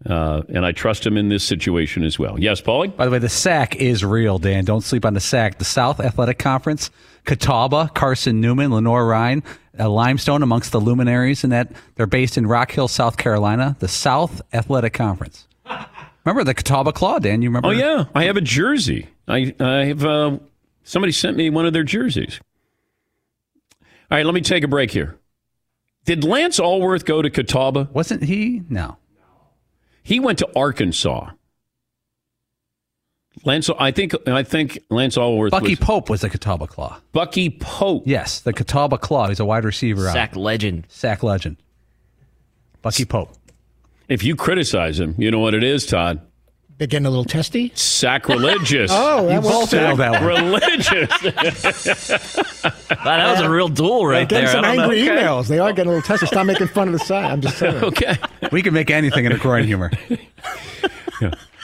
Uh, 0.06 0.42
and 0.48 0.66
I 0.66 0.72
trust 0.72 1.04
them 1.04 1.16
in 1.16 1.28
this 1.28 1.44
situation 1.44 2.04
as 2.04 2.18
well. 2.18 2.38
Yes, 2.38 2.60
Paulie? 2.60 2.94
By 2.94 3.06
the 3.06 3.10
way, 3.10 3.18
the 3.18 3.28
sack 3.28 3.76
is 3.76 4.04
real, 4.04 4.38
Dan. 4.38 4.64
Don't 4.64 4.82
sleep 4.82 5.04
on 5.04 5.14
the 5.14 5.20
sack. 5.20 5.58
The 5.58 5.64
South 5.64 5.98
Atlantic 5.98 6.38
Conference, 6.38 6.90
Catawba, 7.24 7.90
Carson 7.94 8.40
Newman, 8.40 8.70
Lenoir-Rhyne, 8.70 9.42
uh, 9.78 9.88
Limestone 9.88 10.42
amongst 10.42 10.72
the 10.72 10.80
luminaries, 10.80 11.42
and 11.42 11.52
that 11.52 11.72
they're 11.94 12.06
based 12.06 12.36
in 12.36 12.46
Rock 12.46 12.72
Hill, 12.72 12.86
South 12.86 13.16
Carolina. 13.16 13.76
The 13.78 13.88
South 13.88 14.42
Atlantic 14.52 14.92
Conference. 14.92 15.46
Remember 16.24 16.44
the 16.44 16.54
Catawba 16.54 16.92
Claw, 16.92 17.18
Dan? 17.18 17.40
You 17.40 17.48
remember? 17.48 17.68
Oh, 17.68 17.70
yeah. 17.70 18.04
I 18.14 18.24
have 18.24 18.36
a 18.36 18.42
jersey. 18.42 19.08
I, 19.26 19.54
I 19.58 19.86
have, 19.86 20.04
uh, 20.04 20.38
somebody 20.82 21.12
sent 21.12 21.36
me 21.36 21.48
one 21.48 21.64
of 21.64 21.72
their 21.72 21.82
jerseys. 21.82 22.40
All 24.10 24.18
right, 24.18 24.26
let 24.26 24.34
me 24.34 24.42
take 24.42 24.64
a 24.64 24.68
break 24.68 24.90
here. 24.90 25.18
Did 26.04 26.24
Lance 26.24 26.60
Alworth 26.60 27.04
go 27.04 27.22
to 27.22 27.30
Catawba? 27.30 27.88
Wasn't 27.92 28.24
he? 28.24 28.62
No. 28.68 28.98
He 30.02 30.20
went 30.20 30.38
to 30.40 30.48
Arkansas. 30.54 31.30
Lance, 33.44 33.68
I 33.78 33.90
think, 33.90 34.14
I 34.28 34.42
think 34.42 34.78
Lance 34.90 35.16
Alworth. 35.16 35.50
Bucky 35.50 35.70
was, 35.70 35.78
Pope 35.80 36.10
was 36.10 36.20
the 36.20 36.30
Catawba 36.30 36.66
Claw. 36.66 37.00
Bucky 37.12 37.50
Pope. 37.50 38.04
Yes, 38.06 38.40
the 38.40 38.52
Catawba 38.52 38.98
Claw. 38.98 39.28
He's 39.28 39.40
a 39.40 39.44
wide 39.44 39.64
receiver. 39.64 40.06
out. 40.08 40.36
Legend. 40.36 40.84
Sack 40.88 41.22
legend. 41.22 41.56
Bucky 42.82 43.04
Pope. 43.04 43.32
If 44.08 44.22
you 44.22 44.36
criticize 44.36 45.00
him, 45.00 45.14
you 45.18 45.30
know 45.30 45.40
what 45.40 45.54
it 45.54 45.64
is, 45.64 45.86
Todd. 45.86 46.20
They're 46.78 46.88
getting 46.88 47.06
a 47.06 47.10
little 47.10 47.24
testy. 47.24 47.70
Sacrilegious. 47.74 48.90
Oh, 48.94 49.26
that 49.28 49.42
was 49.42 49.52
both 49.52 49.72
nailed 49.72 50.00
that 50.00 50.20
one. 50.22 50.50
Religious. 50.50 52.34
Wow, 53.04 53.18
that 53.18 53.32
was 53.32 53.40
a 53.42 53.50
real 53.50 53.68
duel 53.68 54.06
right 54.06 54.26
getting 54.28 54.46
there. 54.46 54.54
some 54.54 54.64
I 54.64 54.68
don't 54.76 54.88
know. 54.88 54.92
angry 54.94 55.06
emails. 55.14 55.46
They 55.48 55.58
are 55.58 55.72
getting 55.72 55.92
a 55.92 55.94
little 55.96 56.06
testy. 56.06 56.26
Stop 56.26 56.46
making 56.46 56.68
fun 56.68 56.88
of 56.88 56.92
the 56.94 56.98
side. 56.98 57.26
I'm 57.30 57.40
just 57.42 57.58
saying. 57.58 57.84
okay. 57.84 58.16
We 58.50 58.62
can 58.62 58.72
make 58.72 58.90
anything 58.90 59.26
in 59.26 59.32
a 59.32 59.37
groin 59.38 59.64
humor. 59.64 59.90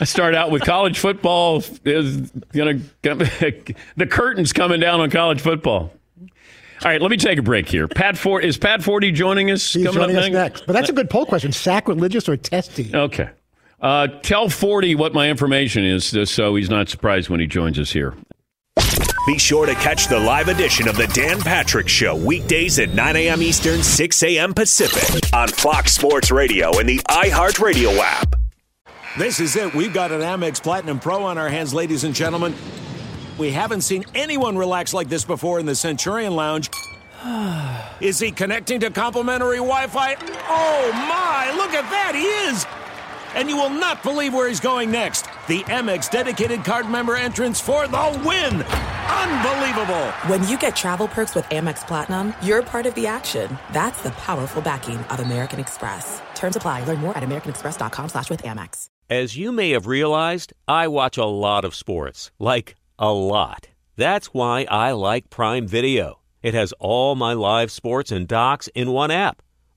I 0.01 0.05
start 0.05 0.35
out 0.35 0.51
with 0.51 0.63
college 0.63 0.99
football. 0.99 1.63
Is 1.85 2.31
gonna 2.53 2.75
the 3.03 4.07
curtains 4.09 4.53
coming 4.53 4.81
down 4.81 5.01
on 5.01 5.11
college 5.11 5.41
football. 5.41 5.93
All 6.83 6.91
right, 6.91 7.01
let 7.01 7.11
me 7.11 7.17
take 7.17 7.39
a 7.39 7.43
break 7.43 7.69
here. 7.69 7.89
Pat 7.89 8.17
Ford 8.19 8.45
is 8.45 8.57
Pat 8.59 8.81
Forde 8.81 9.13
joining 9.15 9.51
us 9.51 9.73
He's 9.73 9.85
coming 9.87 10.01
joining 10.01 10.17
up 10.17 10.25
us 10.25 10.31
next. 10.31 10.67
But 10.67 10.75
that's 10.75 10.89
a 10.91 10.93
good 10.95 11.09
poll 11.11 11.27
question: 11.27 11.53
sacrilegious 11.53 12.29
or 12.29 12.37
testy? 12.37 12.91
Okay. 12.95 13.31
Uh, 13.81 14.09
tell 14.23 14.49
Forde 14.49 14.95
what 14.97 15.15
my 15.15 15.31
information 15.31 15.85
is, 15.85 16.13
so 16.31 16.55
he's 16.55 16.69
not 16.69 16.89
surprised 16.89 17.31
when 17.31 17.41
he 17.41 17.47
joins 17.47 17.79
us 17.79 17.93
here. 17.93 18.15
Be 19.27 19.39
sure 19.39 19.67
to 19.67 19.75
catch 19.75 20.09
the 20.09 20.19
live 20.19 20.49
edition 20.49 20.89
of 20.89 20.97
the 20.97 21.07
Dan 21.09 21.41
Patrick 21.41 21.89
Show 21.89 22.17
weekdays 22.17 22.79
at 22.79 22.95
9 22.95 23.17
a.m. 23.17 23.43
Eastern, 23.43 23.83
6 23.83 24.23
a.m. 24.23 24.55
Pacific 24.55 25.33
on 25.35 25.49
Fox 25.49 25.93
Sports 25.93 26.31
Radio 26.31 26.79
and 26.79 26.89
the 26.89 26.99
iHeartRadio 27.09 27.99
app. 27.99 28.37
This 29.19 29.41
is 29.41 29.57
it. 29.57 29.75
We've 29.75 29.93
got 29.93 30.11
an 30.13 30.21
Amex 30.21 30.63
Platinum 30.63 31.01
Pro 31.01 31.25
on 31.25 31.37
our 31.37 31.49
hands, 31.49 31.75
ladies 31.75 32.05
and 32.05 32.15
gentlemen. 32.15 32.55
We 33.39 33.51
haven't 33.51 33.83
seen 33.83 34.05
anyone 34.15 34.57
relax 34.57 34.95
like 34.95 35.09
this 35.09 35.25
before 35.25 35.61
in 35.61 35.67
the 35.67 35.75
Centurion 35.75 36.35
Lounge. 36.35 36.71
Is 38.01 38.19
he 38.19 38.33
connecting 38.33 38.81
to 38.81 38.91
complimentary 38.91 39.59
Wi 39.59 39.87
Fi? 39.89 40.17
Oh 40.49 40.91
my, 40.93 41.53
look 41.57 41.75
at 41.75 41.89
that! 41.91 42.15
He 42.15 42.23
is! 42.23 42.67
And 43.35 43.49
you 43.49 43.57
will 43.57 43.71
not 43.71 44.03
believe 44.03 44.35
where 44.35 44.49
he's 44.49 44.61
going 44.61 44.91
next. 44.91 45.23
The 45.49 45.63
Amex 45.65 46.11
dedicated 46.11 46.65
card 46.65 46.89
member 46.89 47.17
entrance 47.17 47.61
for 47.61 47.87
the 47.87 48.23
win! 48.25 48.63
Unbelievable! 48.63 50.07
When 50.27 50.47
you 50.49 50.59
get 50.59 50.77
travel 50.77 51.09
perks 51.09 51.35
with 51.35 51.45
Amex 51.47 51.87
Platinum, 51.87 52.35
you're 52.43 52.63
part 52.63 52.87
of 52.87 52.95
the 52.95 53.07
action. 53.07 53.59
That's 53.73 54.03
the 54.03 54.11
powerful 54.13 54.63
backing 54.63 54.99
of 54.99 55.21
American 55.21 55.61
Express. 55.61 56.23
Terms 56.35 56.57
apply. 56.57 56.85
Learn 56.85 56.99
more 56.99 57.17
at 57.17 57.23
americanexpress.com 57.23 58.09
slash 58.09 58.31
with 58.31 58.43
Amex. 58.43 58.87
As 59.09 59.37
you 59.37 59.51
may 59.51 59.71
have 59.71 59.87
realized, 59.87 60.53
I 60.69 60.87
watch 60.89 61.19
a 61.19 61.25
lot 61.25 61.65
of 61.65 61.75
sports. 61.75 62.31
Like, 62.39 62.77
a 62.99 63.13
lot. 63.13 63.69
That's 63.97 64.29
why 64.29 64.67
I 64.71 64.93
like 64.93 65.31
Prime 65.31 65.67
Video. 65.67 66.21
It 66.43 66.55
has 66.55 66.73
all 66.79 67.17
my 67.17 67.33
live 67.33 67.71
sports 67.71 68.13
and 68.13 68.29
docs 68.29 68.69
in 68.69 68.93
one 68.93 69.11
app. 69.11 69.43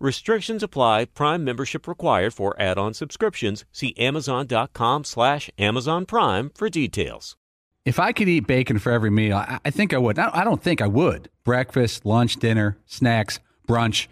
Restrictions 0.00 0.62
apply. 0.62 1.06
Prime 1.06 1.42
membership 1.44 1.88
required 1.88 2.32
for 2.32 2.54
add-on 2.60 2.94
subscriptions. 2.94 3.64
See 3.72 3.96
Amazon.com 3.98 5.04
slash 5.04 5.50
Amazon 5.58 6.06
Prime 6.06 6.50
for 6.54 6.68
details. 6.68 7.36
If 7.84 7.98
I 7.98 8.12
could 8.12 8.28
eat 8.28 8.46
bacon 8.46 8.78
for 8.78 8.92
every 8.92 9.10
meal, 9.10 9.36
I, 9.36 9.58
I 9.64 9.70
think 9.70 9.92
I 9.92 9.98
would. 9.98 10.18
I, 10.18 10.30
I 10.32 10.44
don't 10.44 10.62
think 10.62 10.80
I 10.80 10.86
would. 10.86 11.30
Breakfast, 11.42 12.04
lunch, 12.06 12.36
dinner, 12.36 12.76
snacks, 12.86 13.40
brunch. 13.66 14.06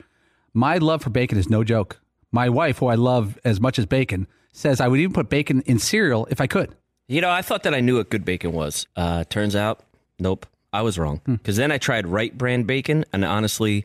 My 0.52 0.78
love 0.78 1.02
for 1.02 1.10
bacon 1.10 1.38
is 1.38 1.50
no 1.50 1.62
joke. 1.62 2.00
My 2.32 2.48
wife, 2.48 2.78
who 2.78 2.86
I 2.86 2.94
love 2.94 3.38
as 3.44 3.60
much 3.60 3.78
as 3.78 3.86
bacon, 3.86 4.26
says 4.52 4.80
I 4.80 4.88
would 4.88 4.98
even 4.98 5.12
put 5.12 5.28
bacon 5.28 5.60
in 5.66 5.78
cereal 5.78 6.26
if 6.30 6.40
I 6.40 6.46
could. 6.46 6.74
You 7.06 7.20
know, 7.20 7.30
I 7.30 7.42
thought 7.42 7.62
that 7.62 7.74
I 7.74 7.80
knew 7.80 7.98
what 7.98 8.10
good 8.10 8.24
bacon 8.24 8.52
was. 8.52 8.86
Uh, 8.96 9.22
turns 9.24 9.54
out, 9.54 9.84
nope, 10.18 10.46
I 10.72 10.82
was 10.82 10.98
wrong. 10.98 11.20
Because 11.24 11.56
then 11.56 11.70
I 11.70 11.78
tried 11.78 12.06
Wright 12.08 12.36
brand 12.36 12.66
bacon, 12.66 13.04
and 13.12 13.24
honestly, 13.24 13.84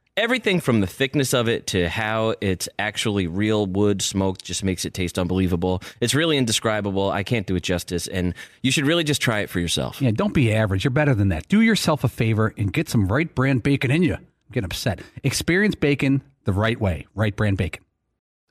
Everything 0.21 0.59
from 0.59 0.81
the 0.81 0.87
thickness 0.87 1.33
of 1.33 1.49
it 1.49 1.65
to 1.65 1.89
how 1.89 2.35
it's 2.41 2.69
actually 2.77 3.25
real 3.25 3.65
wood 3.65 4.03
smoked 4.03 4.45
just 4.45 4.63
makes 4.63 4.85
it 4.85 4.93
taste 4.93 5.17
unbelievable. 5.17 5.81
It's 5.99 6.13
really 6.13 6.37
indescribable. 6.37 7.09
I 7.09 7.23
can't 7.23 7.47
do 7.47 7.55
it 7.55 7.63
justice, 7.63 8.05
and 8.05 8.35
you 8.61 8.69
should 8.69 8.85
really 8.85 9.03
just 9.03 9.19
try 9.19 9.39
it 9.39 9.49
for 9.49 9.59
yourself. 9.59 9.99
Yeah, 9.99 10.11
don't 10.11 10.31
be 10.31 10.53
average. 10.53 10.83
You're 10.83 10.91
better 10.91 11.15
than 11.15 11.29
that. 11.29 11.47
Do 11.47 11.61
yourself 11.61 12.03
a 12.03 12.07
favor 12.07 12.53
and 12.55 12.71
get 12.71 12.87
some 12.87 13.07
Wright 13.07 13.33
brand 13.33 13.63
bacon 13.63 13.89
in 13.89 14.03
you. 14.03 14.13
I'm 14.13 14.27
getting 14.51 14.65
upset. 14.65 15.01
Experience 15.23 15.73
bacon 15.73 16.21
the 16.43 16.53
right 16.53 16.79
way. 16.79 17.07
Wright 17.15 17.35
brand 17.35 17.57
bacon. 17.57 17.83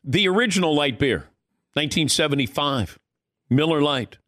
The 0.02 0.26
original 0.26 0.74
light 0.74 0.98
beer, 0.98 1.18
1975, 1.74 2.98
Miller 3.48 3.80
Lite. 3.80 4.18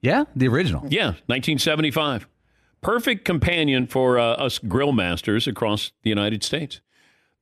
Yeah, 0.00 0.24
the 0.34 0.48
original. 0.48 0.82
Yeah, 0.88 1.10
1975. 1.26 2.26
Perfect 2.82 3.24
companion 3.24 3.86
for 3.86 4.18
uh, 4.18 4.32
us 4.32 4.58
grill 4.58 4.90
masters 4.90 5.46
across 5.46 5.92
the 6.02 6.10
United 6.10 6.42
States. 6.42 6.80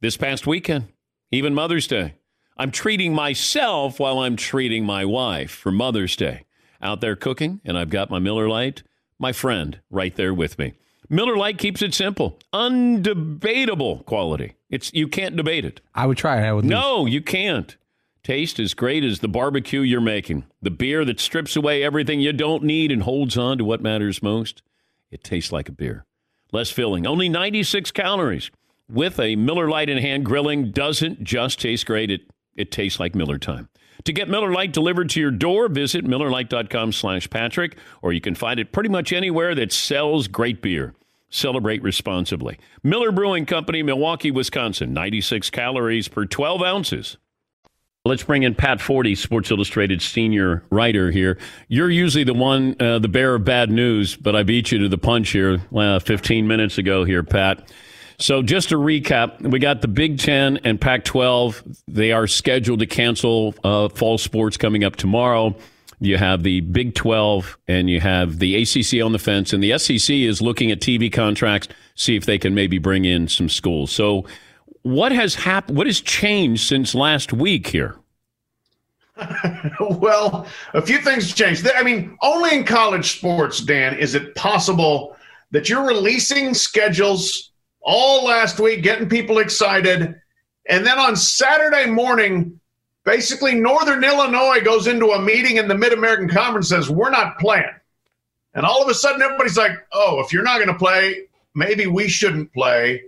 This 0.02 0.18
past 0.18 0.46
weekend, 0.46 0.88
even 1.30 1.54
Mother's 1.54 1.86
Day, 1.86 2.16
I'm 2.58 2.70
treating 2.70 3.14
myself 3.14 3.98
while 3.98 4.18
I'm 4.18 4.36
treating 4.36 4.84
my 4.84 5.06
wife 5.06 5.50
for 5.50 5.72
Mother's 5.72 6.14
Day. 6.14 6.44
Out 6.82 7.00
there 7.00 7.16
cooking, 7.16 7.62
and 7.64 7.78
I've 7.78 7.88
got 7.88 8.10
my 8.10 8.18
Miller 8.18 8.48
Lite, 8.48 8.82
my 9.18 9.32
friend, 9.32 9.80
right 9.90 10.14
there 10.14 10.34
with 10.34 10.58
me. 10.58 10.74
Miller 11.08 11.38
Lite 11.38 11.56
keeps 11.56 11.80
it 11.80 11.94
simple, 11.94 12.38
undebatable 12.52 14.04
quality. 14.04 14.56
It's 14.68 14.92
you 14.92 15.08
can't 15.08 15.36
debate 15.36 15.64
it. 15.64 15.80
I 15.94 16.04
would 16.04 16.18
try 16.18 16.38
it. 16.38 16.46
I 16.46 16.52
would 16.52 16.64
lose. 16.64 16.70
No, 16.70 17.06
you 17.06 17.22
can't. 17.22 17.76
Taste 18.22 18.60
as 18.60 18.74
great 18.74 19.04
as 19.04 19.20
the 19.20 19.28
barbecue 19.28 19.80
you're 19.80 20.02
making. 20.02 20.44
The 20.60 20.70
beer 20.70 21.02
that 21.06 21.18
strips 21.18 21.56
away 21.56 21.82
everything 21.82 22.20
you 22.20 22.34
don't 22.34 22.62
need 22.62 22.92
and 22.92 23.02
holds 23.02 23.38
on 23.38 23.56
to 23.56 23.64
what 23.64 23.80
matters 23.80 24.22
most. 24.22 24.62
It 25.10 25.24
tastes 25.24 25.52
like 25.52 25.68
a 25.68 25.72
beer. 25.72 26.04
Less 26.52 26.70
filling, 26.70 27.06
only 27.06 27.28
96 27.28 27.90
calories. 27.92 28.50
With 28.88 29.20
a 29.20 29.36
Miller 29.36 29.68
Lite 29.68 29.88
in 29.88 29.98
hand, 29.98 30.24
grilling 30.24 30.72
doesn't 30.72 31.22
just 31.22 31.60
taste 31.60 31.86
great, 31.86 32.10
it, 32.10 32.22
it 32.56 32.72
tastes 32.72 32.98
like 32.98 33.14
Miller 33.14 33.38
time. 33.38 33.68
To 34.04 34.12
get 34.12 34.28
Miller 34.28 34.52
Lite 34.52 34.72
delivered 34.72 35.10
to 35.10 35.20
your 35.20 35.30
door, 35.30 35.68
visit 35.68 36.04
MillerLite.com 36.04 36.92
slash 36.92 37.28
Patrick, 37.30 37.76
or 38.02 38.12
you 38.12 38.20
can 38.20 38.34
find 38.34 38.58
it 38.58 38.72
pretty 38.72 38.88
much 38.88 39.12
anywhere 39.12 39.54
that 39.54 39.72
sells 39.72 40.26
great 40.26 40.62
beer. 40.62 40.94
Celebrate 41.28 41.82
responsibly. 41.82 42.58
Miller 42.82 43.12
Brewing 43.12 43.46
Company, 43.46 43.82
Milwaukee, 43.82 44.32
Wisconsin. 44.32 44.92
96 44.92 45.50
calories 45.50 46.08
per 46.08 46.24
12 46.24 46.62
ounces. 46.62 47.18
Let's 48.06 48.22
bring 48.22 48.44
in 48.44 48.54
Pat 48.54 48.80
Forde, 48.80 49.14
Sports 49.14 49.50
Illustrated 49.50 50.00
senior 50.00 50.62
writer 50.70 51.10
here. 51.10 51.36
You're 51.68 51.90
usually 51.90 52.24
the 52.24 52.32
one, 52.32 52.74
uh, 52.80 52.98
the 52.98 53.08
bearer 53.08 53.34
of 53.34 53.44
bad 53.44 53.70
news, 53.70 54.16
but 54.16 54.34
I 54.34 54.42
beat 54.42 54.72
you 54.72 54.78
to 54.78 54.88
the 54.88 54.96
punch 54.96 55.28
here 55.28 55.60
uh, 55.76 55.98
15 55.98 56.48
minutes 56.48 56.78
ago 56.78 57.04
here, 57.04 57.22
Pat. 57.22 57.70
So 58.18 58.40
just 58.40 58.70
to 58.70 58.76
recap, 58.76 59.42
we 59.42 59.58
got 59.58 59.82
the 59.82 59.88
Big 59.88 60.18
Ten 60.18 60.56
and 60.64 60.80
Pac 60.80 61.04
12. 61.04 61.62
They 61.88 62.12
are 62.12 62.26
scheduled 62.26 62.80
to 62.80 62.86
cancel 62.86 63.54
uh, 63.64 63.90
fall 63.90 64.16
sports 64.16 64.56
coming 64.56 64.82
up 64.82 64.96
tomorrow. 64.96 65.54
You 65.98 66.16
have 66.16 66.42
the 66.42 66.62
Big 66.62 66.94
12 66.94 67.58
and 67.68 67.90
you 67.90 68.00
have 68.00 68.38
the 68.38 68.62
ACC 68.62 69.04
on 69.04 69.12
the 69.12 69.18
fence, 69.18 69.52
and 69.52 69.62
the 69.62 69.78
SEC 69.78 70.16
is 70.16 70.40
looking 70.40 70.70
at 70.70 70.80
TV 70.80 71.12
contracts, 71.12 71.68
see 71.96 72.16
if 72.16 72.24
they 72.24 72.38
can 72.38 72.54
maybe 72.54 72.78
bring 72.78 73.04
in 73.04 73.28
some 73.28 73.50
schools. 73.50 73.90
So, 73.92 74.24
what 74.82 75.12
has 75.12 75.34
happened? 75.34 75.76
What 75.76 75.86
has 75.86 76.00
changed 76.00 76.66
since 76.66 76.94
last 76.94 77.32
week 77.32 77.66
here? 77.66 77.96
well, 79.80 80.46
a 80.72 80.80
few 80.80 80.98
things 80.98 81.32
changed. 81.34 81.68
I 81.74 81.82
mean, 81.82 82.16
only 82.22 82.56
in 82.56 82.64
college 82.64 83.18
sports, 83.18 83.60
Dan, 83.60 83.98
is 83.98 84.14
it 84.14 84.34
possible 84.34 85.16
that 85.50 85.68
you're 85.68 85.86
releasing 85.86 86.54
schedules 86.54 87.50
all 87.82 88.24
last 88.24 88.60
week, 88.60 88.82
getting 88.82 89.08
people 89.08 89.38
excited, 89.38 90.14
and 90.68 90.86
then 90.86 90.98
on 90.98 91.16
Saturday 91.16 91.86
morning, 91.86 92.60
basically 93.04 93.54
Northern 93.54 94.04
Illinois 94.04 94.60
goes 94.60 94.86
into 94.86 95.10
a 95.10 95.20
meeting 95.20 95.56
in 95.56 95.68
the 95.68 95.74
Mid 95.74 95.92
American 95.92 96.28
Conference 96.28 96.68
says, 96.68 96.88
We're 96.88 97.10
not 97.10 97.38
playing. 97.38 97.64
And 98.54 98.64
all 98.64 98.82
of 98.82 98.88
a 98.88 98.94
sudden, 98.94 99.22
everybody's 99.22 99.56
like, 99.56 99.72
Oh, 99.92 100.20
if 100.20 100.32
you're 100.32 100.42
not 100.42 100.56
going 100.56 100.68
to 100.68 100.78
play, 100.78 101.24
maybe 101.54 101.86
we 101.86 102.08
shouldn't 102.08 102.52
play. 102.52 103.02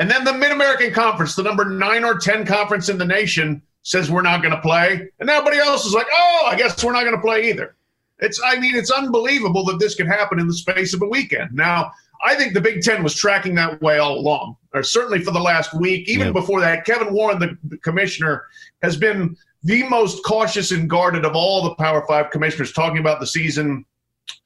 And 0.00 0.10
then 0.10 0.24
the 0.24 0.32
Mid 0.32 0.50
American 0.50 0.94
Conference, 0.94 1.34
the 1.34 1.42
number 1.42 1.66
nine 1.66 2.04
or 2.04 2.16
10 2.18 2.46
conference 2.46 2.88
in 2.88 2.96
the 2.96 3.04
nation, 3.04 3.60
says 3.82 4.10
we're 4.10 4.22
not 4.22 4.40
going 4.40 4.54
to 4.54 4.60
play. 4.62 5.06
And 5.20 5.28
everybody 5.28 5.58
else 5.58 5.84
is 5.84 5.92
like, 5.92 6.06
oh, 6.10 6.46
I 6.46 6.56
guess 6.56 6.82
we're 6.82 6.92
not 6.92 7.02
going 7.04 7.14
to 7.14 7.20
play 7.20 7.50
either. 7.50 7.76
It's, 8.18 8.40
I 8.42 8.58
mean, 8.58 8.74
it's 8.76 8.90
unbelievable 8.90 9.62
that 9.66 9.78
this 9.78 9.94
could 9.94 10.06
happen 10.06 10.40
in 10.40 10.46
the 10.46 10.54
space 10.54 10.94
of 10.94 11.02
a 11.02 11.06
weekend. 11.06 11.52
Now, 11.52 11.92
I 12.24 12.34
think 12.34 12.54
the 12.54 12.62
Big 12.62 12.82
Ten 12.82 13.02
was 13.02 13.14
tracking 13.14 13.54
that 13.56 13.80
way 13.82 13.98
all 13.98 14.18
along, 14.18 14.56
or 14.72 14.82
certainly 14.82 15.22
for 15.22 15.32
the 15.32 15.40
last 15.40 15.78
week. 15.78 16.08
Even 16.08 16.28
Yeah. 16.28 16.32
before 16.32 16.60
that, 16.62 16.86
Kevin 16.86 17.12
Warren, 17.12 17.38
the, 17.38 17.58
the 17.64 17.76
commissioner, 17.78 18.44
has 18.82 18.96
been 18.96 19.36
the 19.64 19.82
most 19.88 20.24
cautious 20.24 20.70
and 20.70 20.88
guarded 20.88 21.26
of 21.26 21.36
all 21.36 21.62
the 21.62 21.74
Power 21.74 22.06
Five 22.08 22.30
commissioners 22.30 22.72
talking 22.72 22.98
about 22.98 23.20
the 23.20 23.26
season. 23.26 23.84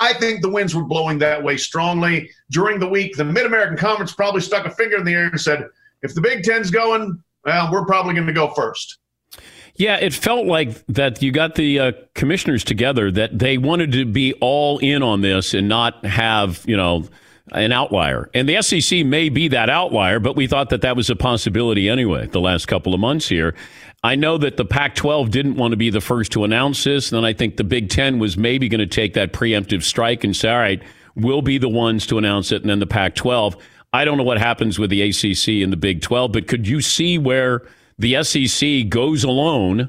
I 0.01 0.13
think 0.15 0.43
the 0.43 0.49
winds 0.49 0.75
were 0.75 0.85
blowing 0.85 1.19
that 1.19 1.43
way 1.43 1.57
strongly 1.57 2.31
during 2.51 2.79
the 2.79 2.89
week. 2.89 3.17
The 3.17 3.25
Mid 3.25 3.47
American 3.47 3.77
Conference 3.77 4.13
probably 4.13 4.41
stuck 4.41 4.67
a 4.67 4.71
finger 4.71 4.97
in 4.97 5.05
the 5.05 5.13
air 5.13 5.27
and 5.27 5.41
said, 5.41 5.69
if 6.03 6.15
the 6.15 6.21
Big 6.21 6.43
Ten's 6.45 6.71
going, 6.71 7.23
well, 7.45 7.71
we're 7.73 7.87
probably 7.87 8.15
going 8.15 8.27
to 8.27 8.33
go 8.33 8.53
first. 8.55 8.99
Yeah, 9.77 9.97
it 9.97 10.15
felt 10.15 10.47
like 10.47 10.87
that 10.87 11.21
you 11.21 11.33
got 11.33 11.57
the 11.57 11.81
uh, 11.81 11.93
commissioners 12.15 12.63
together 12.63 13.11
that 13.11 13.39
they 13.39 13.59
wanted 13.59 13.91
to 13.93 14.05
be 14.05 14.33
all 14.35 14.79
in 14.79 15.03
on 15.03 15.21
this 15.21 15.53
and 15.53 15.69
not 15.69 16.05
have, 16.05 16.63
you 16.65 16.77
know, 16.77 17.09
an 17.53 17.73
outlier. 17.73 18.31
And 18.35 18.49
the 18.49 18.63
SEC 18.63 19.05
may 19.05 19.29
be 19.29 19.49
that 19.49 19.69
outlier, 19.69 20.21
but 20.21 20.37
we 20.37 20.47
thought 20.47 20.71
that 20.71 20.83
that 20.83 20.97
was 20.97 21.11
a 21.11 21.17
possibility 21.17 21.89
anyway 21.89 22.27
the 22.29 22.41
last 22.41 22.67
couple 22.67 22.95
of 22.95 23.01
months 23.01 23.29
here. 23.29 23.55
I 24.05 24.17
know 24.17 24.37
that 24.37 24.59
the 24.59 24.67
Pac 24.67 24.95
12 24.97 25.31
didn't 25.31 25.57
want 25.57 25.73
to 25.73 25.79
be 25.79 25.89
the 25.89 26.03
first 26.03 26.31
to 26.33 26.45
announce 26.45 26.85
this. 26.85 27.11
And 27.11 27.17
then 27.17 27.25
I 27.25 27.33
think 27.33 27.57
the 27.57 27.65
Big 27.65 27.89
Ten 27.89 28.19
was 28.19 28.37
maybe 28.37 28.69
going 28.69 28.81
to 28.81 28.87
take 28.87 29.15
that 29.15 29.33
preemptive 29.33 29.83
strike 29.83 30.25
and 30.25 30.37
say, 30.37 30.51
all 30.51 30.59
right, 30.59 30.83
we'll 31.15 31.41
be 31.41 31.57
the 31.57 31.71
ones 31.71 32.07
to 32.09 32.19
announce 32.19 32.53
it. 32.53 32.61
And 32.61 32.69
then 32.69 32.81
the 32.81 32.87
Pac 32.87 33.15
12. 33.15 33.57
I 33.95 34.05
don't 34.05 34.19
know 34.19 34.25
what 34.25 34.37
happens 34.39 34.79
with 34.79 34.91
the 34.91 35.01
ACC 35.01 35.63
and 35.65 35.73
the 35.73 35.79
Big 35.79 36.03
12, 36.03 36.33
but 36.33 36.49
could 36.49 36.69
you 36.69 36.83
see 36.83 37.17
where 37.17 37.67
the 37.99 38.23
SEC 38.23 38.91
goes 38.91 39.25
alone 39.25 39.89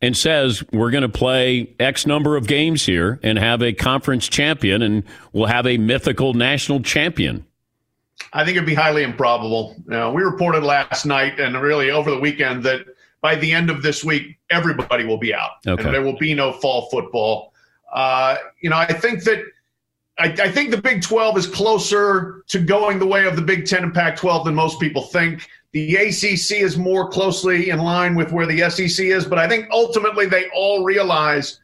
and 0.00 0.16
says, 0.16 0.64
we're 0.72 0.90
going 0.90 1.02
to 1.02 1.08
play 1.10 1.74
X 1.78 2.06
number 2.06 2.36
of 2.36 2.46
games 2.46 2.86
here 2.86 3.20
and 3.22 3.38
have 3.38 3.60
a 3.60 3.74
conference 3.74 4.26
champion 4.26 4.80
and 4.80 5.04
we'll 5.34 5.46
have 5.46 5.66
a 5.66 5.76
mythical 5.76 6.32
national 6.32 6.80
champion? 6.80 7.44
I 8.32 8.46
think 8.46 8.56
it'd 8.56 8.66
be 8.66 8.74
highly 8.74 9.02
improbable. 9.02 9.74
You 9.84 9.90
know, 9.90 10.12
we 10.12 10.22
reported 10.22 10.64
last 10.64 11.04
night 11.04 11.38
and 11.38 11.60
really 11.60 11.90
over 11.90 12.10
the 12.10 12.18
weekend 12.20 12.62
that 12.62 12.86
by 13.20 13.34
the 13.36 13.52
end 13.52 13.70
of 13.70 13.82
this 13.82 14.02
week, 14.02 14.38
everybody 14.50 15.04
will 15.04 15.18
be 15.18 15.34
out 15.34 15.52
Okay. 15.66 15.82
and 15.84 15.94
there 15.94 16.02
will 16.02 16.16
be 16.18 16.34
no 16.34 16.52
fall 16.52 16.88
football. 16.90 17.52
Uh, 17.92 18.36
you 18.62 18.70
know, 18.70 18.76
I 18.76 18.92
think 18.92 19.24
that 19.24 19.42
I, 20.18 20.26
I 20.42 20.50
think 20.50 20.70
the 20.70 20.80
Big 20.80 21.02
12 21.02 21.38
is 21.38 21.46
closer 21.46 22.44
to 22.48 22.58
going 22.58 22.98
the 22.98 23.06
way 23.06 23.26
of 23.26 23.36
the 23.36 23.42
Big 23.42 23.66
10 23.66 23.84
and 23.84 23.94
Pac 23.94 24.16
12 24.16 24.44
than 24.46 24.54
most 24.54 24.78
people 24.80 25.02
think. 25.02 25.48
The 25.72 25.96
ACC 25.96 26.62
is 26.62 26.76
more 26.76 27.08
closely 27.08 27.70
in 27.70 27.78
line 27.78 28.14
with 28.14 28.32
where 28.32 28.46
the 28.46 28.68
SEC 28.70 29.04
is, 29.06 29.24
but 29.24 29.38
I 29.38 29.48
think 29.48 29.68
ultimately 29.70 30.26
they 30.26 30.48
all 30.54 30.82
realize 30.84 31.60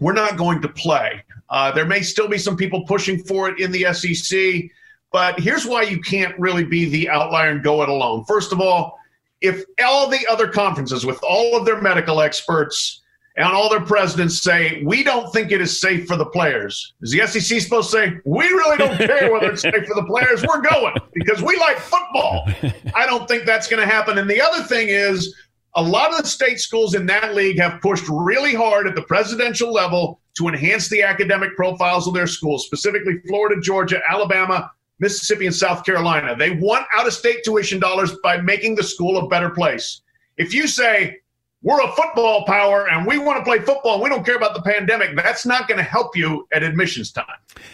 we're 0.00 0.12
not 0.12 0.36
going 0.36 0.60
to 0.62 0.68
play. 0.68 1.22
Uh, 1.50 1.72
there 1.72 1.86
may 1.86 2.02
still 2.02 2.28
be 2.28 2.38
some 2.38 2.56
people 2.56 2.84
pushing 2.84 3.18
for 3.24 3.48
it 3.48 3.58
in 3.58 3.72
the 3.72 3.92
SEC, 3.94 4.70
but 5.10 5.40
here's 5.40 5.64
why 5.64 5.82
you 5.82 6.00
can't 6.00 6.38
really 6.38 6.64
be 6.64 6.84
the 6.90 7.08
outlier 7.08 7.50
and 7.50 7.62
go 7.62 7.82
it 7.82 7.88
alone. 7.88 8.24
First 8.26 8.52
of 8.52 8.60
all, 8.60 8.98
if 9.40 9.64
all 9.84 10.08
the 10.08 10.26
other 10.30 10.48
conferences, 10.48 11.06
with 11.06 11.18
all 11.22 11.56
of 11.56 11.64
their 11.64 11.80
medical 11.80 12.20
experts 12.20 13.02
and 13.36 13.46
all 13.46 13.70
their 13.70 13.80
presidents 13.80 14.42
say, 14.42 14.82
we 14.84 15.04
don't 15.04 15.32
think 15.32 15.52
it 15.52 15.60
is 15.60 15.80
safe 15.80 16.06
for 16.06 16.16
the 16.16 16.26
players, 16.26 16.94
is 17.02 17.12
the 17.12 17.26
SEC 17.26 17.60
supposed 17.60 17.90
to 17.90 17.96
say, 17.96 18.12
we 18.24 18.46
really 18.46 18.76
don't 18.76 18.96
care 18.98 19.32
whether 19.32 19.52
it's 19.52 19.62
safe 19.62 19.86
for 19.86 19.94
the 19.94 20.06
players? 20.08 20.44
We're 20.46 20.60
going 20.60 20.94
because 21.14 21.42
we 21.42 21.56
like 21.58 21.78
football. 21.78 22.48
I 22.94 23.06
don't 23.06 23.28
think 23.28 23.46
that's 23.46 23.68
going 23.68 23.80
to 23.80 23.86
happen. 23.86 24.18
And 24.18 24.28
the 24.28 24.40
other 24.40 24.64
thing 24.64 24.88
is, 24.88 25.34
a 25.76 25.82
lot 25.82 26.10
of 26.10 26.22
the 26.22 26.26
state 26.26 26.58
schools 26.58 26.94
in 26.94 27.06
that 27.06 27.36
league 27.36 27.60
have 27.60 27.80
pushed 27.80 28.04
really 28.08 28.54
hard 28.54 28.88
at 28.88 28.96
the 28.96 29.02
presidential 29.02 29.72
level 29.72 30.20
to 30.36 30.48
enhance 30.48 30.88
the 30.88 31.02
academic 31.02 31.54
profiles 31.54 32.08
of 32.08 32.14
their 32.14 32.26
schools, 32.26 32.66
specifically 32.66 33.20
Florida, 33.28 33.60
Georgia, 33.60 34.00
Alabama, 34.08 34.72
Mississippi, 35.00 35.46
and 35.46 35.54
South 35.54 35.84
Carolina. 35.84 36.36
They 36.36 36.50
want 36.50 36.86
out 36.94 37.06
of 37.06 37.12
state 37.12 37.44
tuition 37.44 37.78
dollars 37.78 38.12
by 38.22 38.40
making 38.40 38.74
the 38.74 38.82
school 38.82 39.18
a 39.18 39.28
better 39.28 39.50
place. 39.50 40.02
If 40.36 40.52
you 40.54 40.66
say, 40.66 41.18
we're 41.62 41.80
a 41.82 41.92
football 41.92 42.44
power 42.44 42.88
and 42.88 43.04
we 43.04 43.18
want 43.18 43.38
to 43.38 43.44
play 43.44 43.58
football 43.58 43.94
and 43.94 44.02
we 44.02 44.08
don't 44.08 44.24
care 44.24 44.36
about 44.36 44.54
the 44.54 44.62
pandemic, 44.62 45.16
that's 45.16 45.44
not 45.44 45.66
going 45.66 45.78
to 45.78 45.84
help 45.84 46.16
you 46.16 46.46
at 46.52 46.62
admissions 46.62 47.10
time. 47.10 47.26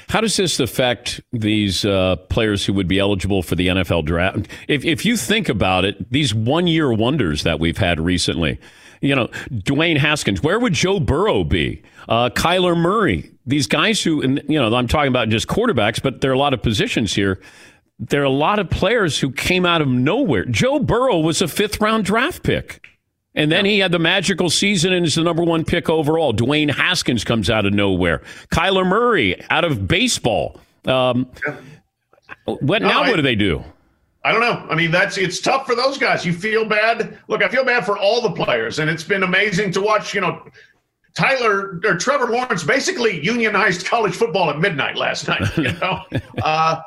How 0.08 0.22
does 0.22 0.36
this 0.36 0.58
affect 0.58 1.20
these 1.32 1.84
uh, 1.84 2.16
players 2.16 2.64
who 2.64 2.72
would 2.72 2.88
be 2.88 2.98
eligible 2.98 3.42
for 3.42 3.56
the 3.56 3.68
NFL 3.68 4.06
draft? 4.06 4.48
If, 4.68 4.84
if 4.84 5.04
you 5.04 5.16
think 5.18 5.50
about 5.50 5.84
it, 5.84 6.10
these 6.10 6.34
one 6.34 6.66
year 6.66 6.92
wonders 6.92 7.42
that 7.42 7.60
we've 7.60 7.76
had 7.76 8.00
recently, 8.00 8.58
you 9.02 9.14
know, 9.14 9.28
Dwayne 9.50 9.98
Haskins, 9.98 10.42
where 10.42 10.58
would 10.58 10.72
Joe 10.72 10.98
Burrow 10.98 11.44
be? 11.44 11.82
Uh, 12.08 12.30
Kyler 12.30 12.76
Murray, 12.76 13.30
these 13.46 13.66
guys 13.66 14.02
who, 14.02 14.22
and, 14.22 14.42
you 14.48 14.58
know, 14.60 14.74
I'm 14.74 14.88
talking 14.88 15.08
about 15.08 15.28
just 15.28 15.46
quarterbacks, 15.48 16.02
but 16.02 16.20
there 16.20 16.30
are 16.30 16.34
a 16.34 16.38
lot 16.38 16.54
of 16.54 16.62
positions 16.62 17.14
here. 17.14 17.40
There 17.98 18.22
are 18.22 18.24
a 18.24 18.30
lot 18.30 18.58
of 18.58 18.70
players 18.70 19.18
who 19.20 19.30
came 19.30 19.64
out 19.66 19.80
of 19.82 19.88
nowhere. 19.88 20.44
Joe 20.46 20.78
Burrow 20.80 21.18
was 21.18 21.40
a 21.42 21.48
fifth 21.48 21.80
round 21.80 22.04
draft 22.04 22.42
pick. 22.42 22.86
And 23.36 23.50
then 23.50 23.64
he 23.64 23.80
had 23.80 23.90
the 23.90 23.98
magical 23.98 24.48
season 24.48 24.92
and 24.92 25.04
is 25.04 25.16
the 25.16 25.22
number 25.22 25.42
one 25.42 25.64
pick 25.64 25.90
overall. 25.90 26.32
Dwayne 26.32 26.70
Haskins 26.72 27.24
comes 27.24 27.50
out 27.50 27.66
of 27.66 27.72
nowhere. 27.72 28.22
Kyler 28.52 28.86
Murray 28.86 29.42
out 29.50 29.64
of 29.64 29.88
baseball. 29.88 30.60
Um, 30.86 31.28
what 32.44 32.82
No, 32.82 32.88
now? 32.88 33.02
I- 33.02 33.10
what 33.10 33.16
do 33.16 33.22
they 33.22 33.34
do? 33.34 33.64
I 34.26 34.32
don't 34.32 34.40
know. 34.40 34.64
I 34.70 34.74
mean, 34.74 34.90
that's 34.90 35.18
it's 35.18 35.38
tough 35.38 35.66
for 35.66 35.74
those 35.74 35.98
guys. 35.98 36.24
You 36.24 36.32
feel 36.32 36.64
bad. 36.64 37.18
Look, 37.28 37.42
I 37.42 37.48
feel 37.48 37.62
bad 37.64 37.84
for 37.84 37.98
all 37.98 38.22
the 38.22 38.30
players, 38.30 38.78
and 38.78 38.88
it's 38.88 39.04
been 39.04 39.22
amazing 39.22 39.70
to 39.72 39.82
watch. 39.82 40.14
You 40.14 40.22
know, 40.22 40.48
Tyler 41.14 41.80
or 41.84 41.96
Trevor 41.96 42.26
Lawrence 42.26 42.64
basically 42.64 43.24
unionized 43.24 43.86
college 43.86 44.14
football 44.14 44.50
at 44.50 44.58
midnight 44.58 44.96
last 44.96 45.28
night. 45.28 45.56
You 45.56 45.72
know, 45.80 46.00
uh, 46.42 46.80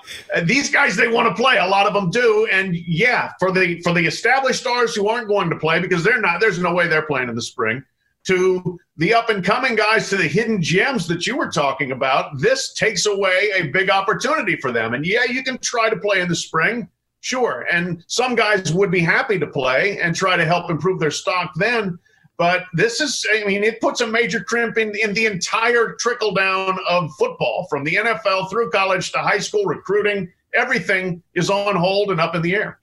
these 0.44 0.70
guys 0.70 0.98
they 0.98 1.08
want 1.08 1.30
to 1.30 1.42
play. 1.42 1.58
A 1.58 1.66
lot 1.66 1.88
of 1.88 1.94
them 1.94 2.10
do, 2.10 2.48
and 2.52 2.76
yeah, 2.76 3.32
for 3.40 3.52
the 3.52 3.80
for 3.82 3.94
the 3.94 4.06
established 4.06 4.60
stars 4.60 4.94
who 4.94 5.08
aren't 5.08 5.30
going 5.30 5.50
to 5.50 5.56
play 5.56 5.80
because 5.80 6.04
they're 6.04 6.20
not. 6.20 6.42
There's 6.42 6.60
no 6.60 6.74
way 6.74 6.88
they're 6.88 7.06
playing 7.06 7.30
in 7.30 7.36
the 7.36 7.42
spring. 7.42 7.84
To 8.26 8.78
the 8.98 9.14
up 9.14 9.30
and 9.30 9.42
coming 9.42 9.76
guys, 9.78 10.10
to 10.10 10.18
the 10.18 10.28
hidden 10.28 10.62
gems 10.62 11.08
that 11.08 11.26
you 11.26 11.38
were 11.38 11.50
talking 11.50 11.94
about, 11.94 12.38
this 12.38 12.74
takes 12.74 13.06
away 13.06 13.52
a 13.56 13.68
big 13.68 13.90
opportunity 13.90 14.58
for 14.58 14.74
them. 14.74 14.94
And 14.94 15.06
yeah, 15.06 15.24
you 15.24 15.44
can 15.44 15.58
try 15.60 15.90
to 15.90 15.96
play 15.96 16.20
in 16.20 16.28
the 16.28 16.36
spring. 16.36 16.90
Sure. 17.22 17.66
And 17.72 18.04
some 18.08 18.36
guys 18.36 18.74
would 18.74 18.92
be 18.92 19.00
happy 19.00 19.40
to 19.40 19.48
play 19.48 20.02
and 20.02 20.14
try 20.14 20.36
to 20.36 20.44
help 20.44 20.70
improve 20.70 21.00
their 21.00 21.12
stock 21.12 21.54
then. 21.56 21.98
But 22.38 22.66
this 22.74 23.02
is, 23.02 23.26
I 23.34 23.44
mean, 23.46 23.64
it 23.64 23.82
puts 23.82 24.02
a 24.02 24.08
major 24.08 24.44
crimp 24.44 24.78
in, 24.78 24.96
in 24.96 25.14
the 25.14 25.26
entire 25.26 25.94
trickle 26.00 26.34
down 26.34 26.78
of 26.88 27.12
football 27.18 27.66
from 27.70 27.84
the 27.84 27.96
NFL 27.96 28.50
through 28.50 28.70
college 28.70 29.12
to 29.14 29.18
high 29.18 29.40
school 29.40 29.66
recruiting. 29.66 30.32
Everything 30.54 31.24
is 31.34 31.50
on 31.50 31.76
hold 31.76 32.12
and 32.12 32.22
up 32.22 32.36
in 32.36 32.44
the 32.44 32.56
air. 32.56 32.80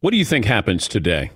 What 0.00 0.10
do 0.10 0.18
you 0.18 0.24
think 0.24 0.44
happens 0.44 0.86
today? 0.86 1.30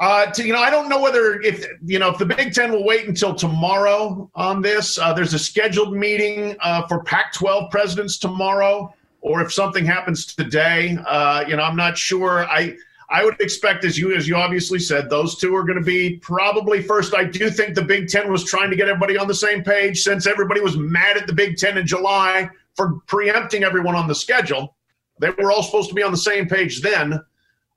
Uh, 0.00 0.26
to, 0.32 0.44
you 0.44 0.52
know, 0.52 0.60
I 0.60 0.70
don't 0.70 0.88
know 0.88 1.00
whether 1.00 1.40
if 1.42 1.66
you 1.84 1.98
know 1.98 2.08
if 2.08 2.16
the 2.16 2.24
Big 2.24 2.54
Ten 2.54 2.72
will 2.72 2.84
wait 2.84 3.06
until 3.06 3.34
tomorrow 3.34 4.30
on 4.34 4.62
this. 4.62 4.98
Uh, 4.98 5.12
there's 5.12 5.34
a 5.34 5.38
scheduled 5.38 5.94
meeting 5.94 6.56
uh, 6.60 6.86
for 6.86 7.04
Pac-12 7.04 7.70
presidents 7.70 8.16
tomorrow, 8.16 8.94
or 9.20 9.42
if 9.42 9.52
something 9.52 9.84
happens 9.84 10.24
today. 10.24 10.96
Uh, 11.06 11.44
you 11.46 11.54
know, 11.54 11.62
I'm 11.62 11.76
not 11.76 11.98
sure. 11.98 12.46
I 12.46 12.76
I 13.10 13.24
would 13.24 13.40
expect, 13.40 13.84
as 13.84 13.98
you 13.98 14.14
as 14.14 14.28
you 14.28 14.36
obviously 14.36 14.78
said, 14.78 15.10
those 15.10 15.36
two 15.36 15.54
are 15.56 15.64
going 15.64 15.78
to 15.78 15.84
be 15.84 16.18
probably 16.18 16.80
first. 16.80 17.12
I 17.12 17.24
do 17.24 17.50
think 17.50 17.74
the 17.74 17.82
Big 17.82 18.08
Ten 18.08 18.30
was 18.30 18.44
trying 18.44 18.70
to 18.70 18.76
get 18.76 18.88
everybody 18.88 19.18
on 19.18 19.26
the 19.26 19.34
same 19.34 19.64
page 19.64 20.00
since 20.02 20.28
everybody 20.28 20.60
was 20.60 20.76
mad 20.76 21.16
at 21.16 21.26
the 21.26 21.32
Big 21.32 21.56
Ten 21.56 21.76
in 21.76 21.86
July 21.86 22.48
for 22.76 23.00
preempting 23.06 23.64
everyone 23.64 23.96
on 23.96 24.06
the 24.06 24.14
schedule. 24.14 24.76
They 25.18 25.30
were 25.30 25.50
all 25.50 25.64
supposed 25.64 25.88
to 25.88 25.94
be 25.94 26.04
on 26.04 26.12
the 26.12 26.18
same 26.18 26.48
page 26.48 26.82
then. 26.82 27.20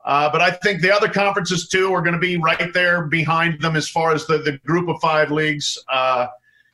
Uh, 0.05 0.29
but 0.31 0.41
I 0.41 0.51
think 0.51 0.81
the 0.81 0.93
other 0.93 1.07
conferences 1.07 1.67
too 1.67 1.93
are 1.93 2.01
going 2.01 2.13
to 2.13 2.19
be 2.19 2.37
right 2.37 2.73
there 2.73 3.05
behind 3.07 3.61
them 3.61 3.75
as 3.75 3.89
far 3.89 4.13
as 4.13 4.27
the, 4.27 4.37
the 4.37 4.59
group 4.65 4.89
of 4.89 4.99
five 5.01 5.31
leagues. 5.31 5.77
Uh, 5.87 6.27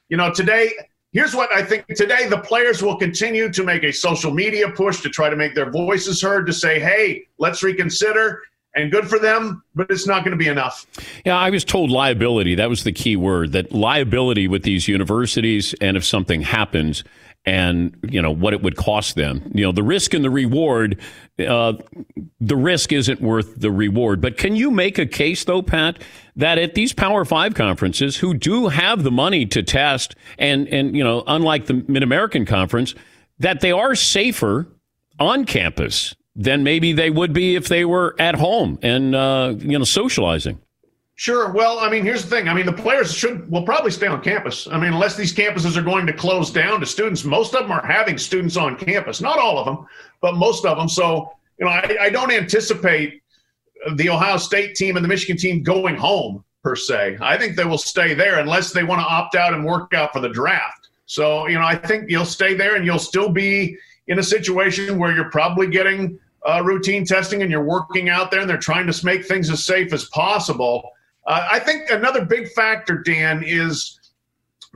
you 0.09 0.17
know, 0.17 0.33
today, 0.33 0.71
here's 1.11 1.35
what 1.35 1.51
I 1.53 1.63
think 1.63 1.85
today 1.95 2.27
the 2.27 2.39
players 2.39 2.81
will 2.81 2.97
continue 2.97 3.51
to 3.51 3.63
make 3.63 3.83
a 3.83 3.93
social 3.93 4.31
media 4.31 4.69
push 4.69 5.01
to 5.01 5.09
try 5.09 5.29
to 5.29 5.35
make 5.35 5.53
their 5.53 5.69
voices 5.69 6.21
heard 6.21 6.47
to 6.47 6.53
say, 6.53 6.79
hey, 6.79 7.25
let's 7.37 7.61
reconsider. 7.61 8.41
And 8.75 8.91
good 8.91 9.09
for 9.09 9.17
them, 9.17 9.63
but 9.73 9.89
it's 9.89 10.05
not 10.05 10.23
going 10.23 10.31
to 10.31 10.37
be 10.37 10.47
enough. 10.47 10.85
Yeah, 11.25 11.37
I 11.37 11.49
was 11.49 11.65
told 11.65 11.89
liability. 11.89 12.53
That 12.55 12.69
was 12.69 12.83
the 12.83 12.91
key 12.91 13.15
word. 13.15 13.51
That 13.53 13.71
liability 13.71 14.47
with 14.47 14.61
these 14.61 14.87
universities, 14.87 15.73
and 15.81 15.97
if 15.97 16.05
something 16.05 16.41
happens, 16.41 17.03
and 17.45 17.95
you 18.03 18.21
know 18.21 18.31
what 18.31 18.53
it 18.53 18.61
would 18.61 18.75
cost 18.75 19.15
them. 19.15 19.51
You 19.55 19.65
know 19.65 19.71
the 19.71 19.83
risk 19.83 20.13
and 20.13 20.23
the 20.23 20.29
reward. 20.29 20.99
Uh, 21.39 21.73
the 22.39 22.55
risk 22.55 22.91
isn't 22.91 23.21
worth 23.21 23.59
the 23.59 23.71
reward. 23.71 24.21
But 24.21 24.37
can 24.37 24.55
you 24.55 24.69
make 24.69 24.99
a 24.99 25.05
case, 25.05 25.45
though, 25.45 25.61
Pat, 25.61 26.03
that 26.35 26.57
at 26.57 26.75
these 26.75 26.93
Power 26.93 27.25
Five 27.25 27.55
conferences, 27.55 28.17
who 28.17 28.33
do 28.33 28.67
have 28.67 29.03
the 29.03 29.11
money 29.11 29.45
to 29.47 29.63
test, 29.63 30.15
and 30.37 30.67
and 30.67 30.95
you 30.95 31.03
know, 31.03 31.23
unlike 31.27 31.65
the 31.65 31.85
Mid 31.87 32.03
American 32.03 32.45
Conference, 32.45 32.93
that 33.39 33.61
they 33.61 33.71
are 33.71 33.95
safer 33.95 34.67
on 35.19 35.45
campus 35.45 36.15
than 36.39 36.63
maybe 36.63 36.93
they 36.93 37.09
would 37.09 37.33
be 37.33 37.55
if 37.55 37.67
they 37.67 37.83
were 37.83 38.15
at 38.17 38.33
home 38.33 38.79
and 38.81 39.13
uh, 39.13 39.53
you 39.59 39.77
know 39.77 39.83
socializing. 39.83 40.57
Sure. 41.15 41.51
Well, 41.51 41.79
I 41.79 41.89
mean, 41.89 42.05
here's 42.05 42.23
the 42.23 42.29
thing. 42.29 42.47
I 42.47 42.53
mean, 42.53 42.65
the 42.65 42.71
players 42.71 43.13
should 43.13 43.51
will 43.51 43.63
probably 43.63 43.91
stay 43.91 44.07
on 44.07 44.21
campus. 44.21 44.65
I 44.71 44.79
mean, 44.79 44.93
unless 44.93 45.17
these 45.17 45.33
campuses 45.33 45.75
are 45.75 45.81
going 45.81 46.07
to 46.07 46.13
close 46.13 46.49
down 46.49 46.79
to 46.79 46.85
students, 46.85 47.25
most 47.25 47.53
of 47.53 47.63
them 47.63 47.71
are 47.73 47.85
having 47.85 48.17
students 48.17 48.55
on 48.55 48.77
campus. 48.77 49.19
Not 49.19 49.37
all 49.37 49.59
of 49.59 49.65
them, 49.65 49.85
but 50.21 50.35
most 50.35 50.65
of 50.65 50.77
them. 50.77 50.87
So, 50.87 51.29
you 51.57 51.65
know, 51.65 51.71
I, 51.71 51.97
I 51.99 52.09
don't 52.09 52.31
anticipate 52.31 53.21
the 53.95 54.09
Ohio 54.09 54.37
State 54.37 54.75
team 54.75 54.95
and 54.95 55.03
the 55.03 55.09
Michigan 55.09 55.35
team 55.35 55.61
going 55.61 55.97
home 55.97 56.45
per 56.63 56.77
se. 56.77 57.17
I 57.19 57.37
think 57.37 57.57
they 57.57 57.65
will 57.65 57.77
stay 57.77 58.13
there 58.13 58.39
unless 58.39 58.71
they 58.71 58.85
want 58.85 59.01
to 59.01 59.05
opt 59.05 59.35
out 59.35 59.53
and 59.53 59.65
work 59.65 59.93
out 59.93 60.13
for 60.13 60.21
the 60.21 60.29
draft. 60.29 60.87
So, 61.05 61.47
you 61.49 61.55
know, 61.55 61.65
I 61.65 61.75
think 61.75 62.09
you'll 62.09 62.23
stay 62.23 62.53
there 62.53 62.75
and 62.75 62.85
you'll 62.85 62.97
still 62.97 63.29
be 63.29 63.75
in 64.07 64.19
a 64.19 64.23
situation 64.23 64.97
where 64.97 65.13
you're 65.13 65.31
probably 65.31 65.67
getting 65.67 66.17
uh, 66.47 66.61
routine 66.63 67.05
testing 67.05 67.41
and 67.41 67.51
you're 67.51 67.63
working 67.63 68.09
out 68.09 68.31
there 68.31 68.41
and 68.41 68.49
they're 68.49 68.57
trying 68.57 68.91
to 68.91 69.05
make 69.05 69.25
things 69.25 69.49
as 69.49 69.65
safe 69.65 69.93
as 69.93 70.05
possible. 70.05 70.89
Uh, 71.27 71.47
I 71.51 71.59
think 71.59 71.89
another 71.89 72.25
big 72.25 72.49
factor, 72.51 72.97
Dan, 72.97 73.43
is 73.45 73.99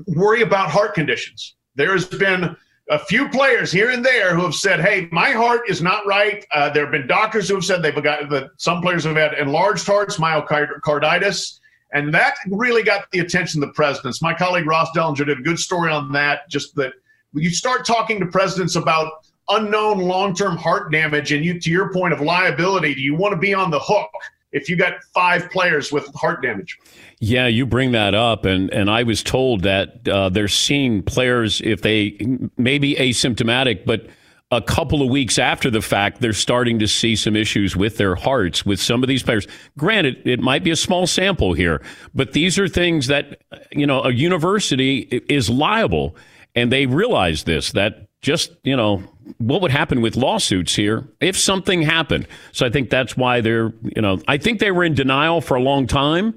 worry 0.08 0.41
about 0.41 0.69
heart 0.69 0.93
conditions. 0.93 1.56
There 1.76 1.93
has 1.93 2.06
been 2.06 2.56
a 2.89 2.99
few 2.99 3.30
players 3.30 3.71
here 3.71 3.89
and 3.91 4.06
there 4.06 4.36
who 4.36 4.43
have 4.43 4.56
said, 4.56 4.82
"Hey, 4.82 5.08
my 5.12 5.32
heart 5.32 5.69
is 5.69 5.82
not 5.82 6.06
right." 6.06 6.45
Uh, 6.52 6.69
there 6.69 6.84
have 6.84 6.91
been 6.91 7.08
doctors 7.08 7.47
who 7.47 7.56
have 7.56 7.65
said 7.65 7.82
they've 7.82 8.04
got 8.04 8.30
that 8.30 8.49
some 8.58 8.82
players 8.82 9.06
have 9.06 9.15
had 9.15 9.34
enlarged 9.36 9.88
hearts, 9.88 10.17
myocarditis, 10.17 11.60
and 11.93 12.13
that 12.13 12.36
really 12.49 12.84
got 12.84 13.10
the 13.12 13.19
attention 13.19 13.63
of 13.63 13.69
the 13.69 13.73
presidents. 13.73 14.21
My 14.21 14.34
colleague 14.34 14.67
Ross 14.67 14.89
Dellenger 14.95 15.26
did 15.26 15.39
a 15.39 15.43
good 15.43 15.60
story 15.60 15.91
on 15.91 16.12
that. 16.12 16.49
Just 16.49 16.76
that 16.76 16.93
when 17.32 17.43
you 17.43 17.52
start 17.52 17.86
talking 17.86 18.19
to 18.19 18.26
presidents 18.26 18.76
about 18.76 19.26
unknown 19.49 19.99
long-term 19.99 20.58
heart 20.58 20.91
damage, 20.91 21.32
and 21.32 21.43
you, 21.43 21.60
to 21.60 21.69
your 21.69 21.91
point 21.91 22.13
of 22.13 22.21
liability, 22.21 22.95
do 22.95 23.01
you 23.01 23.15
want 23.15 23.34
to 23.34 23.38
be 23.38 23.53
on 23.53 23.71
the 23.71 23.79
hook 23.79 24.10
if 24.51 24.69
you 24.69 24.75
got 24.75 25.03
five 25.13 25.49
players 25.51 25.91
with 25.91 26.08
heart 26.15 26.41
damage? 26.41 26.77
Yeah, 27.19 27.47
you 27.47 27.65
bring 27.65 27.91
that 27.93 28.13
up, 28.13 28.45
and, 28.45 28.69
and 28.71 28.89
I 28.89 29.03
was 29.03 29.23
told 29.23 29.63
that 29.63 30.08
uh, 30.08 30.29
they're 30.29 30.47
seeing 30.47 31.03
players 31.03 31.62
if 31.62 31.82
they 31.82 32.17
may 32.58 32.77
be 32.77 32.95
asymptomatic, 32.95 33.86
but 33.86 34.08
a 34.51 34.62
couple 34.62 35.01
of 35.01 35.10
weeks 35.10 35.39
after 35.39 35.69
the 35.71 35.82
fact, 35.82 36.21
they're 36.21 36.34
starting 36.34 36.79
to 36.79 36.88
see 36.88 37.15
some 37.15 37.36
issues 37.36 37.75
with 37.75 37.97
their 37.97 38.15
hearts 38.15 38.65
with 38.65 38.79
some 38.79 39.03
of 39.03 39.10
these 39.10 39.23
players. 39.23 39.47
Granted, 39.77 40.21
it 40.25 40.39
might 40.39 40.63
be 40.63 40.71
a 40.71 40.75
small 40.75 41.08
sample 41.08 41.53
here, 41.53 41.82
but 42.13 42.34
these 42.34 42.60
are 42.60 42.67
things 42.67 43.08
that 43.08 43.41
you 43.71 43.88
know 43.88 44.03
a 44.03 44.12
university 44.12 44.99
is 45.27 45.49
liable, 45.49 46.15
and 46.56 46.71
they 46.71 46.86
realize 46.86 47.43
this 47.43 47.71
that 47.71 48.08
just 48.23 48.53
you 48.63 48.75
know 48.75 49.03
what 49.38 49.62
would 49.62 49.71
happen 49.71 50.01
with 50.01 50.15
lawsuits 50.15 50.73
here 50.73 51.07
if 51.19 51.38
something 51.38 51.83
happened. 51.83 52.27
So 52.51 52.65
I 52.65 52.71
think 52.71 52.89
that's 52.89 53.15
why 53.15 53.41
they're 53.41 53.71
you 53.83 54.01
know 54.01 54.19
I 54.27 54.38
think 54.38 54.59
they 54.59 54.71
were 54.71 54.83
in 54.83 54.95
denial 54.95 55.41
for 55.41 55.55
a 55.55 55.62
long 55.62 55.86
time. 55.86 56.33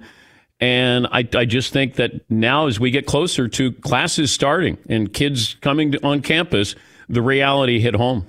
And 0.59 1.07
I, 1.09 1.29
I 1.35 1.45
just 1.45 1.71
think 1.75 1.97
that 1.97 2.31
now, 2.31 2.67
as 2.67 2.81
we 2.81 2.91
get 2.91 3.05
closer 3.05 3.47
to 3.47 3.73
classes 3.73 4.33
starting 4.33 4.79
and 4.89 5.13
kids 5.13 5.55
coming 5.61 5.93
to, 5.93 6.03
on 6.03 6.23
campus, 6.23 6.75
the 7.11 7.21
reality 7.21 7.79
hit 7.79 7.95
home. 7.95 8.25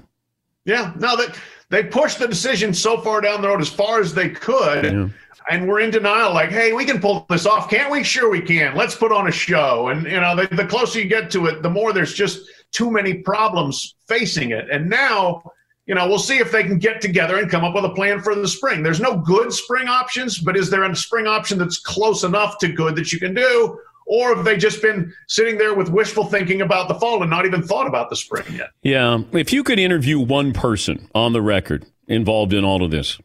Yeah, 0.66 0.92
no, 0.98 1.16
that 1.16 1.40
they 1.70 1.84
pushed 1.84 2.20
the 2.20 2.28
decision 2.28 2.74
so 2.74 3.00
far 3.00 3.22
down 3.22 3.42
the 3.42 3.48
road 3.48 3.62
as 3.62 3.70
far 3.70 4.02
as 4.02 4.14
they 4.14 4.30
could. 4.30 4.84
Yeah. 4.84 5.08
And 5.50 5.70
we're 5.70 5.80
in 5.80 5.92
denial, 5.92 6.34
like, 6.34 6.50
hey, 6.50 6.74
we 6.74 6.84
can 6.84 7.00
pull 7.00 7.26
this 7.30 7.46
off, 7.46 7.70
can't 7.70 7.90
we? 7.90 8.04
Sure, 8.04 8.30
we 8.30 8.42
can. 8.42 8.76
Let's 8.76 8.96
put 8.96 9.14
on 9.14 9.30
a 9.30 9.32
show. 9.32 9.88
And 9.88 10.04
you 10.04 10.20
know, 10.20 10.36
the, 10.36 10.54
the 10.54 10.66
closer 10.66 11.00
you 11.00 11.08
get 11.08 11.32
to 11.32 11.46
it, 11.46 11.62
the 11.62 11.70
more 11.70 11.94
there's 11.94 12.14
just 12.14 12.42
too 12.72 12.92
many 12.92 13.16
problems 13.16 13.96
facing 14.08 14.52
it. 14.52 14.70
And 14.70 14.90
now 14.90 15.44
you 15.88 15.96
know, 15.96 16.08
we'll 16.08 16.20
see 16.20 16.38
if 16.38 16.52
they 16.52 16.64
can 16.64 16.78
get 16.78 17.00
together 17.00 17.40
and 17.40 17.50
come 17.50 17.64
up 17.64 17.74
with 17.74 17.86
a 17.86 17.90
plan 17.90 18.22
for 18.22 18.36
the 18.36 18.48
spring. 18.48 18.84
There's 18.84 19.00
no 19.00 19.16
good 19.16 19.54
spring 19.54 19.88
options, 19.88 20.38
but 20.38 20.58
is 20.58 20.70
there 20.70 20.84
a 20.84 20.96
spring 20.96 21.28
option 21.28 21.58
that's 21.58 21.80
close 21.80 22.24
enough 22.24 22.58
to 22.60 22.68
good 22.68 22.96
that 22.98 23.14
you 23.14 23.20
can 23.20 23.34
do? 23.34 23.80
Or 24.06 24.36
have 24.36 24.46
they 24.46 24.58
just 24.58 24.82
been 24.82 25.14
sitting 25.28 25.58
there 25.58 25.74
with 25.74 25.90
wishful 25.90 26.26
thinking 26.26 26.62
about 26.62 26.90
the 26.90 26.96
fall 26.96 27.22
and 27.22 27.30
not 27.30 27.46
even 27.46 27.64
thought 27.64 27.88
about 27.88 28.10
the 28.10 28.18
spring 28.18 28.46
yet? 28.54 28.70
Yeah. 28.84 29.20
If 29.32 29.54
you 29.54 29.64
could 29.64 29.80
interview 29.80 30.20
one 30.20 30.52
person 30.52 31.10
on 31.16 31.34
the 31.34 31.42
record 31.42 31.86
involved 32.08 32.54
in 32.54 32.66
all 32.66 32.84
of 32.84 32.92
this, 32.92 33.18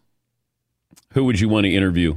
who 1.14 1.24
would 1.24 1.40
you 1.40 1.48
want 1.48 1.64
to 1.64 1.70
interview? 1.70 2.16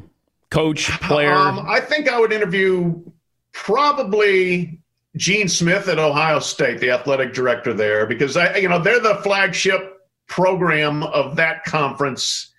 Coach, 0.52 0.90
player? 1.02 1.34
Um, 1.34 1.66
I 1.68 1.80
think 1.80 2.08
I 2.08 2.20
would 2.20 2.32
interview 2.32 3.02
probably 3.52 4.80
Gene 5.16 5.48
Smith 5.48 5.88
at 5.88 5.98
Ohio 5.98 6.40
State, 6.40 6.80
the 6.80 6.92
athletic 6.92 7.34
director 7.34 7.74
there, 7.74 8.06
because 8.06 8.36
I, 8.36 8.58
you 8.58 8.68
know, 8.68 8.80
they're 8.80 9.00
the 9.00 9.16
flagship 9.16 10.00
program 10.28 11.04
of 11.04 11.36
that 11.38 11.64
conference. 11.64 12.54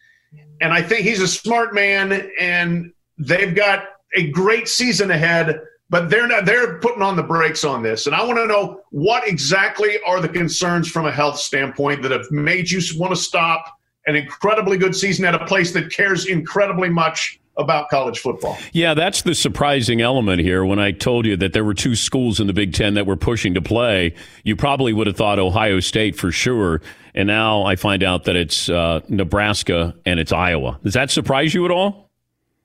And 0.60 0.72
I 0.72 0.82
think 0.82 1.02
he's 1.02 1.20
a 1.20 1.28
smart 1.28 1.74
man, 1.74 2.30
and 2.40 2.92
they've 3.18 3.54
got 3.54 3.84
a 4.14 4.30
great 4.30 4.68
season 4.68 5.10
ahead. 5.10 5.60
But 5.88 6.10
they're 6.10 6.26
not. 6.26 6.46
They're 6.46 6.78
putting 6.80 7.02
on 7.02 7.14
the 7.14 7.22
brakes 7.22 7.62
on 7.62 7.80
this, 7.80 8.06
and 8.06 8.16
I 8.16 8.24
want 8.24 8.38
to 8.38 8.46
know 8.46 8.80
what 8.90 9.28
exactly 9.28 10.00
are 10.04 10.20
the 10.20 10.28
concerns 10.28 10.90
from 10.90 11.06
a 11.06 11.12
health 11.12 11.38
standpoint 11.38 12.02
that 12.02 12.10
have 12.10 12.28
made 12.32 12.68
you 12.68 12.80
want 12.98 13.14
to 13.14 13.20
stop 13.20 13.72
an 14.06 14.16
incredibly 14.16 14.78
good 14.78 14.96
season 14.96 15.24
at 15.24 15.36
a 15.36 15.46
place 15.46 15.72
that 15.72 15.92
cares 15.92 16.26
incredibly 16.26 16.88
much 16.88 17.38
about 17.56 17.88
college 17.88 18.18
football. 18.18 18.56
Yeah, 18.72 18.94
that's 18.94 19.22
the 19.22 19.34
surprising 19.34 20.00
element 20.00 20.40
here. 20.40 20.64
When 20.64 20.78
I 20.78 20.92
told 20.92 21.26
you 21.26 21.36
that 21.36 21.52
there 21.52 21.64
were 21.64 21.74
two 21.74 21.94
schools 21.94 22.40
in 22.40 22.46
the 22.46 22.52
Big 22.52 22.72
Ten 22.72 22.94
that 22.94 23.06
were 23.06 23.16
pushing 23.16 23.54
to 23.54 23.62
play, 23.62 24.14
you 24.44 24.56
probably 24.56 24.92
would 24.92 25.06
have 25.06 25.16
thought 25.16 25.38
Ohio 25.38 25.80
State 25.80 26.16
for 26.16 26.30
sure. 26.32 26.80
And 27.14 27.26
now 27.26 27.64
I 27.64 27.76
find 27.76 28.02
out 28.02 28.24
that 28.24 28.36
it's 28.36 28.68
uh, 28.68 29.00
Nebraska 29.08 29.94
and 30.04 30.20
it's 30.20 30.32
Iowa. 30.32 30.78
Does 30.84 30.94
that 30.94 31.10
surprise 31.10 31.54
you 31.54 31.64
at 31.64 31.70
all? 31.70 32.06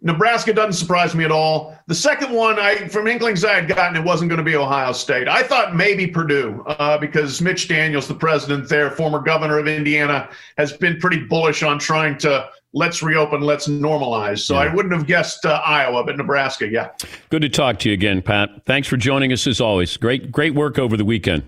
Nebraska 0.03 0.51
doesn't 0.51 0.73
surprise 0.73 1.13
me 1.13 1.23
at 1.23 1.31
all. 1.31 1.77
The 1.85 1.93
second 1.93 2.31
one, 2.31 2.57
I 2.57 2.87
from 2.87 3.07
inklings 3.07 3.45
I 3.45 3.53
had 3.53 3.67
gotten, 3.67 3.95
it 3.95 4.03
wasn't 4.03 4.29
going 4.29 4.39
to 4.39 4.43
be 4.43 4.55
Ohio 4.55 4.93
State. 4.93 5.27
I 5.27 5.43
thought 5.43 5.75
maybe 5.75 6.07
Purdue 6.07 6.63
uh, 6.65 6.97
because 6.97 7.39
Mitch 7.39 7.67
Daniels, 7.67 8.07
the 8.07 8.15
president 8.15 8.67
there, 8.67 8.89
former 8.89 9.19
governor 9.19 9.59
of 9.59 9.67
Indiana, 9.67 10.27
has 10.57 10.73
been 10.73 10.99
pretty 10.99 11.19
bullish 11.25 11.61
on 11.61 11.77
trying 11.77 12.17
to 12.19 12.49
let's 12.73 13.03
reopen, 13.03 13.41
let's 13.41 13.67
normalize. 13.67 14.39
So 14.39 14.55
yeah. 14.55 14.61
I 14.61 14.73
wouldn't 14.73 14.93
have 14.93 15.05
guessed 15.07 15.45
uh, 15.45 15.61
Iowa, 15.65 16.03
but 16.03 16.17
Nebraska, 16.17 16.67
yeah. 16.67 16.89
Good 17.29 17.41
to 17.41 17.49
talk 17.49 17.79
to 17.79 17.89
you 17.89 17.93
again, 17.93 18.21
Pat. 18.21 18.49
Thanks 18.65 18.87
for 18.87 18.97
joining 18.97 19.33
us 19.33 19.47
as 19.47 19.61
always. 19.61 19.97
Great, 19.97 20.31
great 20.31 20.55
work 20.55 20.79
over 20.79 20.97
the 20.97 21.05
weekend. 21.05 21.43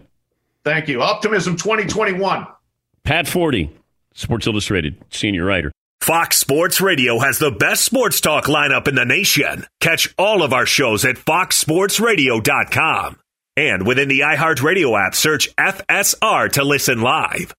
Thank 0.64 0.88
you. 0.88 1.02
Optimism 1.02 1.58
2021. 1.58 2.48
Pat 3.04 3.28
Forde, 3.28 3.70
Sports 4.14 4.48
Illustrated 4.48 4.96
senior 5.10 5.44
writer. 5.46 5.72
Fox 6.02 6.38
Sports 6.38 6.82
Radio 6.82 7.20
has 7.20 7.40
the 7.40 7.52
best 7.52 7.86
sports 7.86 8.20
talk 8.20 8.46
lineup 8.46 8.90
in 8.90 8.96
the 8.96 9.06
nation. 9.06 9.66
Catch 9.80 10.14
all 10.18 10.44
of 10.44 10.52
our 10.52 10.66
shows 10.66 11.06
at 11.06 11.16
foxsportsradio.com. 11.16 13.20
And 13.56 13.86
within 13.86 14.10
the 14.10 14.22
iHeartRadio 14.22 15.00
app, 15.00 15.14
search 15.16 15.56
FSR 15.56 16.52
to 16.54 16.64
listen 16.64 17.02
live. 17.02 17.54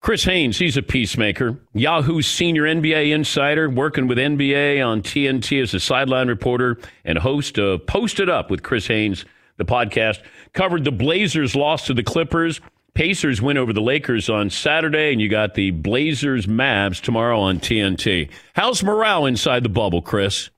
Chris 0.00 0.24
Haynes, 0.24 0.58
he's 0.58 0.76
a 0.76 0.82
peacemaker. 0.82 1.58
Yahoo's 1.74 2.26
senior 2.26 2.62
NBA 2.62 3.12
insider, 3.12 3.68
working 3.68 4.06
with 4.06 4.16
NBA 4.16 4.84
on 4.86 5.02
TNT 5.02 5.62
as 5.62 5.74
a 5.74 5.80
sideline 5.80 6.28
reporter 6.28 6.78
and 7.04 7.18
host 7.18 7.58
of 7.58 7.84
Posted 7.86 8.28
Up 8.28 8.50
with 8.50 8.62
Chris 8.62 8.86
Haynes, 8.86 9.24
the 9.56 9.64
podcast. 9.64 10.22
Covered 10.52 10.84
the 10.84 10.92
Blazers' 10.92 11.56
loss 11.56 11.86
to 11.86 11.94
the 11.94 12.04
Clippers 12.04 12.60
Pacers 12.98 13.40
win 13.40 13.56
over 13.56 13.72
the 13.72 13.80
Lakers 13.80 14.28
on 14.28 14.50
Saturday, 14.50 15.12
and 15.12 15.20
you 15.20 15.28
got 15.28 15.54
the 15.54 15.70
Blazers 15.70 16.48
Mavs 16.48 17.00
tomorrow 17.00 17.38
on 17.38 17.60
TNT. 17.60 18.28
How's 18.54 18.82
morale 18.82 19.24
inside 19.26 19.62
the 19.62 19.68
bubble, 19.68 20.02
Chris? 20.02 20.50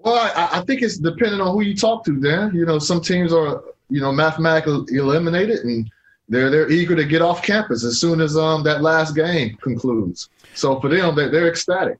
Well, 0.00 0.16
I, 0.16 0.58
I 0.58 0.60
think 0.62 0.82
it's 0.82 0.98
depending 0.98 1.40
on 1.40 1.54
who 1.54 1.60
you 1.60 1.76
talk 1.76 2.04
to, 2.06 2.20
Dan. 2.20 2.52
You 2.52 2.66
know, 2.66 2.80
some 2.80 3.00
teams 3.00 3.32
are, 3.32 3.62
you 3.88 4.00
know, 4.00 4.10
mathematically 4.10 4.98
eliminated 4.98 5.60
and 5.60 5.88
they're 6.28 6.50
they're 6.50 6.70
eager 6.70 6.96
to 6.96 7.04
get 7.04 7.22
off 7.22 7.42
campus 7.42 7.84
as 7.84 8.00
soon 8.00 8.20
as 8.20 8.36
um 8.36 8.62
that 8.64 8.82
last 8.82 9.14
game 9.14 9.56
concludes. 9.56 10.28
So 10.54 10.80
for 10.80 10.88
them, 10.88 11.14
they're, 11.14 11.30
they're 11.30 11.48
ecstatic. 11.48 11.98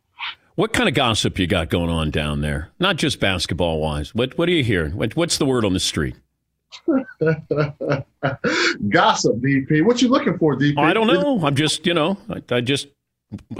What 0.57 0.73
kind 0.73 0.89
of 0.89 0.95
gossip 0.95 1.39
you 1.39 1.49
got 1.49 1.69
going 1.69 1.91
on 1.91 2.11
down 2.11 2.41
there? 2.41 2.71
Not 2.79 2.97
just 2.97 3.19
basketball 3.19 3.81
wise. 3.81 4.15
What 4.15 4.39
what 4.39 4.49
are 4.49 4.53
you 4.53 4.65
hearing? 4.65 4.97
What, 4.97 5.17
what's 5.17 5.39
the 5.39 5.47
word 5.47 5.65
on 5.65 5.73
the 5.73 5.81
street? 5.81 6.15
Gossip, 8.89 9.37
DP. 9.37 9.85
What 9.85 10.03
you 10.03 10.09
looking 10.09 10.39
for, 10.39 10.57
DP? 10.57 10.79
I 10.79 10.93
don't 10.93 11.07
know. 11.07 11.45
I'm 11.45 11.55
just, 11.55 11.87
you 11.87 11.95
know, 11.95 12.19
I, 12.29 12.43
I 12.57 12.61
just 12.61 12.89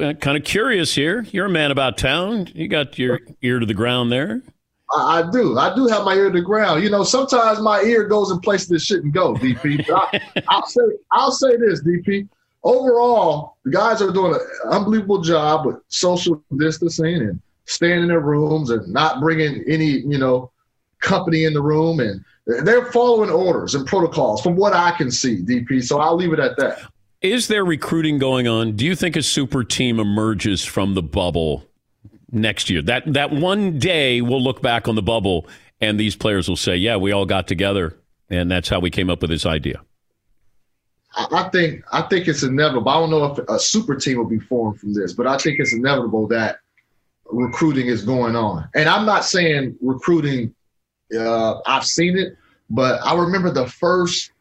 uh, 0.01 0.15
kind 0.15 0.37
of 0.37 0.45
curious 0.45 0.95
here. 0.95 1.27
You're 1.31 1.47
a 1.47 1.51
man 1.51 1.71
about 1.71 1.99
town. 1.99 2.49
You 2.55 2.69
got 2.69 2.99
your 2.99 3.21
ear 3.43 3.59
to 3.59 3.67
the 3.67 3.75
ground 3.75 4.11
there. 4.13 4.43
I, 4.95 5.21
I, 5.21 5.31
do. 5.31 5.59
I 5.59 5.75
do 5.75 5.87
have 5.87 6.05
my 6.05 6.15
ear 6.15 6.31
to 6.31 6.39
the 6.39 6.45
ground. 6.45 6.83
You 6.83 6.91
know, 6.91 7.05
sometimes 7.05 7.61
my 7.61 7.81
ear 7.83 8.05
goes 8.05 8.31
in 8.31 8.41
places 8.41 8.71
it 8.71 8.81
shouldn't 8.81 9.15
go, 9.15 9.35
DP. 9.35 9.85
I, 9.91 10.21
will 10.55 10.67
say, 10.67 10.83
I'll 11.13 11.33
say 11.33 11.57
this, 11.57 11.83
DP. 11.83 12.29
Overall, 12.63 13.57
the 13.65 13.71
guys 13.71 14.01
are 14.01 14.11
doing 14.11 14.35
an 14.35 14.71
unbelievable 14.71 15.21
job 15.21 15.67
with 15.67 15.77
social 15.89 16.43
distancing 16.57 17.17
and 17.17 17.41
staying 17.67 18.03
in 18.03 18.09
their 18.09 18.21
rooms 18.21 18.71
and 18.71 18.87
not 18.93 19.21
bringing 19.21 19.65
any, 19.67 19.85
you 19.85 20.19
know, 20.19 20.51
company 21.01 21.45
in 21.45 21.53
the 21.53 21.61
room 21.61 22.01
and 22.01 22.25
they're 22.47 22.91
following 22.93 23.31
orders 23.31 23.75
and 23.75 23.87
protocols 23.87 24.41
from 24.41 24.57
what 24.57 24.75
I 24.75 24.91
can 24.93 25.11
see, 25.11 25.43
DP. 25.43 25.83
So 25.83 25.99
I'll 25.99 26.17
leave 26.17 26.33
it 26.33 26.39
at 26.39 26.57
that. 26.59 26.79
Is 27.23 27.49
there 27.49 27.65
recruiting 27.65 28.19
going 28.19 28.47
on? 28.47 28.77
Do 28.77 28.85
you 28.85 28.95
think 28.95 29.17
a 29.17 29.23
super 29.23 29.65
team 29.65 29.99
emerges 29.99 30.63
from 30.63 30.95
the 30.95 31.03
bubble 31.03 31.67
next 32.35 32.71
year? 32.71 32.83
That 32.83 33.13
that 33.13 33.33
one 33.33 33.79
day 33.79 34.21
we'll 34.21 34.43
look 34.43 34.63
back 34.63 34.89
on 34.89 34.95
the 34.95 35.03
bubble 35.03 35.47
and 35.81 35.99
these 35.99 36.17
players 36.17 36.49
will 36.49 36.57
say, 36.57 36.77
"Yeah, 36.77 36.97
we 36.97 37.13
all 37.13 37.27
got 37.27 37.47
together 37.47 37.97
and 38.29 38.51
that's 38.51 38.69
how 38.69 38.81
we 38.81 38.91
came 38.91 39.11
up 39.11 39.21
with 39.21 39.31
this 39.31 39.47
idea." 39.47 39.83
I 41.17 41.49
think 41.53 41.85
I 41.93 42.03
think 42.03 42.27
it's 42.27 42.43
inevitable. 42.43 42.89
I 42.89 42.99
don't 42.99 43.11
know 43.11 43.25
if 43.27 43.39
a 43.49 43.59
super 43.59 43.95
team 43.95 44.19
will 44.19 44.25
be 44.25 44.41
formed 44.41 44.81
from 44.81 44.95
this, 44.95 45.13
but 45.13 45.27
I 45.27 45.39
think 45.39 45.61
it's 45.61 45.73
inevitable 45.73 46.27
that 46.29 46.59
recruiting 47.27 47.87
is 47.87 48.03
going 48.05 48.35
on. 48.35 48.69
And 48.75 48.89
I'm 48.89 49.07
not 49.07 49.25
saying 49.25 49.77
recruiting 49.81 50.55
uh, 51.17 51.61
I've 51.67 51.85
seen 51.85 52.19
it, 52.19 52.37
but 52.71 53.01
I 53.05 53.15
remember 53.15 53.51
the 53.51 53.67
first, 53.67 54.33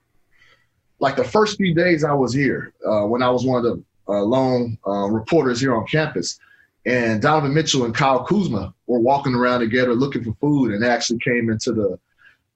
like 1.00 1.16
the 1.16 1.24
first 1.24 1.58
few 1.58 1.74
days 1.76 2.04
I 2.04 2.14
was 2.14 2.34
here 2.34 2.74
uh, 2.86 3.02
when 3.02 3.22
I 3.22 3.30
was 3.30 3.46
one 3.46 3.64
of 3.64 3.64
the 3.64 3.84
uh, 4.08 4.22
lone 4.22 4.78
uh, 4.88 5.08
reporters 5.10 5.60
here 5.60 5.76
on 5.76 5.86
campus. 5.86 6.40
And 6.86 7.22
Donovan 7.22 7.54
Mitchell 7.54 7.86
and 7.86 7.96
Kyle 7.96 8.24
Kuzma 8.26 8.74
were 8.88 9.00
walking 9.00 9.34
around 9.36 9.62
together 9.62 9.94
looking 9.94 10.24
for 10.24 10.34
food, 10.42 10.72
and 10.74 10.84
they 10.84 10.90
actually 10.90 11.20
came 11.20 11.50
into 11.50 11.72
the 11.74 12.00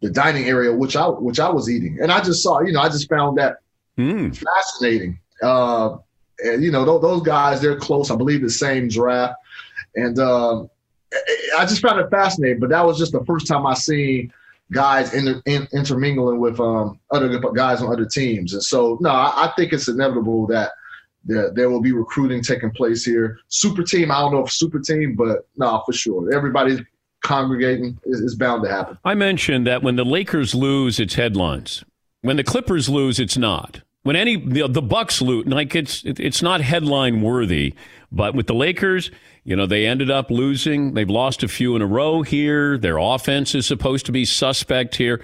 the 0.01 0.09
dining 0.11 0.45
area 0.45 0.71
which 0.75 0.95
I 0.95 1.07
which 1.07 1.39
I 1.39 1.49
was 1.49 1.69
eating, 1.69 1.97
and 2.01 2.11
I 2.11 2.21
just 2.21 2.43
saw, 2.43 2.61
you 2.61 2.71
know, 2.71 2.81
I 2.81 2.89
just 2.89 3.09
found 3.09 3.37
that 3.37 3.57
Mm. 3.97 4.37
fascinating. 4.37 5.17
Uh, 5.41 5.97
and 6.45 6.63
you 6.63 6.69
know, 6.71 6.85
those, 6.85 7.01
those 7.01 7.21
guys, 7.23 7.61
they're 7.61 7.79
close. 7.79 8.11
I 8.11 8.15
believe 8.15 8.41
the 8.43 8.49
same 8.49 8.89
draft, 8.89 9.33
and 9.95 10.19
um, 10.19 10.69
I- 11.11 11.61
I 11.61 11.65
just 11.65 11.81
found 11.81 11.99
it 11.99 12.09
fascinating. 12.11 12.59
But 12.59 12.69
that 12.69 12.85
was 12.85 12.99
just 12.99 13.11
the 13.11 13.25
first 13.25 13.47
time 13.47 13.65
I 13.65 13.73
seen 13.73 14.31
guys 14.71 15.13
inter, 15.15 15.41
in, 15.47 15.67
intermingling 15.73 16.39
with 16.39 16.59
um, 16.59 16.99
other 17.09 17.39
guys 17.39 17.81
on 17.81 17.91
other 17.91 18.05
teams. 18.05 18.53
And 18.53 18.61
so, 18.61 18.97
no, 19.01 19.09
I, 19.09 19.45
I 19.47 19.53
think 19.55 19.73
it's 19.73 19.87
inevitable 19.87 20.45
that 20.47 20.71
there, 21.27 21.51
there 21.53 21.69
will 21.69 21.81
be 21.81 21.91
recruiting 21.91 22.41
taking 22.41 22.71
place 22.71 23.03
here. 23.03 23.39
Super 23.49 23.83
team, 23.83 24.11
I 24.11 24.19
don't 24.19 24.33
know 24.33 24.45
if 24.45 24.51
super 24.51 24.79
team, 24.79 25.15
but 25.15 25.47
no, 25.57 25.83
for 25.85 25.93
sure, 25.93 26.33
everybody's 26.33 26.79
congregating 27.23 27.99
is, 28.05 28.21
is 28.21 28.35
bound 28.35 28.63
to 28.63 28.69
happen. 28.69 28.97
I 29.03 29.13
mentioned 29.13 29.67
that 29.67 29.83
when 29.83 29.95
the 29.95 30.05
Lakers 30.05 30.55
lose, 30.55 30.99
it's 30.99 31.15
headlines. 31.15 31.83
When 32.21 32.37
the 32.37 32.43
Clippers 32.43 32.89
lose, 32.89 33.19
it's 33.19 33.37
not. 33.37 33.81
When 34.03 34.15
any 34.15 34.37
the, 34.37 34.67
the 34.67 34.81
Bucks 34.81 35.21
lose, 35.21 35.45
like 35.47 35.75
it's 35.75 36.03
it's 36.05 36.41
not 36.41 36.61
headline 36.61 37.21
worthy. 37.21 37.73
But 38.09 38.35
with 38.35 38.47
the 38.47 38.53
Lakers, 38.53 39.11
you 39.43 39.55
know, 39.55 39.65
they 39.65 39.85
ended 39.85 40.09
up 40.09 40.31
losing. 40.31 40.93
They've 40.93 41.09
lost 41.09 41.43
a 41.43 41.47
few 41.49 41.75
in 41.75 41.81
a 41.81 41.85
row 41.85 42.21
here. 42.21 42.77
Their 42.77 42.97
offense 42.97 43.53
is 43.53 43.65
supposed 43.65 44.05
to 44.05 44.13
be 44.13 44.23
suspect 44.23 44.95
here. 44.95 45.21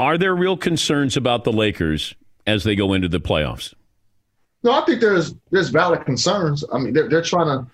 Are 0.00 0.18
there 0.18 0.34
real 0.34 0.56
concerns 0.56 1.16
about 1.16 1.44
the 1.44 1.52
Lakers 1.52 2.16
as 2.46 2.64
they 2.64 2.74
go 2.74 2.92
into 2.92 3.08
the 3.08 3.20
playoffs? 3.20 3.74
No, 4.66 4.72
I 4.72 4.84
think 4.84 5.00
there's 5.00 5.32
there's 5.52 5.68
valid 5.68 6.04
concerns. 6.04 6.64
I 6.72 6.78
mean, 6.78 6.92
they're 6.92 7.08
they're 7.08 7.22
trying 7.22 7.46
to 7.46 7.70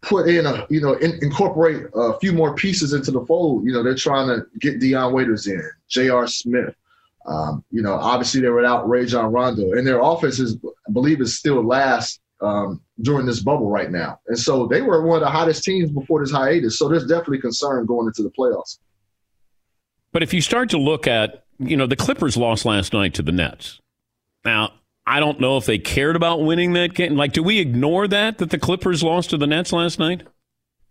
put 0.00 0.26
in 0.26 0.46
a 0.46 0.66
you 0.70 0.80
know 0.80 0.94
in, 0.94 1.18
incorporate 1.20 1.84
a 1.94 2.18
few 2.18 2.32
more 2.32 2.54
pieces 2.54 2.94
into 2.94 3.10
the 3.10 3.26
fold. 3.26 3.66
You 3.66 3.72
know, 3.72 3.82
they're 3.82 3.94
trying 3.94 4.28
to 4.28 4.46
get 4.58 4.80
Dion 4.80 5.12
Waiters 5.12 5.46
in, 5.46 5.62
J.R. 5.90 6.26
Smith. 6.26 6.74
Um, 7.26 7.62
you 7.70 7.82
know, 7.82 7.92
obviously 7.92 8.40
they 8.40 8.48
were 8.48 8.56
without 8.56 8.88
Rajon 8.88 9.32
Rondo, 9.32 9.72
and 9.72 9.86
their 9.86 10.00
offense 10.00 10.38
is, 10.38 10.56
I 10.88 10.92
believe, 10.92 11.20
is 11.20 11.36
still 11.36 11.62
last 11.62 12.22
um, 12.40 12.80
during 13.02 13.26
this 13.26 13.40
bubble 13.40 13.68
right 13.68 13.90
now. 13.90 14.18
And 14.26 14.38
so 14.38 14.66
they 14.66 14.80
were 14.80 15.02
one 15.02 15.18
of 15.18 15.24
the 15.24 15.30
hottest 15.30 15.62
teams 15.62 15.90
before 15.90 16.20
this 16.20 16.32
hiatus. 16.32 16.78
So 16.78 16.88
there's 16.88 17.06
definitely 17.06 17.40
concern 17.40 17.84
going 17.84 18.06
into 18.06 18.22
the 18.22 18.30
playoffs. 18.30 18.78
But 20.10 20.22
if 20.22 20.32
you 20.32 20.40
start 20.40 20.70
to 20.70 20.78
look 20.78 21.06
at, 21.06 21.44
you 21.58 21.76
know, 21.76 21.86
the 21.86 21.96
Clippers 21.96 22.34
lost 22.34 22.64
last 22.64 22.94
night 22.94 23.12
to 23.14 23.22
the 23.22 23.32
Nets. 23.32 23.78
Now, 24.42 24.72
I 25.06 25.20
don't 25.20 25.38
know 25.38 25.56
if 25.56 25.66
they 25.66 25.78
cared 25.78 26.16
about 26.16 26.42
winning 26.42 26.72
that 26.74 26.94
game. 26.94 27.14
Like, 27.16 27.32
do 27.32 27.42
we 27.42 27.58
ignore 27.58 28.08
that, 28.08 28.38
that 28.38 28.50
the 28.50 28.58
Clippers 28.58 29.02
lost 29.02 29.30
to 29.30 29.36
the 29.36 29.46
Nets 29.46 29.72
last 29.72 29.98
night? 29.98 30.22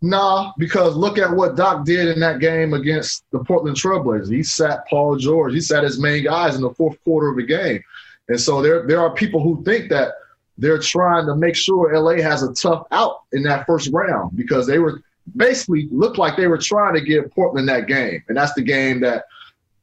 Nah, 0.02 0.52
because 0.58 0.96
look 0.96 1.18
at 1.18 1.32
what 1.32 1.56
Doc 1.56 1.86
did 1.86 2.10
in 2.10 2.20
that 2.20 2.40
game 2.40 2.74
against 2.74 3.24
the 3.32 3.40
Portland 3.40 3.78
Trailblazers. 3.78 4.32
He 4.32 4.44
sat 4.44 4.86
Paul 4.88 5.16
George. 5.16 5.54
He 5.54 5.62
sat 5.62 5.84
his 5.84 6.00
main 6.00 6.26
guys 6.26 6.56
in 6.56 6.62
the 6.62 6.74
fourth 6.74 7.02
quarter 7.04 7.30
of 7.30 7.38
the 7.38 7.44
game. 7.44 7.82
And 8.28 8.40
so 8.40 8.62
there, 8.62 8.86
there 8.86 9.00
are 9.00 9.14
people 9.14 9.42
who 9.42 9.64
think 9.64 9.90
that 9.90 10.14
they're 10.58 10.80
trying 10.80 11.26
to 11.26 11.36
make 11.36 11.56
sure 11.56 11.98
LA 11.98 12.22
has 12.22 12.44
a 12.44 12.54
tough 12.54 12.86
out 12.92 13.22
in 13.32 13.44
that 13.44 13.66
first 13.66 13.92
round 13.92 14.36
because 14.36 14.68
they 14.68 14.78
were 14.78 15.02
basically 15.38 15.88
looked 15.90 16.18
like 16.18 16.36
they 16.36 16.48
were 16.48 16.58
trying 16.58 16.94
to 16.94 17.02
give 17.02 17.32
Portland 17.32 17.68
that 17.70 17.88
game. 17.88 18.24
And 18.28 18.38
that's 18.38 18.54
the 18.54 18.62
game 18.62 19.00
that, 19.02 19.26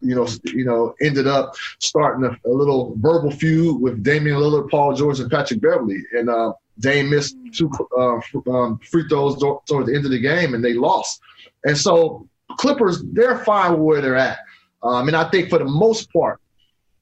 you 0.01 0.15
know, 0.15 0.27
you 0.45 0.65
know, 0.65 0.95
ended 1.01 1.27
up 1.27 1.55
starting 1.79 2.25
a, 2.25 2.49
a 2.49 2.53
little 2.53 2.95
verbal 2.99 3.31
feud 3.31 3.81
with 3.81 4.03
Damian 4.03 4.37
Lillard, 4.37 4.71
Paul 4.71 4.95
George, 4.95 5.21
and 5.21 5.31
Patrick 5.31 5.61
Beverley. 5.61 6.03
And 6.13 6.29
uh, 6.31 6.53
Dame 6.79 7.11
missed 7.11 7.37
two 7.53 7.71
uh, 7.99 8.21
um, 8.51 8.79
free 8.91 9.07
throws 9.09 9.39
towards 9.39 9.89
the 9.89 9.95
end 9.95 10.05
of 10.05 10.11
the 10.11 10.19
game, 10.21 10.55
and 10.55 10.65
they 10.65 10.75
lost. 10.75 11.21
And 11.65 11.77
so 11.77 12.29
Clippers, 12.59 13.03
they're 13.13 13.39
fine 13.39 13.79
where 13.79 14.01
they're 14.01 14.17
at. 14.17 14.39
Um, 14.83 15.09
and 15.09 15.17
I 15.17 15.29
think 15.31 15.51
for 15.51 15.59
the 15.59 15.65
most 15.65 16.11
part, 16.13 16.41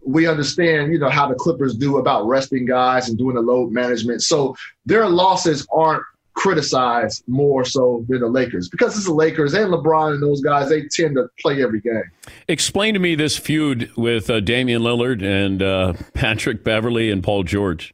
we 0.04 0.26
understand, 0.26 0.92
you 0.92 0.98
know, 0.98 1.08
how 1.08 1.28
the 1.28 1.34
Clippers 1.34 1.76
do 1.76 1.98
about 1.98 2.26
resting 2.26 2.66
guys 2.66 3.08
and 3.08 3.18
doing 3.18 3.34
the 3.34 3.42
load 3.42 3.70
management. 3.70 4.22
So 4.22 4.56
their 4.86 5.08
losses 5.08 5.66
aren't 5.72 6.02
criticized 6.38 7.24
more 7.26 7.64
so 7.64 8.04
than 8.08 8.20
the 8.20 8.28
Lakers 8.28 8.68
because 8.68 8.96
it's 8.96 9.06
the 9.06 9.12
Lakers 9.12 9.54
and 9.54 9.72
LeBron 9.72 10.14
and 10.14 10.22
those 10.22 10.40
guys. 10.40 10.68
They 10.68 10.82
tend 10.82 11.16
to 11.16 11.28
play 11.40 11.60
every 11.64 11.80
game. 11.80 12.04
Explain 12.46 12.94
to 12.94 13.00
me 13.00 13.16
this 13.16 13.36
feud 13.36 13.90
with 13.96 14.30
uh, 14.30 14.38
Damian 14.38 14.82
Lillard 14.82 15.20
and 15.20 15.60
uh, 15.60 15.94
Patrick 16.14 16.62
Beverley 16.62 17.10
and 17.10 17.24
Paul 17.24 17.42
George. 17.42 17.92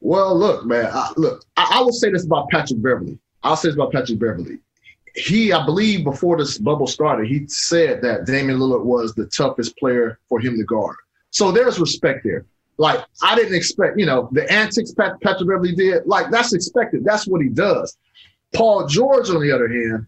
Well, 0.00 0.36
look, 0.36 0.66
man. 0.66 0.90
I, 0.92 1.12
look, 1.16 1.44
I, 1.56 1.76
I 1.78 1.82
will 1.82 1.92
say 1.92 2.10
this 2.10 2.24
about 2.24 2.48
Patrick 2.50 2.82
Beverley. 2.82 3.16
I'll 3.44 3.56
say 3.56 3.68
this 3.68 3.76
about 3.76 3.92
Patrick 3.92 4.18
Beverley. 4.18 4.58
He, 5.14 5.52
I 5.52 5.64
believe, 5.64 6.02
before 6.02 6.36
this 6.36 6.58
bubble 6.58 6.88
started, 6.88 7.28
he 7.28 7.46
said 7.46 8.02
that 8.02 8.26
Damian 8.26 8.58
Lillard 8.58 8.82
was 8.82 9.14
the 9.14 9.26
toughest 9.26 9.76
player 9.76 10.18
for 10.28 10.40
him 10.40 10.56
to 10.56 10.64
guard. 10.64 10.96
So 11.30 11.52
there's 11.52 11.78
respect 11.78 12.24
there. 12.24 12.44
Like 12.76 13.04
I 13.22 13.36
didn't 13.36 13.54
expect, 13.54 13.98
you 13.98 14.06
know, 14.06 14.28
the 14.32 14.50
antics 14.50 14.92
Pat, 14.92 15.20
Patrick 15.20 15.48
Beverley 15.48 15.74
did. 15.74 16.06
Like 16.06 16.30
that's 16.30 16.52
expected. 16.52 17.04
That's 17.04 17.26
what 17.26 17.40
he 17.40 17.48
does. 17.48 17.96
Paul 18.54 18.86
George, 18.86 19.30
on 19.30 19.40
the 19.40 19.52
other 19.52 19.68
hand, 19.68 20.06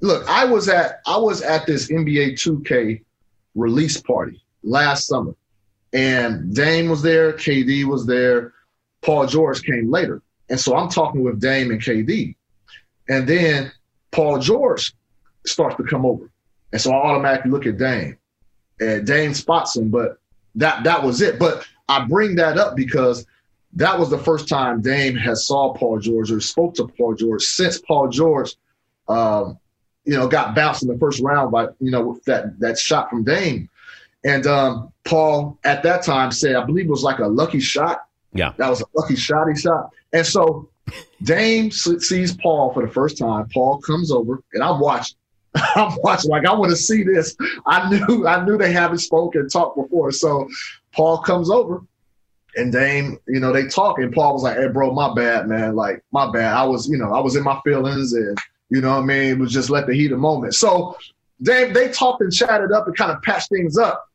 look, 0.00 0.28
I 0.28 0.44
was 0.44 0.68
at 0.68 1.00
I 1.06 1.16
was 1.16 1.42
at 1.42 1.66
this 1.66 1.90
NBA 1.90 2.32
2K 2.34 3.02
release 3.54 4.00
party 4.00 4.42
last 4.62 5.06
summer, 5.06 5.34
and 5.92 6.54
Dame 6.54 6.88
was 6.88 7.02
there, 7.02 7.32
KD 7.32 7.84
was 7.84 8.06
there, 8.06 8.52
Paul 9.00 9.26
George 9.26 9.62
came 9.62 9.90
later, 9.90 10.22
and 10.50 10.60
so 10.60 10.76
I'm 10.76 10.88
talking 10.88 11.22
with 11.24 11.40
Dame 11.40 11.70
and 11.70 11.80
KD, 11.80 12.34
and 13.08 13.28
then 13.28 13.72
Paul 14.10 14.38
George 14.38 14.94
starts 15.46 15.76
to 15.76 15.84
come 15.84 16.04
over, 16.04 16.30
and 16.72 16.80
so 16.80 16.92
I 16.92 16.96
automatically 16.96 17.50
look 17.50 17.66
at 17.66 17.78
Dame, 17.78 18.18
and 18.80 19.06
Dame 19.06 19.34
spots 19.34 19.76
him, 19.76 19.88
but 19.88 20.18
that 20.56 20.84
that 20.84 21.02
was 21.02 21.20
it. 21.22 21.38
But 21.38 21.66
I 21.88 22.04
bring 22.04 22.36
that 22.36 22.58
up 22.58 22.76
because 22.76 23.26
that 23.74 23.98
was 23.98 24.10
the 24.10 24.18
first 24.18 24.48
time 24.48 24.82
Dame 24.82 25.16
has 25.16 25.46
saw 25.46 25.72
Paul 25.72 25.98
George 25.98 26.30
or 26.30 26.40
spoke 26.40 26.74
to 26.74 26.86
Paul 26.86 27.14
George 27.14 27.42
since 27.42 27.80
Paul 27.80 28.08
George, 28.08 28.54
um, 29.08 29.58
you 30.04 30.16
know, 30.16 30.28
got 30.28 30.54
bounced 30.54 30.82
in 30.82 30.88
the 30.88 30.98
first 30.98 31.20
round 31.22 31.52
by 31.52 31.68
you 31.80 31.90
know 31.90 32.08
with 32.08 32.24
that 32.24 32.58
that 32.60 32.78
shot 32.78 33.08
from 33.08 33.24
Dame, 33.24 33.68
and 34.24 34.46
um, 34.46 34.92
Paul 35.04 35.58
at 35.64 35.82
that 35.84 36.02
time 36.02 36.32
said 36.32 36.56
I 36.56 36.64
believe 36.64 36.86
it 36.86 36.90
was 36.90 37.04
like 37.04 37.20
a 37.20 37.26
lucky 37.26 37.60
shot. 37.60 38.04
Yeah, 38.34 38.52
that 38.56 38.68
was 38.68 38.80
a 38.80 38.86
lucky 38.94 39.16
shot 39.16 39.48
he 39.48 39.58
shot, 39.58 39.90
and 40.12 40.26
so 40.26 40.68
Dame 41.22 41.70
sees 41.70 42.36
Paul 42.36 42.72
for 42.72 42.84
the 42.84 42.92
first 42.92 43.18
time. 43.18 43.48
Paul 43.52 43.78
comes 43.80 44.10
over, 44.10 44.42
and 44.52 44.62
I'm 44.62 44.80
watching. 44.80 45.16
I'm 45.54 45.96
watching 46.02 46.30
like 46.30 46.46
I 46.46 46.54
want 46.54 46.70
to 46.70 46.76
see 46.76 47.02
this. 47.02 47.36
I 47.66 47.88
knew 47.88 48.26
I 48.26 48.44
knew 48.44 48.56
they 48.56 48.72
haven't 48.72 48.98
spoken 48.98 49.48
talked 49.48 49.76
before. 49.76 50.10
So 50.10 50.48
Paul 50.92 51.18
comes 51.18 51.50
over 51.50 51.82
and 52.56 52.72
Dame, 52.72 53.18
you 53.26 53.40
know, 53.40 53.52
they 53.52 53.66
talk 53.66 53.98
and 53.98 54.12
Paul 54.12 54.34
was 54.34 54.42
like, 54.42 54.56
Hey 54.56 54.68
bro, 54.68 54.92
my 54.92 55.14
bad, 55.14 55.48
man. 55.48 55.74
Like, 55.74 56.02
my 56.12 56.30
bad. 56.30 56.54
I 56.54 56.64
was, 56.64 56.88
you 56.88 56.98
know, 56.98 57.12
I 57.12 57.20
was 57.20 57.36
in 57.36 57.42
my 57.42 57.60
feelings 57.64 58.12
and 58.12 58.38
you 58.70 58.80
know 58.80 58.94
what 58.94 59.02
I 59.02 59.06
mean? 59.06 59.32
It 59.32 59.38
was 59.38 59.52
just 59.52 59.70
let 59.70 59.86
the 59.86 59.94
heat 59.94 60.12
of 60.12 60.18
moment. 60.18 60.54
So 60.54 60.96
Dame, 61.42 61.72
they 61.72 61.88
talked 61.88 62.22
and 62.22 62.32
chatted 62.32 62.72
up 62.72 62.86
and 62.86 62.96
kind 62.96 63.10
of 63.10 63.20
patched 63.22 63.50
things 63.50 63.76
up. 63.76 64.06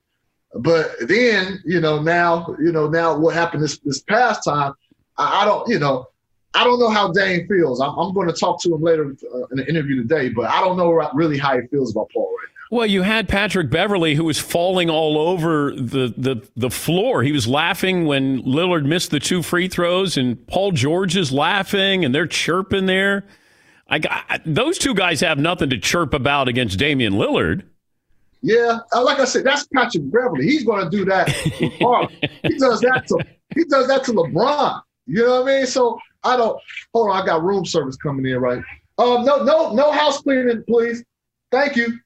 But 0.55 0.95
then, 1.01 1.61
you 1.65 1.79
know, 1.79 2.01
now, 2.01 2.55
you 2.59 2.71
know, 2.71 2.87
now 2.87 3.17
what 3.17 3.35
happened 3.35 3.63
this 3.63 3.77
this 3.79 4.01
past 4.01 4.43
time, 4.43 4.73
I, 5.17 5.41
I 5.41 5.45
don't, 5.45 5.67
you 5.69 5.77
know, 5.77 6.07
I 6.57 6.63
don't 6.63 6.79
know 6.79 6.89
how 6.89 7.11
Dame 7.11 7.47
feels. 7.47 7.79
I'm, 7.79 7.95
I'm 7.99 8.13
going 8.15 8.27
to 8.27 8.33
talk 8.33 8.59
to 8.63 8.73
him 8.73 8.81
later 8.81 9.15
uh, 9.31 9.45
in 9.51 9.59
an 9.59 9.67
interview 9.67 10.01
today, 10.01 10.29
but 10.29 10.49
I 10.49 10.59
don't 10.59 10.75
know 10.75 10.91
really 11.13 11.37
how 11.37 11.55
he 11.55 11.67
feels 11.67 11.91
about 11.91 12.09
Paul 12.11 12.25
right 12.25 12.47
now. 12.49 12.77
Well, 12.77 12.87
you 12.87 13.03
had 13.03 13.29
Patrick 13.29 13.69
Beverley 13.69 14.15
who 14.15 14.23
was 14.23 14.39
falling 14.39 14.89
all 14.89 15.19
over 15.19 15.71
the, 15.75 16.11
the, 16.17 16.47
the 16.55 16.71
floor. 16.71 17.21
He 17.21 17.31
was 17.31 17.47
laughing 17.47 18.05
when 18.05 18.41
Lillard 18.41 18.85
missed 18.85 19.11
the 19.11 19.19
two 19.19 19.43
free 19.43 19.67
throws, 19.67 20.17
and 20.17 20.47
Paul 20.47 20.71
George 20.71 21.15
is 21.15 21.31
laughing, 21.31 22.03
and 22.03 22.13
they're 22.13 22.25
chirping 22.25 22.87
there. 22.87 23.25
I 23.87 23.99
got, 23.99 24.41
those 24.43 24.79
two 24.79 24.95
guys 24.95 25.21
have 25.21 25.37
nothing 25.37 25.69
to 25.69 25.77
chirp 25.77 26.15
about 26.15 26.47
against 26.47 26.79
Damian 26.79 27.13
Lillard. 27.13 27.63
Yeah, 28.41 28.79
uh, 28.93 29.03
like 29.03 29.19
I 29.19 29.25
said, 29.25 29.43
that's 29.43 29.67
Patrick 29.67 30.11
Beverly. 30.11 30.45
He's 30.45 30.63
going 30.63 30.89
to 30.89 30.89
do 30.89 31.05
that. 31.05 31.29
he 32.41 32.57
does 32.57 32.81
that 32.81 33.05
to 33.07 33.23
he 33.55 33.63
does 33.65 33.87
that 33.87 34.03
to 34.05 34.13
LeBron. 34.13 34.81
You 35.07 35.25
know 35.25 35.41
what 35.41 35.51
I 35.51 35.57
mean? 35.57 35.65
So 35.65 35.99
I 36.23 36.37
don't. 36.37 36.59
Hold 36.93 37.11
on, 37.11 37.21
I 37.21 37.25
got 37.25 37.43
room 37.43 37.65
service 37.65 37.95
coming 37.95 38.25
in, 38.25 38.37
right? 38.39 38.61
Um, 38.97 39.23
no, 39.23 39.43
no, 39.43 39.73
no 39.73 39.91
house 39.91 40.21
cleaning, 40.21 40.63
please. 40.67 41.03
Thank 41.51 41.75
you. 41.75 41.97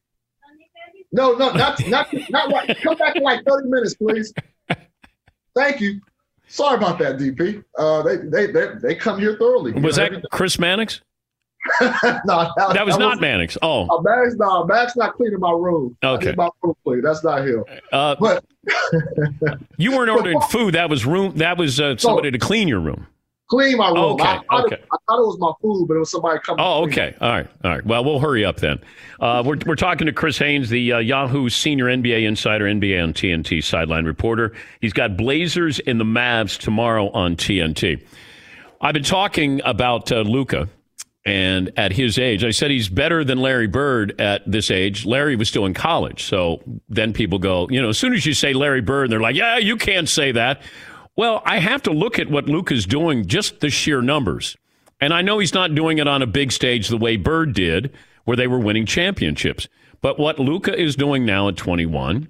No, 1.12 1.34
no, 1.34 1.52
not 1.52 1.86
not 1.88 2.14
not 2.30 2.52
right. 2.52 2.78
Come 2.82 2.98
back 2.98 3.16
in 3.16 3.24
like 3.24 3.44
thirty 3.46 3.68
minutes, 3.70 3.96
please. 3.96 4.34
Thank 5.56 5.82
you. 5.82 6.00
Sorry 6.48 6.78
about 6.78 7.00
that, 7.00 7.18
DP. 7.18 7.64
Uh, 7.78 8.04
they 8.04 8.18
they 8.18 8.52
they, 8.52 8.68
they 8.82 8.96
come 8.96 9.20
here 9.20 9.36
thoroughly. 9.38 9.74
Was 9.74 9.96
that 9.98 10.24
Chris 10.32 10.60
Mannix? 10.60 11.02
no, 11.82 11.88
that, 11.88 12.72
that, 12.74 12.86
was 12.86 12.96
that 12.96 13.00
not 13.00 13.22
Mannix. 13.22 13.58
Oh, 13.62 13.88
uh, 13.88 14.02
Mannix, 14.02 14.36
no, 14.36 14.66
Mannix 14.66 14.96
not 14.96 15.14
cleaning 15.14 15.40
my 15.40 15.52
room. 15.52 15.96
Okay, 16.04 16.34
my 16.36 16.50
room 16.64 16.76
clean. 16.84 17.02
That's 17.02 17.24
not 17.24 17.46
him. 17.46 17.64
Uh, 17.92 18.16
but 18.20 18.44
you 19.78 19.92
weren't 19.92 20.10
ordering 20.10 20.42
food. 20.50 20.74
That 20.74 20.90
was 20.90 21.06
room. 21.06 21.38
That 21.38 21.58
was 21.58 21.80
uh, 21.80 21.98
somebody 21.98 22.28
so, 22.30 22.32
to 22.32 22.40
clean 22.40 22.68
your 22.68 22.80
room. 22.80 23.06
clean 23.48 23.78
my 23.78 23.90
room. 23.90 23.98
Okay, 23.98 24.24
I, 24.24 24.42
thought 24.50 24.66
okay. 24.66 24.76
It, 24.76 24.88
I 24.92 24.98
thought 25.08 25.20
it 25.22 25.28
was 25.28 25.38
my 25.40 25.52
food, 25.62 25.88
but 25.88 25.96
it 25.96 26.00
was 26.00 26.10
somebody 26.10 26.40
coming. 26.44 26.66
Oh, 26.66 26.84
okay. 26.86 27.16
All 27.22 27.30
right. 27.30 27.48
All 27.64 27.72
right. 27.72 27.86
Well, 27.86 28.04
we'll 28.04 28.20
hurry 28.20 28.44
up 28.44 28.58
then. 28.58 28.80
Uh, 29.20 29.44
we're, 29.46 29.58
we're 29.68 29.76
talking 29.76 30.08
to 30.08 30.14
Chris 30.14 30.40
Haynes, 30.40 30.70
the 30.70 30.94
uh, 30.94 30.98
Yahoo 30.98 31.48
senior 31.50 31.86
NBA 31.86 32.28
insider, 32.28 32.66
NBA 32.66 33.04
on 33.04 33.14
TNT 33.14 33.64
sideline 33.64 34.06
reporter. 34.06 34.52
He's 34.80 34.94
got 34.94 35.16
Blazers 35.16 35.80
and 35.86 36.00
the 36.00 36.06
Mavs 36.06 36.58
tomorrow 36.58 37.12
on 37.12 37.36
TNT. 37.36 38.04
I've 38.82 38.94
been 38.94 39.04
talking 39.04 39.62
about 39.64 40.12
uh, 40.12 40.22
Luka, 40.22 40.68
and 41.26 41.72
at 41.78 41.94
his 41.94 42.18
age, 42.18 42.44
I 42.44 42.52
said 42.52 42.72
he's 42.72 42.90
better 42.90 43.24
than 43.24 43.40
Larry 43.40 43.68
Bird 43.68 44.20
at 44.20 44.50
this 44.50 44.72
age. 44.72 45.06
Larry 45.06 45.36
was 45.36 45.50
still 45.50 45.66
in 45.66 45.74
college, 45.74 46.24
so 46.24 46.62
then 46.90 47.14
people 47.14 47.38
go, 47.38 47.68
you 47.70 47.82
know, 47.82 47.90
as 47.90 47.98
soon 47.98 48.14
as 48.14 48.26
you 48.26 48.34
say 48.34 48.54
Larry 48.54 48.82
Bird, 48.82 49.12
they're 49.12 49.20
like, 49.20 49.36
yeah, 49.36 49.58
you 49.58 49.78
can't 49.78 50.10
say 50.10 50.32
that. 50.32 50.62
Well, 51.16 51.44
I 51.46 51.60
have 51.60 51.84
to 51.84 51.92
look 51.92 52.18
at 52.18 52.30
what 52.32 52.48
Luka's 52.48 52.86
doing, 52.86 53.28
just 53.28 53.60
the 53.60 53.70
sheer 53.70 54.02
numbers. 54.02 54.58
And 55.00 55.14
I 55.14 55.22
know 55.22 55.40
he's 55.40 55.54
not 55.54 55.76
doing 55.76 55.98
it 55.98 56.08
on 56.08 56.22
a 56.22 56.28
big 56.28 56.52
stage 56.52 56.88
the 56.88 56.98
way 56.98 57.18
Bird 57.18 57.54
did, 57.54 57.94
where 58.26 58.38
they 58.38 58.48
were 58.48 58.60
winning 58.60 58.86
championships. 58.86 59.68
But 60.02 60.20
what 60.20 60.40
Luka 60.40 60.80
is 60.80 60.96
doing 60.96 61.26
now 61.26 61.48
at 61.48 61.58
21 61.58 62.28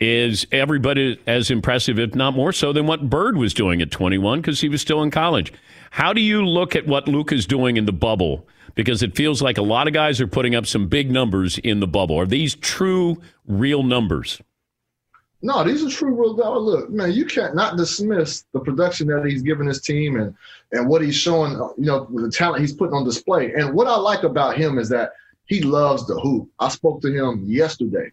is 0.00 0.46
everybody 0.50 1.20
as 1.26 1.50
impressive, 1.50 1.98
if 1.98 2.14
not 2.14 2.34
more 2.34 2.52
so, 2.52 2.72
than 2.72 2.86
what 2.86 3.08
Bird 3.08 3.36
was 3.36 3.54
doing 3.54 3.80
at 3.80 3.90
21 3.90 4.40
because 4.40 4.60
he 4.60 4.68
was 4.68 4.80
still 4.80 5.02
in 5.02 5.10
college. 5.10 5.52
How 5.92 6.14
do 6.14 6.22
you 6.22 6.46
look 6.46 6.74
at 6.74 6.86
what 6.86 7.06
Luka's 7.06 7.46
doing 7.46 7.76
in 7.76 7.84
the 7.84 7.92
bubble? 7.92 8.48
Because 8.74 9.02
it 9.02 9.14
feels 9.14 9.42
like 9.42 9.58
a 9.58 9.62
lot 9.62 9.86
of 9.86 9.92
guys 9.92 10.22
are 10.22 10.26
putting 10.26 10.54
up 10.54 10.64
some 10.64 10.88
big 10.88 11.10
numbers 11.10 11.58
in 11.58 11.80
the 11.80 11.86
bubble. 11.86 12.18
Are 12.18 12.24
these 12.24 12.54
true, 12.54 13.20
real 13.46 13.82
numbers? 13.82 14.40
No, 15.42 15.62
these 15.62 15.84
are 15.84 15.90
true 15.90 16.14
real 16.18 16.32
dollars. 16.32 16.62
Look, 16.62 16.90
man, 16.90 17.12
you 17.12 17.26
can't 17.26 17.54
not 17.54 17.76
dismiss 17.76 18.46
the 18.54 18.60
production 18.60 19.06
that 19.08 19.26
he's 19.26 19.42
giving 19.42 19.66
his 19.66 19.82
team 19.82 20.18
and 20.18 20.34
and 20.72 20.88
what 20.88 21.02
he's 21.02 21.14
showing. 21.14 21.60
uh, 21.60 21.68
You 21.76 21.84
know, 21.84 22.08
the 22.10 22.30
talent 22.30 22.62
he's 22.62 22.72
putting 22.72 22.94
on 22.94 23.04
display. 23.04 23.52
And 23.52 23.74
what 23.74 23.86
I 23.86 23.96
like 23.96 24.22
about 24.22 24.56
him 24.56 24.78
is 24.78 24.88
that 24.88 25.12
he 25.44 25.60
loves 25.60 26.06
the 26.06 26.18
hoop. 26.18 26.48
I 26.58 26.70
spoke 26.70 27.02
to 27.02 27.12
him 27.12 27.44
yesterday, 27.44 28.12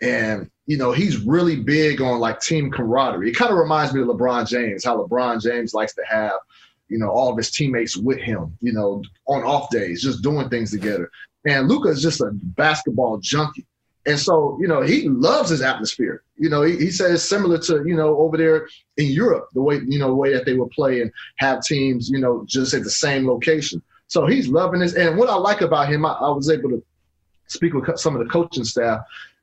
and 0.00 0.50
you 0.64 0.78
know 0.78 0.92
he's 0.92 1.18
really 1.18 1.56
big 1.56 2.00
on 2.00 2.18
like 2.18 2.40
team 2.40 2.70
camaraderie. 2.70 3.28
It 3.28 3.36
kind 3.36 3.52
of 3.52 3.58
reminds 3.58 3.92
me 3.92 4.00
of 4.00 4.08
LeBron 4.08 4.48
James. 4.48 4.84
How 4.86 4.96
LeBron 4.96 5.42
James 5.42 5.74
likes 5.74 5.94
to 5.96 6.02
have 6.08 6.32
you 6.90 6.98
know 6.98 7.08
all 7.08 7.30
of 7.30 7.36
his 7.36 7.50
teammates 7.50 7.96
with 7.96 8.18
him. 8.18 8.56
You 8.60 8.72
know, 8.72 9.02
on 9.26 9.42
off 9.44 9.70
days, 9.70 10.02
just 10.02 10.22
doing 10.22 10.48
things 10.48 10.70
together. 10.70 11.10
And 11.46 11.68
Luka 11.68 11.88
is 11.88 12.02
just 12.02 12.20
a 12.20 12.30
basketball 12.32 13.18
junkie. 13.18 13.66
And 14.06 14.18
so, 14.18 14.56
you 14.60 14.66
know, 14.66 14.80
he 14.80 15.08
loves 15.08 15.50
his 15.50 15.62
atmosphere. 15.62 16.22
You 16.36 16.48
know, 16.48 16.62
he, 16.62 16.76
he 16.76 16.90
says 16.90 17.26
similar 17.26 17.58
to, 17.58 17.82
you 17.86 17.94
know, 17.94 18.16
over 18.18 18.36
there 18.36 18.66
in 18.96 19.06
Europe, 19.06 19.48
the 19.52 19.62
way, 19.62 19.80
you 19.86 19.98
know, 19.98 20.08
the 20.08 20.14
way 20.14 20.32
that 20.32 20.46
they 20.46 20.54
would 20.54 20.70
play 20.70 21.02
and 21.02 21.12
have 21.36 21.62
teams, 21.62 22.08
you 22.08 22.18
know, 22.18 22.44
just 22.46 22.72
at 22.72 22.82
the 22.82 22.90
same 22.90 23.26
location. 23.26 23.82
So 24.06 24.26
he's 24.26 24.48
loving 24.48 24.80
this. 24.80 24.94
And 24.94 25.16
what 25.16 25.28
I 25.28 25.34
like 25.34 25.60
about 25.60 25.88
him, 25.88 26.04
I, 26.04 26.12
I 26.12 26.30
was 26.30 26.50
able 26.50 26.70
to 26.70 26.82
speak 27.46 27.74
with 27.74 27.98
some 27.98 28.16
of 28.16 28.24
the 28.24 28.30
coaching 28.30 28.64
staff, 28.64 29.00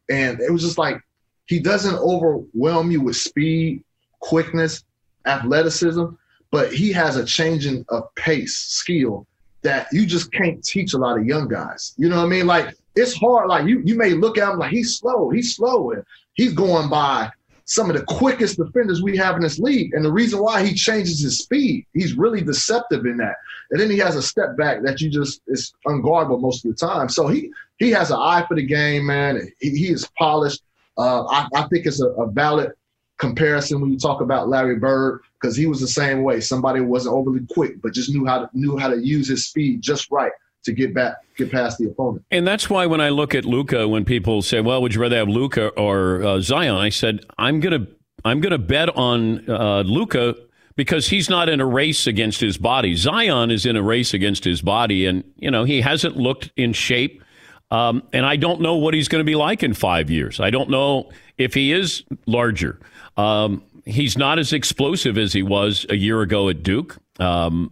and 0.10 0.39
it 0.41 0.52
was 0.52 0.62
just 0.62 0.78
like 0.78 1.02
he 1.45 1.60
doesn't 1.60 1.95
overwhelm 1.95 2.91
you 2.91 3.02
with 3.02 3.16
speed, 3.16 3.84
quickness, 4.20 4.84
athleticism, 5.26 6.06
but 6.52 6.74
he 6.74 6.91
has 6.91 7.18
a 7.18 7.26
changing 7.26 7.86
of 7.89 8.14
pace, 8.16 8.56
skill 8.56 9.28
that 9.64 9.88
you 9.91 10.06
just 10.06 10.32
can't 10.32 10.64
teach 10.64 10.93
a 10.93 10.98
lot 10.98 11.18
of 11.18 11.26
young 11.26 11.48
guys. 11.48 11.93
You 11.98 12.10
know 12.10 12.18
what 12.18 12.26
I 12.26 12.30
mean? 12.30 12.48
Like 12.48 12.76
it's 12.95 13.14
hard. 13.14 13.50
Like 13.50 13.68
you, 13.68 13.82
you 13.84 13.95
may 13.95 14.12
look 14.12 14.38
at 14.38 14.52
him 14.52 14.60
like 14.60 14.72
he's 14.72 14.98
slow, 14.98 15.30
he's 15.30 15.56
slow, 15.56 15.91
and 15.91 16.04
he's 16.34 16.54
going 16.54 16.89
by 16.89 17.30
some 17.66 17.89
of 17.89 17.98
the 17.98 18.04
quickest 18.06 18.58
defenders 18.58 19.02
we 19.02 19.18
have 19.18 19.36
in 19.36 19.41
this 19.41 19.60
league. 19.60 19.93
And 19.93 20.06
the 20.06 20.12
reason 20.12 20.41
why 20.41 20.66
he 20.66 20.74
changes 20.74 21.20
his 21.20 21.39
speed, 21.39 21.86
he's 21.93 22.14
really 22.14 22.41
deceptive 22.41 23.06
in 23.06 23.18
that. 23.18 23.36
And 23.72 23.80
then 23.80 23.89
he 23.89 23.98
has 23.98 24.16
a 24.16 24.22
step 24.22 24.56
back 24.56 24.84
that 24.84 25.02
you 25.02 25.10
just 25.10 25.41
is 25.48 25.74
unguardable 25.86 26.39
most 26.39 26.66
of 26.66 26.72
the 26.72 26.78
time. 26.78 27.10
So 27.10 27.28
he 27.28 27.52
he 27.78 27.91
has 27.91 28.10
an 28.10 28.18
eye 28.20 28.45
for 28.48 28.56
the 28.56 28.66
game, 28.66 29.06
man. 29.06 29.48
He, 29.60 29.72
he 29.72 29.91
is 29.91 30.10
polished. 30.18 30.62
Uh, 30.98 31.26
I, 31.26 31.48
I 31.54 31.68
think 31.68 31.86
it's 31.86 32.02
a, 32.02 32.08
a 32.08 32.32
valid 32.32 32.72
comparison 33.18 33.82
when 33.82 33.91
you 33.91 34.00
talk 34.00 34.22
about 34.22 34.48
Larry 34.48 34.78
Bird 34.78 35.22
because 35.40 35.56
he 35.56 35.66
was 35.66 35.80
the 35.80 35.88
same 35.88 36.24
way. 36.24 36.40
Somebody 36.42 36.80
wasn't 36.82 37.16
overly 37.16 37.46
quick, 37.52 37.82
but 37.82 37.94
just 37.94 38.10
knew 38.10 38.26
how 38.26 38.40
to 38.40 38.50
knew 38.54 38.78
how 38.78 38.88
to 38.88 38.98
use 38.98 39.28
his 39.28 39.46
speed 39.46 39.82
just 39.82 40.10
right 40.12 40.32
to 40.64 40.74
get 40.74 40.94
back, 40.94 41.16
get 41.38 41.52
past 41.52 41.78
the 41.78 41.86
opponent. 41.86 42.26
And 42.32 42.46
that's 42.46 42.70
why 42.70 42.86
when 42.86 43.02
I 43.02 43.10
look 43.10 43.34
at 43.34 43.46
Luka, 43.46 43.88
when 43.88 44.06
people 44.06 44.42
say, 44.42 44.62
"Well, 44.62 44.82
would 44.82 44.94
you 44.94 45.02
rather 45.02 45.18
have 45.18 45.30
Luka 45.30 45.70
or 45.70 46.24
uh, 46.24 46.42
Zion?" 46.42 46.76
I 46.76 46.90
said, 46.90 47.26
"I'm 47.38 47.60
gonna 47.60 47.88
I'm 48.24 48.42
gonna 48.42 48.58
bet 48.58 48.90
on 48.96 49.50
uh, 49.50 49.82
Luka 49.82 50.36
because 50.76 51.08
he's 51.08 51.30
not 51.30 51.50
in 51.50 51.60
a 51.60 51.66
race 51.66 52.06
against 52.06 52.40
his 52.40 52.58
body. 52.58 52.96
Zion 52.96 53.50
is 53.50 53.66
in 53.66 53.76
a 53.76 53.82
race 53.82 54.14
against 54.14 54.44
his 54.44 54.62
body, 54.62 55.06
and 55.06 55.24
you 55.38 55.50
know 55.50 55.64
he 55.64 55.82
hasn't 55.82 56.18
looked 56.18 56.52
in 56.56 56.74
shape." 56.74 57.24
Um, 57.70 58.04
and 58.14 58.26
I 58.26 58.38
don't 58.38 58.62
know 58.62 58.76
what 58.76 58.94
he's 58.94 59.10
going 59.10 59.20
to 59.20 59.26
be 59.26 59.36
like 59.36 59.62
in 59.62 59.74
five 59.74 60.10
years. 60.10 60.40
I 60.40 60.52
don't 60.52 60.70
know 60.70 61.12
if 61.38 61.54
he 61.54 61.74
is 61.74 62.04
larger. 62.26 62.80
Um, 63.18 63.62
he's 63.88 64.18
not 64.18 64.40
as 64.40 64.54
explosive 64.54 65.18
as 65.18 65.34
he 65.34 65.44
was 65.44 65.86
a 65.90 65.96
year 65.96 66.22
ago 66.22 66.50
at 66.50 66.64
Duke. 66.64 66.98
Um, 67.20 67.72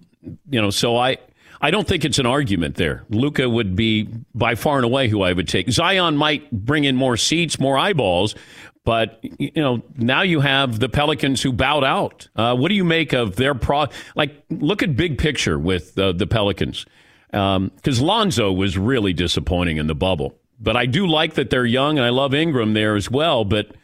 you 0.50 0.62
know, 0.62 0.70
so 0.70 0.98
I 0.98 1.18
I 1.62 1.72
don't 1.72 1.88
think 1.88 2.06
it's 2.06 2.20
an 2.20 2.26
argument 2.26 2.76
there. 2.76 3.04
Luka 3.10 3.50
would 3.50 3.76
be 3.76 4.10
by 4.34 4.56
far 4.56 4.78
and 4.78 4.86
away 4.86 5.08
who 5.08 5.22
I 5.22 5.34
would 5.34 5.48
take. 5.48 5.70
Zion 5.70 6.18
might 6.18 6.52
bring 6.52 6.84
in 6.84 6.96
more 6.96 7.18
seats, 7.18 7.60
more 7.60 7.78
eyeballs, 7.78 8.36
but 8.84 9.20
you 9.22 9.52
know 9.56 9.84
now 9.98 10.22
you 10.22 10.40
have 10.40 10.80
the 10.80 10.90
Pelicans 10.90 11.42
who 11.42 11.54
bowed 11.54 11.84
out. 11.84 12.28
Uh, 12.36 12.56
what 12.56 12.70
do 12.70 12.76
you 12.76 12.86
make 12.86 13.14
of 13.14 13.36
their 13.36 13.54
pro? 13.54 13.86
Like, 14.16 14.44
look 14.50 14.82
at 14.84 14.96
big 14.96 15.18
picture 15.18 15.60
with 15.60 15.98
uh, 15.98 16.12
the 16.14 16.28
Pelicans 16.28 16.86
because 17.32 18.00
Lonzo 18.00 18.52
was 18.52 18.78
really 18.78 19.12
disappointing 19.14 19.78
in 19.78 19.88
the 19.88 19.96
bubble. 19.96 20.36
But 20.58 20.78
I 20.78 20.86
do 20.86 21.06
like 21.06 21.34
that 21.34 21.50
they're 21.50 21.66
young, 21.66 21.98
and 21.98 22.06
I 22.06 22.10
love 22.10 22.34
Ingram 22.34 22.74
there 22.74 22.96
as 22.96 23.12
well. 23.12 23.44
But 23.44 23.76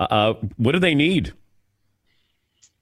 uh, 0.00 0.34
what 0.56 0.72
do 0.72 0.78
they 0.78 0.94
need? 0.94 1.34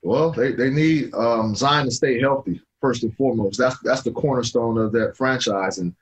Well, 0.05 0.32
they, 0.32 0.52
they 0.52 0.68
need 0.68 1.14
um, 1.14 1.55
Zion 1.55 1.86
to 1.86 1.90
stay 1.90 2.20
healthy 2.20 2.61
first 2.82 3.02
and 3.02 3.16
foremost. 3.16 3.59
That's 3.59 3.78
that's 3.80 4.02
the 4.02 4.12
cornerstone 4.12 4.76
of 4.76 4.92
that 4.92 5.16
franchise, 5.16 5.78
and 5.78 5.94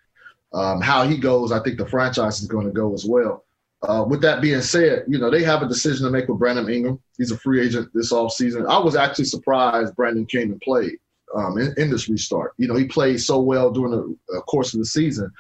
um, 0.52 0.80
how 0.80 1.06
he 1.06 1.16
goes, 1.16 1.52
I 1.52 1.62
think 1.62 1.78
the 1.78 1.86
franchise 1.86 2.42
is 2.42 2.48
going 2.48 2.66
to 2.66 2.72
go 2.72 2.92
as 2.92 3.06
well. 3.06 3.44
Uh, 3.82 4.04
with 4.06 4.20
that 4.22 4.42
being 4.42 4.60
said, 4.60 5.04
you 5.06 5.18
know 5.18 5.30
they 5.30 5.44
have 5.44 5.62
a 5.62 5.68
decision 5.68 6.04
to 6.04 6.10
make 6.10 6.28
with 6.28 6.40
Brandon 6.40 6.68
Ingram. 6.68 7.00
He's 7.16 7.30
a 7.30 7.38
free 7.38 7.64
agent 7.64 7.90
this 7.94 8.12
offseason. 8.12 8.68
I 8.68 8.78
was 8.78 8.96
actually 8.96 9.26
surprised 9.26 9.94
Brandon 9.94 10.26
came 10.26 10.50
and 10.50 10.60
played 10.60 10.98
um, 11.36 11.56
in, 11.58 11.72
in 11.76 11.88
this 11.88 12.08
restart. 12.08 12.54
You 12.58 12.66
know 12.66 12.74
he 12.74 12.86
played 12.86 13.20
so 13.20 13.40
well 13.40 13.70
during 13.70 13.92
the 13.92 14.36
uh, 14.36 14.40
course 14.40 14.74
of 14.74 14.80
the 14.80 14.86
season 14.86 15.30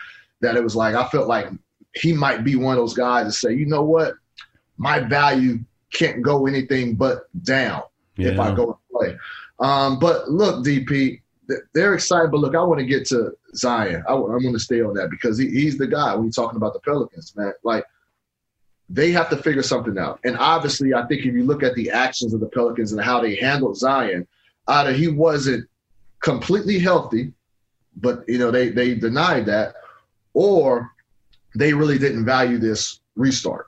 that 0.40 0.56
it 0.56 0.62
was 0.62 0.76
like 0.76 0.94
I 0.94 1.08
felt 1.08 1.26
like 1.26 1.48
he 1.96 2.12
might 2.12 2.44
be 2.44 2.54
one 2.54 2.74
of 2.74 2.78
those 2.78 2.94
guys 2.94 3.26
to 3.26 3.32
say, 3.32 3.54
you 3.54 3.66
know 3.66 3.82
what, 3.82 4.14
my 4.76 5.00
value 5.00 5.58
can't 5.92 6.22
go 6.22 6.46
anything 6.46 6.94
but 6.94 7.24
down 7.42 7.82
if 8.16 8.38
I 8.38 8.54
go 8.54 8.64
and 8.64 8.74
play. 8.90 9.18
Um, 9.58 9.98
but 9.98 10.30
look, 10.30 10.64
DP, 10.64 11.20
they're 11.74 11.94
excited. 11.94 12.30
But 12.30 12.40
look, 12.40 12.54
I 12.54 12.62
want 12.62 12.80
to 12.80 12.86
get 12.86 13.06
to 13.06 13.32
Zion. 13.54 14.02
I, 14.08 14.14
want 14.14 14.42
to 14.42 14.58
stay 14.58 14.82
on 14.82 14.94
that 14.94 15.10
because 15.10 15.38
he, 15.38 15.48
he's 15.48 15.78
the 15.78 15.86
guy 15.86 16.14
when 16.14 16.24
you're 16.24 16.32
talking 16.32 16.56
about 16.56 16.72
the 16.72 16.80
Pelicans, 16.80 17.34
man. 17.36 17.52
Like, 17.62 17.84
they 18.88 19.10
have 19.12 19.30
to 19.30 19.36
figure 19.36 19.62
something 19.62 19.96
out. 19.98 20.20
And 20.24 20.36
obviously, 20.38 20.92
I 20.92 21.06
think 21.06 21.24
if 21.24 21.34
you 21.34 21.44
look 21.44 21.62
at 21.62 21.74
the 21.74 21.90
actions 21.90 22.34
of 22.34 22.40
the 22.40 22.48
Pelicans 22.48 22.92
and 22.92 23.00
how 23.00 23.20
they 23.20 23.36
handled 23.36 23.76
Zion, 23.76 24.26
either 24.68 24.92
he 24.92 25.08
wasn't 25.08 25.66
completely 26.20 26.78
healthy, 26.78 27.32
but 27.96 28.24
you 28.28 28.38
know 28.38 28.50
they 28.50 28.70
they 28.70 28.94
denied 28.94 29.46
that, 29.46 29.74
or 30.34 30.90
they 31.54 31.72
really 31.72 31.98
didn't 31.98 32.24
value 32.24 32.58
this 32.58 33.00
restart, 33.16 33.66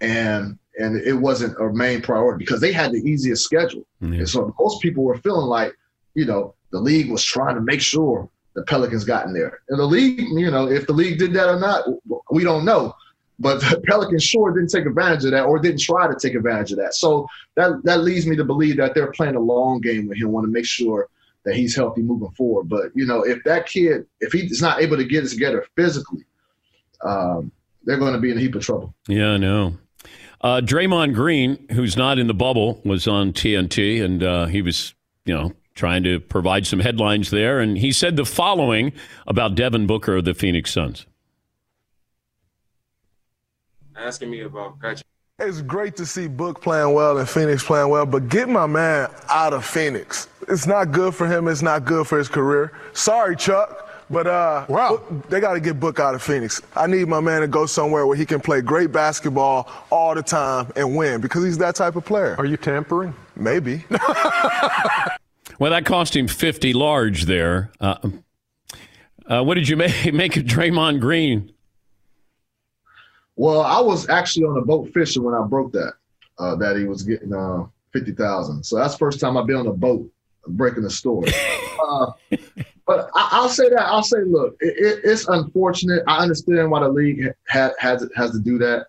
and 0.00 0.58
and 0.78 1.00
it 1.00 1.14
wasn't 1.14 1.58
a 1.58 1.72
main 1.72 2.02
priority 2.02 2.44
because 2.44 2.60
they 2.60 2.72
had 2.72 2.92
the 2.92 2.98
easiest 2.98 3.44
schedule. 3.44 3.86
And 4.18 4.28
so 4.28 4.54
most 4.58 4.82
people 4.82 5.04
were 5.04 5.18
feeling 5.18 5.46
like, 5.46 5.72
you 6.14 6.24
know, 6.24 6.54
the 6.70 6.80
league 6.80 7.10
was 7.10 7.24
trying 7.24 7.54
to 7.54 7.60
make 7.60 7.80
sure 7.80 8.28
the 8.54 8.62
Pelicans 8.62 9.04
got 9.04 9.26
in 9.26 9.32
there. 9.32 9.60
And 9.68 9.78
the 9.78 9.84
league, 9.84 10.20
you 10.20 10.50
know, 10.50 10.68
if 10.68 10.86
the 10.86 10.92
league 10.92 11.18
did 11.18 11.32
that 11.34 11.48
or 11.48 11.58
not, 11.60 11.86
we 12.30 12.42
don't 12.42 12.64
know. 12.64 12.94
But 13.38 13.60
the 13.60 13.80
Pelicans 13.86 14.24
sure 14.24 14.52
didn't 14.52 14.70
take 14.70 14.86
advantage 14.86 15.24
of 15.24 15.32
that 15.32 15.44
or 15.44 15.58
didn't 15.58 15.80
try 15.80 16.08
to 16.08 16.14
take 16.18 16.34
advantage 16.34 16.72
of 16.72 16.78
that. 16.78 16.94
So 16.94 17.26
that 17.54 17.82
that 17.84 18.00
leads 18.00 18.26
me 18.26 18.36
to 18.36 18.44
believe 18.44 18.78
that 18.78 18.94
they're 18.94 19.12
playing 19.12 19.36
a 19.36 19.40
long 19.40 19.80
game 19.80 20.08
with 20.08 20.18
him, 20.18 20.32
want 20.32 20.44
to 20.46 20.50
make 20.50 20.66
sure 20.66 21.08
that 21.44 21.54
he's 21.54 21.76
healthy 21.76 22.02
moving 22.02 22.30
forward. 22.30 22.68
But 22.68 22.92
you 22.94 23.06
know, 23.06 23.22
if 23.22 23.44
that 23.44 23.66
kid, 23.66 24.06
if 24.20 24.32
he's 24.32 24.62
not 24.62 24.80
able 24.80 24.96
to 24.96 25.04
get 25.04 25.24
it 25.24 25.28
together 25.28 25.66
physically, 25.76 26.24
um, 27.04 27.52
they're 27.84 27.98
going 27.98 28.14
to 28.14 28.20
be 28.20 28.30
in 28.30 28.38
a 28.38 28.40
heap 28.40 28.54
of 28.54 28.62
trouble. 28.62 28.94
Yeah, 29.06 29.32
I 29.32 29.36
know. 29.36 29.76
Uh, 30.40 30.60
Draymond 30.60 31.14
Green, 31.14 31.66
who's 31.72 31.96
not 31.96 32.18
in 32.18 32.26
the 32.26 32.34
bubble, 32.34 32.80
was 32.84 33.08
on 33.08 33.32
TNT, 33.32 34.02
and 34.02 34.22
uh, 34.22 34.46
he 34.46 34.62
was, 34.62 34.94
you 35.24 35.34
know, 35.34 35.52
trying 35.74 36.02
to 36.04 36.20
provide 36.20 36.66
some 36.66 36.80
headlines 36.80 37.30
there. 37.30 37.60
And 37.60 37.78
he 37.78 37.92
said 37.92 38.16
the 38.16 38.24
following 38.24 38.92
about 39.26 39.54
Devin 39.54 39.86
Booker 39.86 40.16
of 40.16 40.24
the 40.24 40.34
Phoenix 40.34 40.72
Suns. 40.72 41.06
asking 43.96 44.30
me 44.30 44.42
about 44.42 44.78
Patrick 44.80 45.06
It's 45.38 45.62
great 45.62 45.96
to 45.96 46.06
see 46.06 46.28
Book 46.28 46.62
playing 46.62 46.92
well 46.94 47.18
and 47.18 47.28
Phoenix 47.28 47.64
playing 47.64 47.88
well, 47.88 48.06
but 48.06 48.28
get 48.28 48.48
my 48.48 48.66
man 48.66 49.10
out 49.28 49.52
of 49.52 49.64
Phoenix. 49.64 50.28
It's 50.48 50.66
not 50.66 50.92
good 50.92 51.14
for 51.14 51.26
him. 51.26 51.48
It's 51.48 51.62
not 51.62 51.84
good 51.84 52.06
for 52.06 52.18
his 52.18 52.28
career. 52.28 52.72
Sorry, 52.92 53.36
Chuck, 53.36 53.85
but 54.08 54.26
uh, 54.26 54.66
wow. 54.68 55.02
they 55.28 55.40
got 55.40 55.54
to 55.54 55.60
get 55.60 55.80
Book 55.80 55.98
out 55.98 56.14
of 56.14 56.22
Phoenix. 56.22 56.62
I 56.74 56.86
need 56.86 57.08
my 57.08 57.20
man 57.20 57.40
to 57.40 57.48
go 57.48 57.66
somewhere 57.66 58.06
where 58.06 58.16
he 58.16 58.24
can 58.24 58.40
play 58.40 58.60
great 58.60 58.92
basketball 58.92 59.68
all 59.90 60.14
the 60.14 60.22
time 60.22 60.72
and 60.76 60.96
win 60.96 61.20
because 61.20 61.44
he's 61.44 61.58
that 61.58 61.74
type 61.74 61.96
of 61.96 62.04
player. 62.04 62.36
Are 62.38 62.46
you 62.46 62.56
tampering? 62.56 63.14
Maybe. 63.34 63.84
well, 65.58 65.70
that 65.70 65.84
cost 65.84 66.14
him 66.14 66.28
50 66.28 66.72
large 66.72 67.24
there. 67.24 67.72
Uh, 67.80 67.96
uh, 69.26 69.42
what 69.42 69.54
did 69.54 69.68
you 69.68 69.76
make, 69.76 70.12
make 70.14 70.36
of 70.36 70.44
Draymond 70.44 71.00
Green? 71.00 71.52
Well, 73.34 73.60
I 73.60 73.80
was 73.80 74.08
actually 74.08 74.46
on 74.46 74.56
a 74.56 74.64
boat 74.64 74.90
fishing 74.94 75.22
when 75.22 75.34
I 75.34 75.42
broke 75.42 75.72
that, 75.72 75.94
uh, 76.38 76.54
that 76.56 76.76
he 76.76 76.84
was 76.84 77.02
getting 77.02 77.34
uh, 77.34 77.64
50,000. 77.92 78.64
So 78.64 78.76
that's 78.76 78.94
the 78.94 78.98
first 78.98 79.20
time 79.20 79.36
I've 79.36 79.46
been 79.46 79.56
on 79.56 79.66
a 79.66 79.72
boat 79.72 80.10
breaking 80.48 80.82
the 80.82 80.90
story. 80.90 81.30
uh, 81.88 82.12
but 82.86 83.10
I, 83.14 83.40
will 83.40 83.48
say 83.48 83.68
that 83.68 83.82
I'll 83.82 84.02
say, 84.02 84.22
look, 84.24 84.56
it, 84.60 84.74
it, 84.78 85.00
it's 85.04 85.26
unfortunate. 85.28 86.02
I 86.06 86.18
understand 86.18 86.70
why 86.70 86.80
the 86.80 86.88
league 86.88 87.32
has 87.48 87.72
has 87.80 88.30
to 88.30 88.38
do 88.38 88.58
that. 88.58 88.86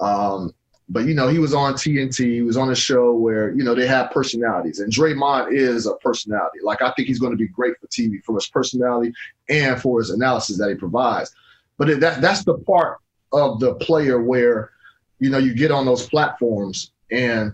Um, 0.00 0.54
but 0.88 1.04
you 1.04 1.14
know, 1.14 1.28
he 1.28 1.38
was 1.38 1.54
on 1.54 1.74
TNT. 1.74 2.34
He 2.34 2.42
was 2.42 2.56
on 2.56 2.70
a 2.70 2.74
show 2.74 3.14
where 3.14 3.54
you 3.54 3.62
know 3.62 3.74
they 3.74 3.86
have 3.86 4.10
personalities, 4.10 4.80
and 4.80 4.92
Draymond 4.92 5.52
is 5.52 5.86
a 5.86 5.94
personality. 5.96 6.58
Like 6.62 6.82
I 6.82 6.90
think 6.92 7.06
he's 7.06 7.20
going 7.20 7.32
to 7.32 7.38
be 7.38 7.46
great 7.46 7.74
for 7.80 7.86
TV 7.86 8.22
for 8.24 8.34
his 8.34 8.48
personality 8.48 9.12
and 9.48 9.80
for 9.80 10.00
his 10.00 10.10
analysis 10.10 10.58
that 10.58 10.68
he 10.68 10.74
provides. 10.74 11.32
But 11.78 11.90
it, 11.90 12.00
that 12.00 12.20
that's 12.20 12.44
the 12.44 12.58
part 12.58 12.98
of 13.32 13.60
the 13.60 13.74
player 13.76 14.20
where 14.20 14.72
you 15.20 15.30
know 15.30 15.38
you 15.38 15.54
get 15.54 15.70
on 15.70 15.86
those 15.86 16.08
platforms 16.08 16.90
and 17.12 17.52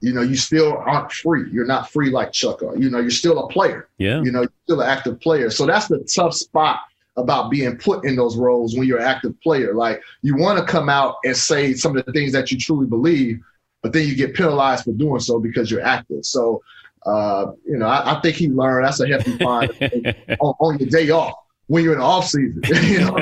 you 0.00 0.12
know 0.12 0.22
you 0.22 0.36
still 0.36 0.76
aren't 0.78 1.12
free 1.12 1.50
you're 1.52 1.66
not 1.66 1.90
free 1.90 2.10
like 2.10 2.32
chuck 2.32 2.62
are. 2.62 2.76
you 2.76 2.90
know 2.90 2.98
you're 2.98 3.10
still 3.10 3.38
a 3.44 3.48
player 3.48 3.88
yeah 3.98 4.22
you 4.22 4.30
know 4.30 4.40
you're 4.42 4.52
still 4.64 4.80
an 4.80 4.88
active 4.88 5.20
player 5.20 5.50
so 5.50 5.66
that's 5.66 5.88
the 5.88 5.98
tough 6.14 6.34
spot 6.34 6.80
about 7.16 7.50
being 7.50 7.76
put 7.76 8.04
in 8.04 8.16
those 8.16 8.36
roles 8.36 8.76
when 8.76 8.86
you're 8.86 8.98
an 8.98 9.04
active 9.04 9.38
player 9.42 9.74
like 9.74 10.00
you 10.22 10.36
want 10.36 10.58
to 10.58 10.64
come 10.64 10.88
out 10.88 11.16
and 11.24 11.36
say 11.36 11.74
some 11.74 11.96
of 11.96 12.04
the 12.04 12.12
things 12.12 12.32
that 12.32 12.50
you 12.50 12.58
truly 12.58 12.86
believe 12.86 13.40
but 13.82 13.92
then 13.92 14.06
you 14.06 14.14
get 14.14 14.34
penalized 14.34 14.84
for 14.84 14.92
doing 14.92 15.20
so 15.20 15.38
because 15.38 15.70
you're 15.70 15.84
active 15.84 16.24
so 16.24 16.62
uh, 17.06 17.46
you 17.66 17.78
know 17.78 17.86
I, 17.86 18.16
I, 18.16 18.20
think 18.20 18.36
he 18.36 18.48
learned 18.48 18.84
that's 18.84 19.00
a 19.00 19.08
hefty 19.08 19.38
fine 19.38 19.70
on, 20.40 20.54
on 20.60 20.78
your 20.78 20.88
day 20.88 21.08
off 21.10 21.34
when 21.70 21.84
you're 21.84 21.92
in 21.92 22.00
the 22.00 22.04
off 22.04 22.26
season. 22.26 22.60
you 22.82 22.98
know? 22.98 23.16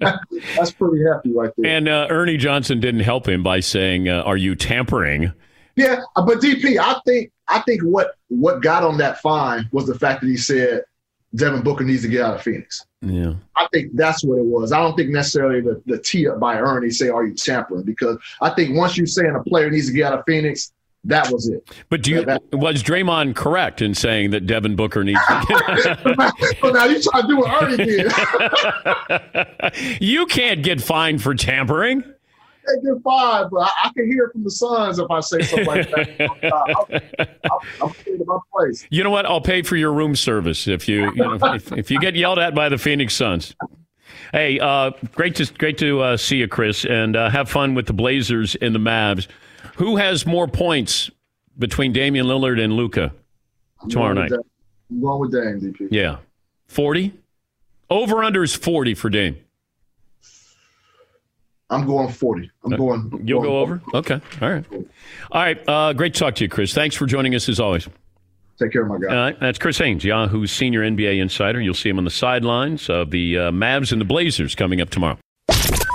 That's 0.56 0.72
pretty 0.72 1.04
happy 1.04 1.32
right 1.34 1.52
there. 1.56 1.70
And 1.70 1.86
uh, 1.86 2.06
Ernie 2.08 2.38
Johnson 2.38 2.80
didn't 2.80 3.00
help 3.00 3.28
him 3.28 3.42
by 3.42 3.60
saying, 3.60 4.08
uh, 4.08 4.22
"Are 4.22 4.38
you 4.38 4.56
tampering?" 4.56 5.32
Yeah, 5.80 6.00
but 6.14 6.40
DP, 6.40 6.78
I 6.78 7.00
think 7.06 7.32
I 7.48 7.60
think 7.60 7.82
what 7.82 8.16
what 8.28 8.62
got 8.62 8.84
on 8.84 8.98
that 8.98 9.20
fine 9.20 9.68
was 9.72 9.86
the 9.86 9.98
fact 9.98 10.20
that 10.20 10.28
he 10.28 10.36
said 10.36 10.82
Devin 11.34 11.62
Booker 11.62 11.84
needs 11.84 12.02
to 12.02 12.08
get 12.08 12.22
out 12.22 12.34
of 12.34 12.42
Phoenix. 12.42 12.84
Yeah, 13.00 13.34
I 13.56 13.66
think 13.72 13.92
that's 13.94 14.22
what 14.22 14.38
it 14.38 14.44
was. 14.44 14.72
I 14.72 14.78
don't 14.78 14.94
think 14.94 15.08
necessarily 15.08 15.62
the 15.62 15.82
the 15.86 15.98
tee 15.98 16.28
up 16.28 16.38
by 16.38 16.58
Ernie 16.58 16.90
say, 16.90 17.08
"Are 17.08 17.24
you 17.24 17.34
tampering?" 17.34 17.84
Because 17.84 18.18
I 18.42 18.50
think 18.50 18.76
once 18.76 18.98
you're 18.98 19.06
saying 19.06 19.34
a 19.34 19.42
player 19.42 19.70
needs 19.70 19.86
to 19.86 19.92
get 19.94 20.12
out 20.12 20.18
of 20.18 20.24
Phoenix, 20.26 20.70
that 21.04 21.30
was 21.30 21.48
it. 21.48 21.66
But 21.88 22.02
do 22.02 22.10
you, 22.10 22.26
was 22.52 22.82
Draymond 22.82 23.36
correct 23.36 23.80
in 23.80 23.94
saying 23.94 24.32
that 24.32 24.46
Devin 24.46 24.76
Booker 24.76 25.02
needs 25.02 25.20
to 25.28 25.46
get 25.48 26.04
Well, 26.62 26.74
now 26.74 26.84
you 26.84 27.00
try 27.00 27.22
to 27.22 27.26
do 27.26 27.38
what 27.38 27.62
Ernie 27.62 27.76
did. 27.78 28.12
you 30.02 30.26
can't 30.26 30.62
get 30.62 30.82
fined 30.82 31.22
for 31.22 31.34
tampering. 31.34 32.04
They 32.66 32.74
get 32.82 33.02
but 33.02 33.12
I, 33.12 33.70
I, 33.84 33.90
can 33.94 34.06
hear 34.06 34.30
from 34.30 34.44
the 34.44 34.50
Suns 34.50 34.98
if 34.98 35.10
I 35.10 35.20
say 35.20 35.42
something 35.42 35.66
like 35.66 35.90
that. 35.90 37.38
I'm, 37.80 37.88
I'm 37.88 38.26
my 38.26 38.38
place. 38.52 38.86
You 38.90 39.02
know 39.02 39.10
what? 39.10 39.26
I'll 39.26 39.40
pay 39.40 39.62
for 39.62 39.76
your 39.76 39.92
room 39.92 40.14
service 40.14 40.68
if 40.68 40.88
you, 40.88 41.10
you 41.12 41.24
know, 41.24 41.38
if, 41.54 41.72
if, 41.72 41.90
you 41.90 41.98
get 42.00 42.14
yelled 42.14 42.38
at 42.38 42.54
by 42.54 42.68
the 42.68 42.78
Phoenix 42.78 43.14
Suns. 43.14 43.54
Hey, 44.32 44.60
uh, 44.60 44.92
great 45.14 45.36
to 45.36 45.52
great 45.54 45.78
to 45.78 46.00
uh, 46.00 46.16
see 46.16 46.36
you, 46.36 46.48
Chris, 46.48 46.84
and 46.84 47.16
uh, 47.16 47.30
have 47.30 47.48
fun 47.48 47.74
with 47.74 47.86
the 47.86 47.92
Blazers 47.92 48.54
and 48.56 48.74
the 48.74 48.78
Mavs. 48.78 49.26
Who 49.76 49.96
has 49.96 50.26
more 50.26 50.46
points 50.46 51.10
between 51.58 51.92
Damian 51.92 52.26
Lillard 52.26 52.62
and 52.62 52.74
Luka 52.74 53.12
tomorrow 53.88 54.14
night? 54.14 54.32
I'm 54.90 55.00
going 55.00 55.20
with 55.20 55.32
Dame, 55.32 55.60
DP. 55.60 55.88
Yeah. 55.90 56.18
40? 56.68 57.12
Over 57.88 58.22
under 58.22 58.42
is 58.42 58.54
40 58.54 58.94
for 58.94 59.10
Dame. 59.10 59.36
I'm 61.70 61.86
going 61.86 62.08
40. 62.08 62.50
I'm 62.64 62.72
uh, 62.72 62.76
going. 62.76 63.22
You'll 63.24 63.42
going 63.42 63.52
go 63.52 63.60
over? 63.60 63.82
Okay. 63.94 64.20
All 64.42 64.50
right. 64.50 64.64
All 64.72 65.42
right. 65.42 65.68
Uh, 65.68 65.92
great 65.92 66.14
to 66.14 66.20
talk 66.20 66.34
to 66.36 66.44
you, 66.44 66.48
Chris. 66.48 66.74
Thanks 66.74 66.96
for 66.96 67.06
joining 67.06 67.34
us 67.34 67.48
as 67.48 67.60
always. 67.60 67.88
Take 68.58 68.72
care, 68.72 68.84
my 68.84 68.98
guy. 68.98 69.08
All 69.08 69.22
right. 69.22 69.40
That's 69.40 69.58
Chris 69.58 69.78
Haynes, 69.78 70.04
Yahoo's 70.04 70.52
senior 70.52 70.82
NBA 70.82 71.20
insider. 71.20 71.60
You'll 71.60 71.74
see 71.74 71.88
him 71.88 71.98
on 71.98 72.04
the 72.04 72.10
sidelines 72.10 72.90
of 72.90 73.10
the 73.10 73.38
uh, 73.38 73.50
Mavs 73.50 73.92
and 73.92 74.00
the 74.00 74.04
Blazers 74.04 74.54
coming 74.54 74.80
up 74.80 74.90
tomorrow. 74.90 75.16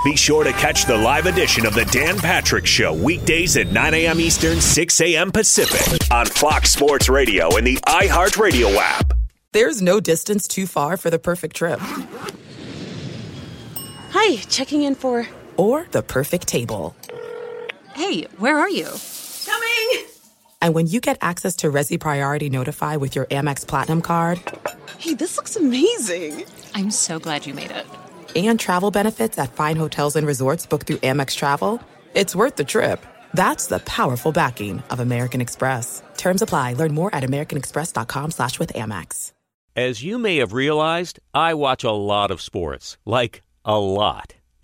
Be 0.04 0.16
sure 0.16 0.44
to 0.44 0.52
catch 0.52 0.86
the 0.86 0.96
live 0.96 1.26
edition 1.26 1.66
of 1.66 1.74
the 1.74 1.84
Dan 1.86 2.16
Patrick 2.16 2.64
Show 2.64 2.94
weekdays 2.94 3.56
at 3.56 3.72
9 3.72 3.94
a.m. 3.94 4.20
Eastern, 4.20 4.60
6 4.60 5.00
a.m. 5.00 5.32
Pacific 5.32 6.00
on 6.12 6.26
Fox 6.26 6.70
Sports 6.70 7.08
Radio 7.08 7.56
and 7.56 7.66
the 7.66 7.76
iHeartRadio 7.76 8.76
app. 8.76 9.14
There's 9.52 9.82
no 9.82 10.00
distance 10.00 10.46
too 10.46 10.66
far 10.66 10.96
for 10.96 11.10
the 11.10 11.18
perfect 11.18 11.56
trip. 11.56 11.80
Hi, 14.10 14.36
checking 14.48 14.82
in 14.82 14.94
for. 14.94 15.26
Or 15.56 15.86
the 15.90 16.02
perfect 16.02 16.48
table. 16.48 16.94
Hey, 17.94 18.24
where 18.38 18.58
are 18.58 18.70
you? 18.70 18.88
Coming! 19.46 20.06
And 20.60 20.74
when 20.74 20.86
you 20.86 21.00
get 21.00 21.18
access 21.20 21.56
to 21.56 21.70
Resy 21.70 21.98
Priority 21.98 22.50
Notify 22.50 22.96
with 22.96 23.16
your 23.16 23.26
Amex 23.26 23.66
Platinum 23.66 24.02
card. 24.02 24.40
Hey, 24.98 25.14
this 25.14 25.36
looks 25.36 25.56
amazing! 25.56 26.44
I'm 26.74 26.90
so 26.90 27.18
glad 27.18 27.46
you 27.46 27.54
made 27.54 27.70
it 27.70 27.86
and 28.36 28.60
travel 28.60 28.90
benefits 28.90 29.38
at 29.38 29.54
fine 29.54 29.76
hotels 29.76 30.16
and 30.16 30.26
resorts 30.26 30.66
booked 30.66 30.86
through 30.86 30.98
Amex 30.98 31.34
Travel, 31.34 31.80
it's 32.14 32.36
worth 32.36 32.56
the 32.56 32.64
trip. 32.64 33.04
That's 33.34 33.66
the 33.66 33.78
powerful 33.80 34.32
backing 34.32 34.82
of 34.90 35.00
American 35.00 35.40
Express. 35.40 36.02
Terms 36.16 36.42
apply. 36.42 36.74
Learn 36.74 36.94
more 36.94 37.14
at 37.14 37.22
americanexpress.com 37.22 38.30
slash 38.30 38.58
with 38.58 38.72
Amex. 38.74 39.32
As 39.74 40.02
you 40.02 40.18
may 40.18 40.36
have 40.38 40.54
realized, 40.54 41.20
I 41.34 41.52
watch 41.54 41.84
a 41.84 41.90
lot 41.90 42.30
of 42.30 42.40
sports. 42.40 42.96
Like, 43.04 43.42
a 43.64 43.78
lot. 43.78 44.35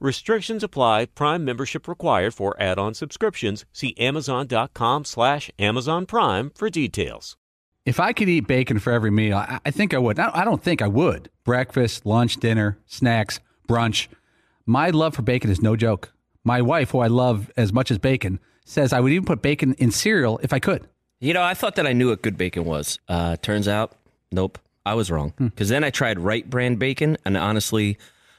Restrictions 0.00 0.62
apply. 0.62 1.06
Prime 1.06 1.44
membership 1.44 1.88
required 1.88 2.34
for 2.34 2.60
add-on 2.60 2.94
subscriptions. 2.94 3.64
See 3.72 3.96
Amazon.com 3.98 5.04
slash 5.04 5.50
Amazon 5.58 6.06
Prime 6.06 6.50
for 6.54 6.70
details. 6.70 7.36
If 7.84 7.98
I 7.98 8.12
could 8.12 8.28
eat 8.28 8.46
bacon 8.46 8.78
for 8.78 8.92
every 8.92 9.10
meal, 9.10 9.38
I, 9.38 9.60
I 9.64 9.70
think 9.70 9.94
I 9.94 9.98
would. 9.98 10.18
I 10.18 10.44
don't 10.44 10.62
think 10.62 10.82
I 10.82 10.88
would. 10.88 11.30
Breakfast, 11.44 12.04
lunch, 12.06 12.36
dinner, 12.36 12.78
snacks, 12.86 13.40
brunch. 13.68 14.08
My 14.66 14.90
love 14.90 15.14
for 15.14 15.22
bacon 15.22 15.50
is 15.50 15.62
no 15.62 15.74
joke. 15.74 16.12
My 16.44 16.62
wife, 16.62 16.90
who 16.90 17.00
I 17.00 17.06
love 17.06 17.50
as 17.56 17.72
much 17.72 17.90
as 17.90 17.98
bacon, 17.98 18.38
says 18.64 18.92
I 18.92 19.00
would 19.00 19.12
even 19.12 19.24
put 19.24 19.42
bacon 19.42 19.74
in 19.74 19.90
cereal 19.90 20.38
if 20.42 20.52
I 20.52 20.58
could. 20.58 20.86
You 21.18 21.32
know, 21.32 21.42
I 21.42 21.54
thought 21.54 21.74
that 21.76 21.86
I 21.86 21.92
knew 21.92 22.10
what 22.10 22.22
good 22.22 22.36
bacon 22.36 22.64
was. 22.64 22.98
Uh, 23.08 23.36
turns 23.36 23.66
out, 23.66 23.96
nope, 24.30 24.58
I 24.86 24.94
was 24.94 25.10
wrong. 25.10 25.32
Because 25.36 25.68
hmm. 25.68 25.72
then 25.72 25.84
I 25.84 25.90
tried 25.90 26.20
Wright 26.20 26.48
brand 26.48 26.78
bacon, 26.78 27.16
and 27.24 27.36
honestly, 27.36 27.98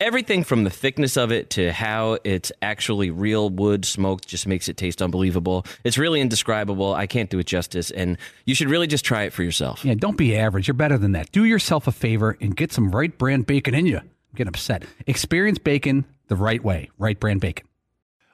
Everything 0.00 0.42
from 0.42 0.64
the 0.64 0.70
thickness 0.70 1.16
of 1.16 1.30
it 1.30 1.50
to 1.50 1.72
how 1.72 2.18
it's 2.24 2.50
actually 2.60 3.10
real 3.10 3.48
wood 3.48 3.84
smoked 3.84 4.26
just 4.26 4.44
makes 4.44 4.68
it 4.68 4.76
taste 4.76 5.00
unbelievable. 5.00 5.64
It's 5.84 5.96
really 5.96 6.20
indescribable. 6.20 6.92
I 6.92 7.06
can't 7.06 7.30
do 7.30 7.38
it 7.38 7.46
justice, 7.46 7.92
and 7.92 8.18
you 8.44 8.56
should 8.56 8.68
really 8.68 8.88
just 8.88 9.04
try 9.04 9.22
it 9.22 9.32
for 9.32 9.44
yourself. 9.44 9.84
Yeah, 9.84 9.94
don't 9.94 10.16
be 10.16 10.36
average. 10.36 10.66
You're 10.66 10.74
better 10.74 10.98
than 10.98 11.12
that. 11.12 11.30
Do 11.30 11.44
yourself 11.44 11.86
a 11.86 11.92
favor 11.92 12.36
and 12.40 12.56
get 12.56 12.72
some 12.72 12.90
Wright 12.90 13.16
brand 13.16 13.46
bacon 13.46 13.72
in 13.72 13.86
you. 13.86 14.00
Get 14.34 14.48
upset. 14.48 14.84
Experience 15.06 15.58
bacon 15.58 16.04
the 16.26 16.36
right 16.36 16.62
way. 16.62 16.90
Wright 16.98 17.18
brand 17.18 17.40
bacon. 17.40 17.66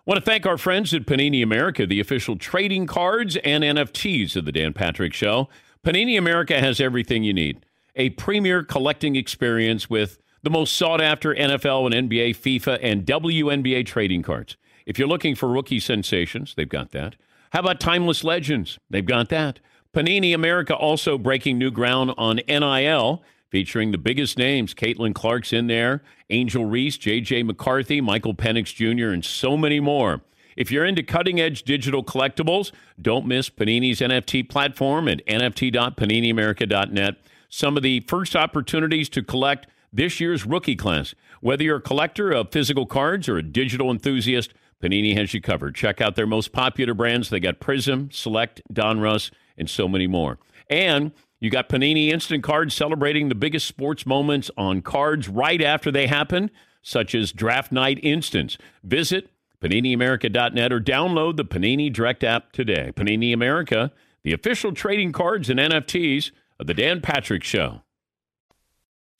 want 0.06 0.18
to 0.18 0.24
thank 0.24 0.46
our 0.46 0.56
friends 0.56 0.94
at 0.94 1.04
Panini 1.04 1.42
America, 1.42 1.86
the 1.86 2.00
official 2.00 2.36
trading 2.36 2.86
cards 2.86 3.36
and 3.44 3.62
NFTs 3.62 4.34
of 4.34 4.46
the 4.46 4.52
Dan 4.52 4.72
Patrick 4.72 5.12
Show. 5.12 5.50
Panini 5.84 6.16
America 6.16 6.58
has 6.58 6.80
everything 6.80 7.22
you 7.22 7.34
need 7.34 7.66
a 7.96 8.10
premier 8.10 8.62
collecting 8.62 9.16
experience 9.16 9.90
with 9.90 10.18
the 10.42 10.50
most 10.50 10.74
sought 10.74 11.00
after 11.00 11.34
NFL 11.34 11.92
and 11.92 12.10
NBA, 12.10 12.36
FIFA, 12.36 12.78
and 12.82 13.04
WNBA 13.04 13.84
trading 13.86 14.22
cards. 14.22 14.56
If 14.86 14.98
you're 14.98 15.08
looking 15.08 15.34
for 15.34 15.48
rookie 15.48 15.80
sensations, 15.80 16.54
they've 16.56 16.68
got 16.68 16.92
that. 16.92 17.16
How 17.50 17.60
about 17.60 17.80
timeless 17.80 18.24
legends? 18.24 18.78
They've 18.88 19.04
got 19.04 19.28
that. 19.28 19.60
Panini 19.92 20.34
America 20.34 20.74
also 20.74 21.18
breaking 21.18 21.58
new 21.58 21.70
ground 21.70 22.12
on 22.16 22.40
NIL, 22.48 23.22
featuring 23.50 23.90
the 23.90 23.98
biggest 23.98 24.38
names. 24.38 24.72
Caitlin 24.72 25.14
Clark's 25.14 25.52
in 25.52 25.66
there, 25.66 26.02
Angel 26.30 26.64
Reese, 26.64 26.96
J.J. 26.96 27.42
McCarthy, 27.42 28.00
Michael 28.00 28.34
Penix 28.34 28.74
Jr., 28.74 29.12
and 29.12 29.24
so 29.24 29.56
many 29.56 29.80
more. 29.80 30.22
If 30.56 30.70
you're 30.70 30.84
into 30.84 31.02
cutting 31.02 31.40
edge 31.40 31.64
digital 31.64 32.04
collectibles, 32.04 32.70
don't 33.00 33.26
miss 33.26 33.50
Panini's 33.50 34.00
NFT 34.00 34.48
platform 34.48 35.08
at 35.08 35.24
nft.paniniamerica.net. 35.26 37.16
Some 37.48 37.76
of 37.76 37.82
the 37.82 38.00
first 38.00 38.36
opportunities 38.36 39.08
to 39.10 39.22
collect 39.22 39.66
this 39.92 40.20
year's 40.20 40.46
rookie 40.46 40.76
class. 40.76 41.14
Whether 41.40 41.64
you're 41.64 41.76
a 41.76 41.82
collector 41.82 42.30
of 42.30 42.52
physical 42.52 42.86
cards 42.86 43.28
or 43.28 43.38
a 43.38 43.42
digital 43.42 43.90
enthusiast, 43.90 44.54
Panini 44.82 45.16
has 45.16 45.34
you 45.34 45.40
covered. 45.40 45.74
Check 45.74 46.00
out 46.00 46.16
their 46.16 46.26
most 46.26 46.52
popular 46.52 46.94
brands. 46.94 47.30
They 47.30 47.40
got 47.40 47.60
Prism, 47.60 48.10
Select, 48.10 48.62
Donruss, 48.72 49.30
and 49.58 49.68
so 49.68 49.86
many 49.88 50.06
more. 50.06 50.38
And 50.68 51.12
you 51.38 51.50
got 51.50 51.68
Panini 51.68 52.10
Instant 52.10 52.42
Cards 52.42 52.74
celebrating 52.74 53.28
the 53.28 53.34
biggest 53.34 53.66
sports 53.66 54.06
moments 54.06 54.50
on 54.56 54.82
cards 54.82 55.28
right 55.28 55.60
after 55.60 55.90
they 55.90 56.06
happen, 56.06 56.50
such 56.82 57.14
as 57.14 57.32
Draft 57.32 57.72
Night 57.72 57.98
Instants. 58.02 58.56
Visit 58.82 59.30
PaniniAmerica.net 59.62 60.72
or 60.72 60.80
download 60.80 61.36
the 61.36 61.44
Panini 61.44 61.92
Direct 61.92 62.24
app 62.24 62.52
today. 62.52 62.92
Panini 62.94 63.34
America, 63.34 63.92
the 64.22 64.32
official 64.32 64.72
trading 64.72 65.12
cards 65.12 65.50
and 65.50 65.60
NFTs 65.60 66.30
of 66.58 66.66
the 66.66 66.74
Dan 66.74 67.00
Patrick 67.00 67.44
Show. 67.44 67.82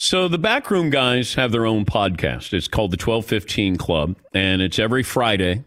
So 0.03 0.28
the 0.28 0.38
Backroom 0.38 0.88
guys 0.88 1.34
have 1.34 1.53
their 1.53 1.66
own 1.66 1.84
podcast. 1.84 2.55
It's 2.55 2.68
called 2.68 2.90
the 2.90 2.96
1215 2.96 3.76
Club, 3.76 4.16
and 4.32 4.62
it's 4.62 4.78
every 4.78 5.03
Friday. 5.03 5.64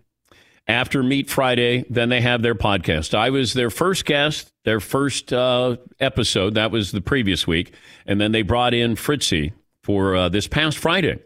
After 0.67 1.03
Meet 1.03 1.29
Friday, 1.29 1.85
then 1.87 2.09
they 2.09 2.19
have 2.19 2.41
their 2.41 2.55
podcast. 2.55 3.13
I 3.13 3.29
was 3.29 3.53
their 3.53 3.69
first 3.69 4.05
guest, 4.05 4.51
their 4.63 4.79
first 4.79 5.31
uh, 5.31 5.77
episode. 5.99 6.55
That 6.55 6.71
was 6.71 6.91
the 6.91 6.99
previous 6.99 7.45
week. 7.45 7.75
And 8.07 8.19
then 8.19 8.31
they 8.31 8.41
brought 8.41 8.73
in 8.73 8.95
Fritzy 8.95 9.53
for 9.83 10.15
uh, 10.15 10.29
this 10.29 10.47
past 10.47 10.79
Friday. 10.79 11.19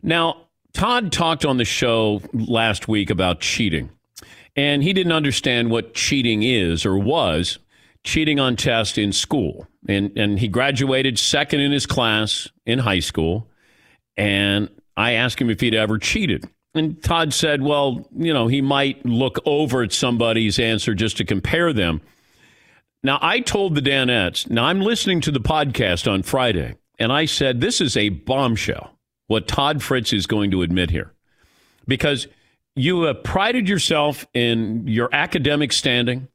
Now, 0.00 0.46
Todd 0.72 1.10
talked 1.10 1.44
on 1.44 1.56
the 1.56 1.64
show 1.64 2.22
last 2.32 2.86
week 2.86 3.10
about 3.10 3.40
cheating, 3.40 3.90
and 4.54 4.84
he 4.84 4.92
didn't 4.92 5.10
understand 5.10 5.72
what 5.72 5.94
cheating 5.94 6.44
is 6.44 6.86
or 6.86 6.96
was 6.96 7.58
cheating 8.06 8.40
on 8.40 8.56
tests 8.56 8.96
in 8.96 9.12
school. 9.12 9.66
And, 9.88 10.16
and 10.16 10.38
he 10.38 10.48
graduated 10.48 11.18
second 11.18 11.60
in 11.60 11.72
his 11.72 11.84
class 11.84 12.48
in 12.64 12.78
high 12.78 13.00
school. 13.00 13.50
And 14.16 14.70
I 14.96 15.12
asked 15.12 15.40
him 15.40 15.50
if 15.50 15.60
he'd 15.60 15.74
ever 15.74 15.98
cheated. 15.98 16.48
And 16.74 17.02
Todd 17.02 17.34
said, 17.34 17.62
well, 17.62 18.06
you 18.16 18.32
know, 18.32 18.46
he 18.46 18.60
might 18.60 19.04
look 19.04 19.38
over 19.44 19.82
at 19.82 19.92
somebody's 19.92 20.58
answer 20.58 20.94
just 20.94 21.16
to 21.18 21.24
compare 21.24 21.72
them. 21.72 22.00
Now, 23.02 23.18
I 23.22 23.40
told 23.40 23.74
the 23.74 23.82
Danettes, 23.82 24.48
now 24.50 24.64
I'm 24.64 24.80
listening 24.80 25.20
to 25.22 25.30
the 25.30 25.40
podcast 25.40 26.10
on 26.10 26.22
Friday, 26.22 26.74
and 26.98 27.12
I 27.12 27.26
said, 27.26 27.60
this 27.60 27.80
is 27.80 27.96
a 27.96 28.08
bombshell, 28.08 28.98
what 29.26 29.46
Todd 29.46 29.82
Fritz 29.82 30.12
is 30.12 30.26
going 30.26 30.50
to 30.50 30.62
admit 30.62 30.90
here. 30.90 31.12
Because 31.86 32.26
you 32.74 33.02
have 33.02 33.22
prided 33.22 33.68
yourself 33.68 34.26
in 34.34 34.86
your 34.88 35.08
academic 35.12 35.72
standing, 35.72 36.28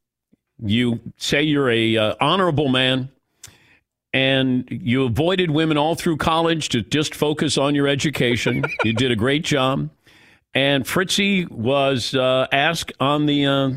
you 0.62 1.00
say 1.18 1.42
you're 1.42 1.70
a 1.70 1.98
uh, 1.98 2.16
honorable 2.20 2.70
man, 2.70 3.10
and 4.14 4.68
you 4.70 5.06
avoided 5.06 5.52
women 5.52 5.78
all 5.78 5.96
through 5.96 6.18
college 6.18 6.70
to 6.70 6.82
just 6.82 7.16
focus 7.16 7.58
on 7.58 7.76
your 7.76 7.88
education. 7.88 8.64
you 8.84 8.94
did 8.94 9.12
a 9.12 9.16
great 9.16 9.44
job. 9.44 9.90
And 10.54 10.86
Fritzy 10.86 11.46
was 11.46 12.14
uh, 12.14 12.48
asked 12.52 12.92
on 13.00 13.26
the 13.26 13.46
uh, 13.46 13.72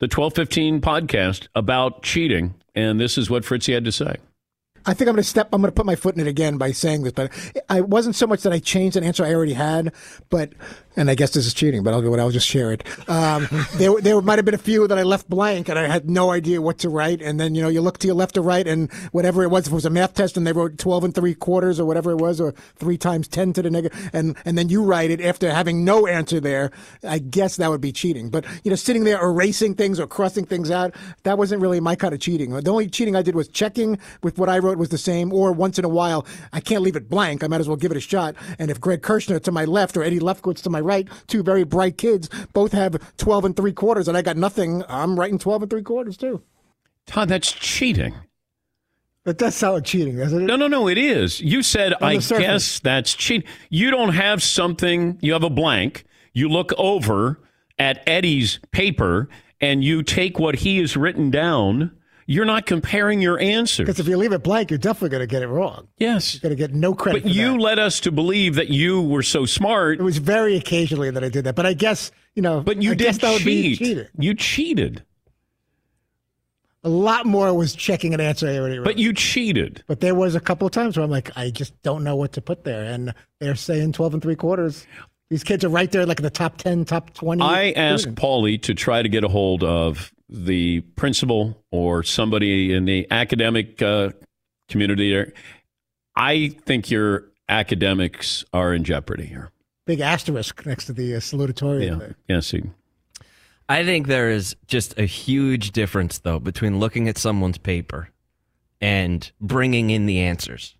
the 0.00 0.08
twelve 0.08 0.34
fifteen 0.34 0.80
podcast 0.80 1.48
about 1.54 2.02
cheating, 2.02 2.54
and 2.74 3.00
this 3.00 3.16
is 3.16 3.30
what 3.30 3.44
Fritzy 3.44 3.72
had 3.72 3.84
to 3.84 3.92
say. 3.92 4.16
I 4.86 4.94
think 4.94 5.08
I'm 5.08 5.14
going 5.14 5.22
to 5.22 5.28
step. 5.28 5.48
I'm 5.52 5.60
going 5.60 5.70
to 5.70 5.74
put 5.74 5.86
my 5.86 5.94
foot 5.94 6.14
in 6.14 6.20
it 6.20 6.26
again 6.26 6.56
by 6.56 6.72
saying 6.72 7.02
this, 7.02 7.12
but 7.12 7.30
I 7.68 7.82
wasn't 7.82 8.16
so 8.16 8.26
much 8.26 8.42
that 8.42 8.52
I 8.52 8.58
changed 8.58 8.96
an 8.96 9.04
answer 9.04 9.24
I 9.24 9.34
already 9.34 9.52
had, 9.52 9.92
but 10.30 10.52
and 10.96 11.10
I 11.10 11.14
guess 11.14 11.30
this 11.30 11.46
is 11.46 11.54
cheating, 11.54 11.82
but 11.82 11.94
I'll 11.94 12.02
go. 12.02 12.14
I'll 12.18 12.30
just 12.30 12.46
share 12.46 12.72
it. 12.72 12.86
Um, 13.08 13.48
there, 13.74 14.00
there 14.00 14.20
might 14.20 14.38
have 14.38 14.44
been 14.44 14.54
a 14.54 14.58
few 14.58 14.86
that 14.88 14.98
I 14.98 15.02
left 15.02 15.28
blank, 15.28 15.68
and 15.68 15.78
I 15.78 15.86
had 15.86 16.10
no 16.10 16.30
idea 16.30 16.60
what 16.60 16.78
to 16.78 16.88
write. 16.88 17.22
And 17.22 17.38
then 17.38 17.54
you 17.54 17.62
know, 17.62 17.68
you 17.68 17.80
look 17.80 17.98
to 17.98 18.06
your 18.06 18.16
left 18.16 18.36
or 18.36 18.42
right, 18.42 18.66
and 18.66 18.92
whatever 19.12 19.42
it 19.42 19.48
was, 19.48 19.66
if 19.66 19.72
it 19.72 19.74
was 19.74 19.84
a 19.84 19.90
math 19.90 20.14
test, 20.14 20.36
and 20.36 20.46
they 20.46 20.52
wrote 20.52 20.78
twelve 20.78 21.04
and 21.04 21.14
three 21.14 21.34
quarters 21.34 21.78
or 21.78 21.84
whatever 21.84 22.10
it 22.10 22.16
was, 22.16 22.40
or 22.40 22.52
three 22.76 22.98
times 22.98 23.28
ten 23.28 23.52
to 23.52 23.62
the 23.62 23.70
negative, 23.70 24.10
and 24.12 24.36
and 24.44 24.58
then 24.58 24.68
you 24.68 24.82
write 24.82 25.10
it 25.10 25.20
after 25.20 25.50
having 25.52 25.84
no 25.84 26.06
answer 26.06 26.40
there. 26.40 26.70
I 27.02 27.18
guess 27.18 27.56
that 27.56 27.70
would 27.70 27.80
be 27.80 27.92
cheating. 27.92 28.30
But 28.30 28.44
you 28.64 28.70
know, 28.70 28.76
sitting 28.76 29.04
there 29.04 29.22
erasing 29.22 29.74
things 29.74 30.00
or 30.00 30.06
crossing 30.06 30.44
things 30.44 30.70
out, 30.70 30.94
that 31.22 31.38
wasn't 31.38 31.62
really 31.62 31.80
my 31.80 31.94
kind 31.94 32.14
of 32.14 32.20
cheating. 32.20 32.50
The 32.50 32.70
only 32.70 32.88
cheating 32.88 33.16
I 33.16 33.22
did 33.22 33.34
was 33.34 33.48
checking 33.48 33.98
with 34.22 34.38
what 34.38 34.48
I 34.48 34.58
wrote 34.58 34.78
was 34.78 34.88
the 34.88 34.98
same, 34.98 35.32
or 35.32 35.52
once 35.52 35.78
in 35.78 35.84
a 35.84 35.88
while, 35.88 36.26
I 36.52 36.60
can't 36.60 36.82
leave 36.82 36.96
it 36.96 37.08
blank. 37.08 37.44
I 37.44 37.46
might 37.46 37.60
as 37.60 37.68
well 37.68 37.76
give 37.76 37.90
it 37.90 37.96
a 37.96 38.00
shot. 38.00 38.34
And 38.58 38.70
if 38.70 38.80
Greg 38.80 39.02
Kirshner 39.02 39.40
to 39.42 39.52
my 39.52 39.64
left 39.64 39.96
or 39.96 40.02
Eddie 40.02 40.20
Lefkowitz 40.20 40.62
to 40.62 40.70
my 40.70 40.79
right, 40.80 41.08
two 41.26 41.42
very 41.42 41.64
bright 41.64 41.98
kids, 41.98 42.28
both 42.52 42.72
have 42.72 42.96
12 43.16 43.44
and 43.44 43.56
three 43.56 43.72
quarters, 43.72 44.08
and 44.08 44.16
I 44.16 44.22
got 44.22 44.36
nothing, 44.36 44.82
I'm 44.88 45.18
writing 45.18 45.38
12 45.38 45.62
and 45.62 45.70
three 45.70 45.82
quarters 45.82 46.16
too. 46.16 46.42
Todd, 47.06 47.28
that's 47.28 47.52
cheating. 47.52 48.14
But 49.24 49.38
that 49.38 49.52
sounds 49.52 49.88
cheating, 49.88 50.16
doesn't 50.16 50.42
it? 50.42 50.44
No, 50.44 50.56
no, 50.56 50.66
no, 50.66 50.88
it 50.88 50.96
is. 50.96 51.40
You 51.40 51.62
said, 51.62 51.92
I 52.00 52.18
surface. 52.18 52.44
guess 52.46 52.78
that's 52.80 53.14
cheating. 53.14 53.48
You 53.68 53.90
don't 53.90 54.14
have 54.14 54.42
something, 54.42 55.18
you 55.20 55.32
have 55.34 55.42
a 55.42 55.50
blank. 55.50 56.04
You 56.32 56.48
look 56.48 56.72
over 56.78 57.40
at 57.78 58.02
Eddie's 58.08 58.60
paper 58.72 59.28
and 59.60 59.84
you 59.84 60.02
take 60.02 60.38
what 60.38 60.56
he 60.56 60.78
has 60.78 60.96
written 60.96 61.30
down. 61.30 61.90
You're 62.30 62.44
not 62.44 62.64
comparing 62.64 63.20
your 63.20 63.40
answers. 63.40 63.86
Because 63.86 63.98
if 63.98 64.06
you 64.06 64.16
leave 64.16 64.30
it 64.30 64.44
blank, 64.44 64.70
you're 64.70 64.78
definitely 64.78 65.08
going 65.08 65.22
to 65.22 65.26
get 65.26 65.42
it 65.42 65.48
wrong. 65.48 65.88
Yes. 65.98 66.34
You're 66.34 66.48
going 66.48 66.56
to 66.56 66.68
get 66.68 66.72
no 66.72 66.94
credit. 66.94 67.24
But 67.24 67.32
you 67.32 67.54
that. 67.54 67.58
led 67.58 67.78
us 67.80 67.98
to 68.00 68.12
believe 68.12 68.54
that 68.54 68.68
you 68.68 69.02
were 69.02 69.24
so 69.24 69.46
smart. 69.46 69.98
It 69.98 70.04
was 70.04 70.18
very 70.18 70.54
occasionally 70.54 71.10
that 71.10 71.24
I 71.24 71.28
did 71.28 71.42
that, 71.42 71.56
but 71.56 71.66
I 71.66 71.72
guess 71.72 72.12
you 72.36 72.42
know. 72.42 72.60
But 72.60 72.80
you 72.80 72.92
I 72.92 72.94
did 72.94 73.04
guess 73.04 73.18
that 73.18 73.32
would 73.32 73.44
be 73.44 73.74
cheat. 73.74 74.06
You 74.16 74.34
cheated. 74.34 75.02
A 76.84 76.88
lot 76.88 77.26
more 77.26 77.52
was 77.52 77.74
checking 77.74 78.14
an 78.14 78.20
answer 78.20 78.46
I 78.46 78.58
already 78.58 78.78
wrote. 78.78 78.84
But 78.84 78.98
you 78.98 79.12
cheated. 79.12 79.82
But 79.88 79.98
there 79.98 80.14
was 80.14 80.36
a 80.36 80.40
couple 80.40 80.68
of 80.68 80.72
times 80.72 80.96
where 80.96 81.02
I'm 81.02 81.10
like, 81.10 81.36
I 81.36 81.50
just 81.50 81.82
don't 81.82 82.04
know 82.04 82.14
what 82.14 82.30
to 82.34 82.40
put 82.40 82.62
there, 82.62 82.84
and 82.84 83.12
they're 83.40 83.56
saying 83.56 83.94
12 83.94 84.14
and 84.14 84.22
three 84.22 84.36
quarters. 84.36 84.86
These 85.30 85.42
kids 85.42 85.64
are 85.64 85.68
right 85.68 85.90
there, 85.90 86.06
like 86.06 86.20
in 86.20 86.24
the 86.24 86.30
top 86.30 86.58
10, 86.58 86.84
top 86.84 87.12
20. 87.12 87.42
I 87.42 87.72
asked. 87.72 88.14
Paulie 88.14 88.62
to 88.62 88.74
try 88.74 89.02
to 89.02 89.08
get 89.08 89.24
a 89.24 89.28
hold 89.28 89.64
of 89.64 90.12
the 90.30 90.80
principal 90.96 91.62
or 91.70 92.02
somebody 92.02 92.72
in 92.72 92.84
the 92.84 93.06
academic 93.10 93.82
uh, 93.82 94.10
community 94.68 95.12
there. 95.12 95.32
I 96.14 96.48
think 96.64 96.90
your 96.90 97.24
academics 97.48 98.44
are 98.52 98.72
in 98.72 98.84
jeopardy 98.84 99.26
here. 99.26 99.50
big 99.86 100.00
asterisk 100.00 100.64
next 100.64 100.86
to 100.86 100.92
the 100.92 101.16
uh, 101.16 101.18
salutatorian. 101.18 101.90
Yeah. 101.90 101.94
there. 101.96 102.16
Yeah, 102.28 102.40
see. 102.40 102.62
I 103.68 103.84
think 103.84 104.06
there 104.06 104.30
is 104.30 104.56
just 104.66 104.98
a 104.98 105.04
huge 105.04 105.72
difference, 105.72 106.18
though, 106.18 106.38
between 106.38 106.78
looking 106.78 107.08
at 107.08 107.18
someone's 107.18 107.58
paper 107.58 108.10
and 108.80 109.30
bringing 109.40 109.90
in 109.90 110.06
the 110.06 110.20
answers 110.20 110.76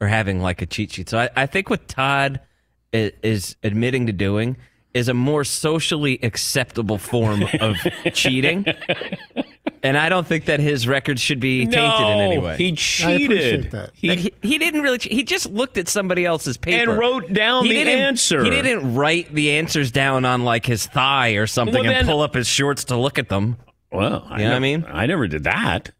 or 0.00 0.08
having 0.08 0.40
like 0.40 0.60
a 0.60 0.66
cheat 0.66 0.92
sheet. 0.92 1.08
So 1.08 1.18
I, 1.18 1.30
I 1.36 1.46
think 1.46 1.70
what 1.70 1.88
Todd 1.88 2.40
is, 2.92 3.12
is 3.22 3.56
admitting 3.62 4.06
to 4.06 4.12
doing 4.12 4.56
is 4.94 5.08
a 5.08 5.14
more 5.14 5.44
socially 5.44 6.18
acceptable 6.22 6.98
form 6.98 7.42
of 7.60 7.76
cheating. 8.14 8.64
And 9.82 9.98
I 9.98 10.08
don't 10.08 10.26
think 10.26 10.46
that 10.46 10.60
his 10.60 10.86
record 10.88 11.18
should 11.20 11.40
be 11.40 11.66
tainted 11.66 12.06
in 12.08 12.18
any 12.20 12.38
way. 12.38 12.56
he 12.56 12.72
cheated. 12.72 13.74
He, 13.92 14.14
he, 14.16 14.34
he 14.40 14.58
didn't 14.58 14.80
really. 14.82 14.98
che- 14.98 15.14
He 15.14 15.24
just 15.24 15.50
looked 15.50 15.76
at 15.78 15.88
somebody 15.88 16.24
else's 16.24 16.56
paper 16.56 16.90
And 16.92 16.98
wrote 16.98 17.32
down 17.32 17.64
He 17.64 17.70
the 17.70 17.84
didn't- 17.84 17.98
answer. 17.98 18.42
He 18.44 18.50
didn't 18.50 18.94
write 18.94 19.34
the 19.34 19.52
answers 19.52 19.90
down 19.90 20.24
on 20.24 20.44
like 20.44 20.64
his 20.64 20.86
thigh 20.86 21.30
or 21.32 21.46
something 21.46 21.74
Well, 21.74 21.84
and 21.84 21.90
then- 21.96 22.06
pull 22.06 22.22
up 22.22 22.34
his 22.34 22.46
shorts 22.46 22.84
to 22.84 22.96
look 22.96 23.18
at 23.18 23.28
them. 23.28 23.56
Well, 23.92 24.26
You 24.32 24.38
know 24.44 24.50
what 24.50 24.56
I 24.56 24.58
mean? 24.58 24.84
I 24.88 25.06
never 25.06 25.28
did 25.28 25.44
that. 25.44 25.90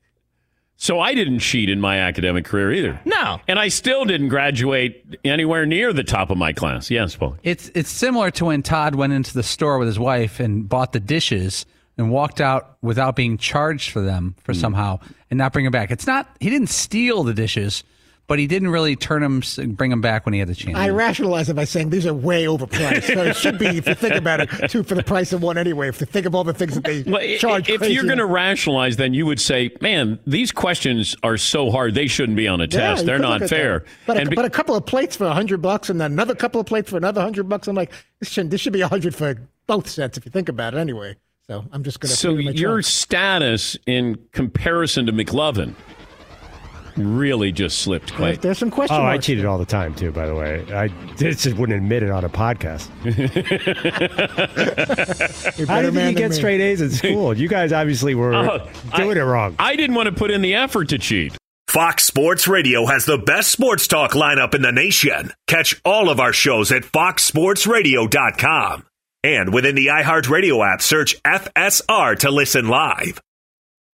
So 0.84 1.00
I 1.00 1.14
didn't 1.14 1.38
cheat 1.38 1.70
in 1.70 1.80
my 1.80 2.00
academic 2.00 2.44
career 2.44 2.70
either. 2.70 3.00
No. 3.06 3.40
And 3.48 3.58
I 3.58 3.68
still 3.68 4.04
didn't 4.04 4.28
graduate 4.28 5.18
anywhere 5.24 5.64
near 5.64 5.94
the 5.94 6.04
top 6.04 6.28
of 6.28 6.36
my 6.36 6.52
class. 6.52 6.90
Yes, 6.90 7.16
Paul. 7.16 7.38
It's 7.42 7.70
it's 7.74 7.88
similar 7.88 8.30
to 8.32 8.44
when 8.44 8.62
Todd 8.62 8.94
went 8.94 9.14
into 9.14 9.32
the 9.32 9.42
store 9.42 9.78
with 9.78 9.88
his 9.88 9.98
wife 9.98 10.40
and 10.40 10.68
bought 10.68 10.92
the 10.92 11.00
dishes 11.00 11.64
and 11.96 12.10
walked 12.10 12.38
out 12.38 12.76
without 12.82 13.16
being 13.16 13.38
charged 13.38 13.92
for 13.92 14.02
them 14.02 14.36
for 14.44 14.52
hmm. 14.52 14.60
somehow 14.60 15.00
and 15.30 15.38
not 15.38 15.54
bring 15.54 15.64
them 15.64 15.72
back. 15.72 15.90
It's 15.90 16.06
not 16.06 16.28
he 16.38 16.50
didn't 16.50 16.68
steal 16.68 17.24
the 17.24 17.32
dishes, 17.32 17.82
but 18.26 18.38
he 18.38 18.46
didn't 18.46 18.68
really 18.68 18.96
turn 18.96 19.22
him, 19.22 19.42
bring 19.74 19.92
him 19.92 20.00
back 20.00 20.24
when 20.24 20.32
he 20.32 20.38
had 20.38 20.48
the 20.48 20.54
chance. 20.54 20.76
I 20.78 20.88
rationalize 20.88 21.48
it 21.50 21.54
by 21.56 21.64
saying 21.64 21.90
these 21.90 22.06
are 22.06 22.14
way 22.14 22.44
overpriced. 22.44 23.14
so 23.14 23.22
it 23.22 23.36
should 23.36 23.58
be, 23.58 23.66
if 23.66 23.86
you 23.86 23.94
think 23.94 24.14
about 24.14 24.40
it, 24.40 24.70
two 24.70 24.82
for 24.82 24.94
the 24.94 25.02
price 25.02 25.32
of 25.32 25.42
one 25.42 25.58
anyway. 25.58 25.88
If 25.88 26.00
you 26.00 26.06
think 26.06 26.24
of 26.24 26.34
all 26.34 26.44
the 26.44 26.54
things 26.54 26.74
that 26.74 26.84
they 26.84 27.02
Well, 27.02 27.20
charge, 27.38 27.68
if 27.68 27.80
crazy 27.80 27.94
you're 27.94 28.04
going 28.04 28.18
to 28.18 28.26
rationalize, 28.26 28.96
then 28.96 29.12
you 29.12 29.26
would 29.26 29.40
say, 29.40 29.70
"Man, 29.80 30.18
these 30.26 30.52
questions 30.52 31.14
are 31.22 31.36
so 31.36 31.70
hard; 31.70 31.94
they 31.94 32.06
shouldn't 32.06 32.36
be 32.36 32.48
on 32.48 32.60
a 32.60 32.66
test. 32.66 33.02
you 33.02 33.06
They're 33.06 33.18
not 33.18 33.42
fair." 33.48 33.84
But, 34.06 34.16
a, 34.16 34.20
And 34.20 34.30
be- 34.30 34.36
but 34.36 34.44
a 34.44 34.50
couple 34.50 34.74
of 34.74 34.86
plates 34.86 35.16
for 35.16 35.24
a 35.26 35.34
hundred 35.34 35.60
bucks, 35.60 35.90
and 35.90 36.00
then 36.00 36.12
another 36.12 36.34
couple 36.34 36.60
of 36.60 36.66
plates 36.66 36.90
for 36.90 36.96
another 36.96 37.20
hundred 37.20 37.48
bucks. 37.48 37.68
I'm 37.68 37.76
like, 37.76 37.92
this 38.20 38.30
should 38.30 38.50
this 38.50 38.60
should 38.60 38.72
be 38.72 38.80
a 38.80 38.88
hundred 38.88 39.14
for 39.14 39.36
both 39.66 39.88
sets 39.88 40.16
if 40.16 40.24
you 40.24 40.30
think 40.30 40.48
about 40.48 40.74
it. 40.74 40.78
Anyway, 40.78 41.16
so 41.46 41.64
I'm 41.72 41.82
just 41.84 42.00
going 42.00 42.10
to. 42.10 42.16
so 42.16 42.30
your 42.36 42.80
status 42.82 43.76
in 43.86 44.18
comparison 44.32 45.06
to 45.06 45.12
McLovin 45.12 45.74
really 46.96 47.52
just 47.52 47.80
slipped 47.80 48.12
uh, 48.12 48.16
quite. 48.16 48.42
there's 48.42 48.58
some 48.58 48.70
question 48.70 48.96
Oh, 48.96 49.02
I 49.02 49.18
cheated 49.18 49.44
all 49.44 49.58
the 49.58 49.64
time 49.66 49.94
too. 49.94 50.10
By 50.12 50.26
the 50.26 50.34
way, 50.34 50.64
I 50.72 50.88
just 51.16 51.44
wouldn't 51.56 51.76
admit 51.76 52.02
it 52.02 52.10
on 52.10 52.24
a 52.24 52.28
podcast. 52.28 52.88
You're 55.58 55.66
How 55.66 55.82
did 55.82 55.94
man 55.94 56.10
you 56.10 56.14
than 56.14 56.14
get 56.14 56.30
me. 56.30 56.36
straight 56.36 56.60
A's 56.60 56.80
in 56.80 56.90
school? 56.90 57.36
You 57.36 57.48
guys 57.48 57.72
obviously 57.72 58.14
were 58.14 58.34
Oh, 58.34 58.68
doing 58.96 59.18
I- 59.18 59.20
it 59.20 59.24
wrong. 59.24 59.56
I 59.58 59.76
didn't 59.76 59.96
want 59.96 60.06
to 60.06 60.12
put 60.12 60.30
in 60.30 60.42
the 60.42 60.54
effort 60.54 60.90
to 60.90 60.98
cheat. 60.98 61.36
Fox 61.68 62.04
Sports 62.04 62.46
Radio 62.46 62.86
has 62.86 63.04
the 63.04 63.18
best 63.18 63.50
sports 63.50 63.88
talk 63.88 64.12
lineup 64.12 64.54
in 64.54 64.62
the 64.62 64.70
nation. 64.72 65.32
Catch 65.48 65.80
all 65.84 66.08
of 66.08 66.20
our 66.20 66.32
shows 66.32 66.70
at 66.70 66.82
foxsportsradio.com. 66.84 68.86
And 69.24 69.52
within 69.54 69.74
the 69.74 69.86
iHeartRadio 69.86 70.72
app, 70.72 70.82
search 70.82 71.20
FSR 71.22 72.18
to 72.20 72.30
listen 72.30 72.68
live. 72.68 73.20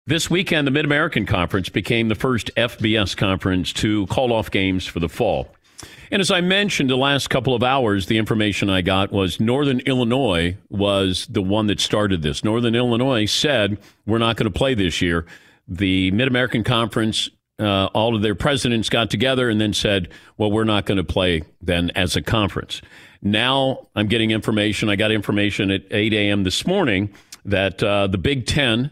This 0.07 0.29
weekend, 0.29 0.65
the 0.65 0.71
Mid 0.71 0.85
American 0.85 1.25
Conference 1.25 1.67
became 1.67 2.07
the 2.07 2.15
first 2.15 2.49
FBS 2.55 3.17
conference 3.17 3.73
to 3.73 4.07
call 4.07 4.31
off 4.31 4.49
games 4.49 4.85
for 4.87 5.01
the 5.01 5.09
fall. 5.09 5.53
And 6.09 6.21
as 6.21 6.31
I 6.31 6.39
mentioned 6.39 6.89
the 6.89 6.95
last 6.95 7.29
couple 7.29 7.53
of 7.53 7.61
hours, 7.61 8.05
the 8.05 8.17
information 8.17 8.69
I 8.69 8.79
got 8.79 9.11
was 9.11 9.41
Northern 9.41 9.81
Illinois 9.81 10.55
was 10.69 11.27
the 11.29 11.41
one 11.41 11.67
that 11.67 11.81
started 11.81 12.21
this. 12.21 12.41
Northern 12.41 12.73
Illinois 12.73 13.25
said, 13.25 13.79
We're 14.05 14.17
not 14.17 14.37
going 14.37 14.49
to 14.49 14.57
play 14.57 14.75
this 14.75 15.01
year. 15.01 15.25
The 15.67 16.09
Mid 16.11 16.29
American 16.29 16.63
Conference, 16.63 17.29
uh, 17.59 17.87
all 17.87 18.15
of 18.15 18.21
their 18.21 18.33
presidents 18.33 18.87
got 18.87 19.09
together 19.09 19.49
and 19.49 19.59
then 19.59 19.73
said, 19.73 20.07
Well, 20.37 20.49
we're 20.49 20.63
not 20.63 20.85
going 20.85 20.99
to 20.99 21.03
play 21.03 21.43
then 21.61 21.91
as 21.95 22.15
a 22.15 22.21
conference. 22.21 22.81
Now 23.21 23.89
I'm 23.93 24.07
getting 24.07 24.31
information. 24.31 24.87
I 24.87 24.95
got 24.95 25.11
information 25.11 25.69
at 25.69 25.81
8 25.91 26.13
a.m. 26.13 26.45
this 26.45 26.65
morning 26.65 27.13
that 27.43 27.83
uh, 27.83 28.07
the 28.07 28.17
Big 28.17 28.45
Ten 28.45 28.91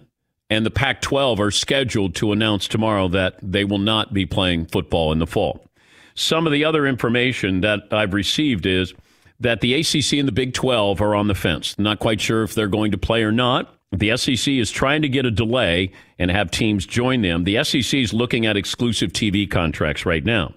and 0.49 0.65
the 0.65 0.71
Pac 0.71 1.01
12 1.01 1.39
are 1.39 1.51
scheduled 1.51 2.15
to 2.15 2.31
announce 2.31 2.67
tomorrow 2.67 3.07
that 3.09 3.37
they 3.41 3.63
will 3.63 3.79
not 3.79 4.13
be 4.13 4.25
playing 4.25 4.65
football 4.67 5.11
in 5.11 5.19
the 5.19 5.27
fall. 5.27 5.65
Some 6.13 6.45
of 6.45 6.53
the 6.53 6.63
other 6.63 6.85
information 6.85 7.61
that 7.61 7.81
I've 7.91 8.13
received 8.13 8.65
is 8.65 8.93
that 9.39 9.61
the 9.61 9.73
ACC 9.73 10.13
and 10.13 10.27
the 10.27 10.31
Big 10.31 10.53
12 10.53 11.01
are 11.01 11.15
on 11.15 11.27
the 11.27 11.35
fence. 11.35 11.77
Not 11.77 11.99
quite 11.99 12.21
sure 12.21 12.43
if 12.43 12.53
they're 12.53 12.67
going 12.67 12.91
to 12.91 12.97
play 12.97 13.23
or 13.23 13.31
not. 13.31 13.73
The 13.91 14.15
SEC 14.17 14.47
is 14.47 14.71
trying 14.71 15.01
to 15.01 15.09
get 15.09 15.25
a 15.25 15.31
delay 15.31 15.91
and 16.19 16.31
have 16.31 16.51
teams 16.51 16.85
join 16.85 17.21
them. 17.21 17.43
The 17.43 17.63
SEC 17.63 17.99
is 17.99 18.13
looking 18.13 18.45
at 18.45 18.57
exclusive 18.57 19.11
TV 19.11 19.49
contracts 19.49 20.05
right 20.05 20.23
now. 20.23 20.53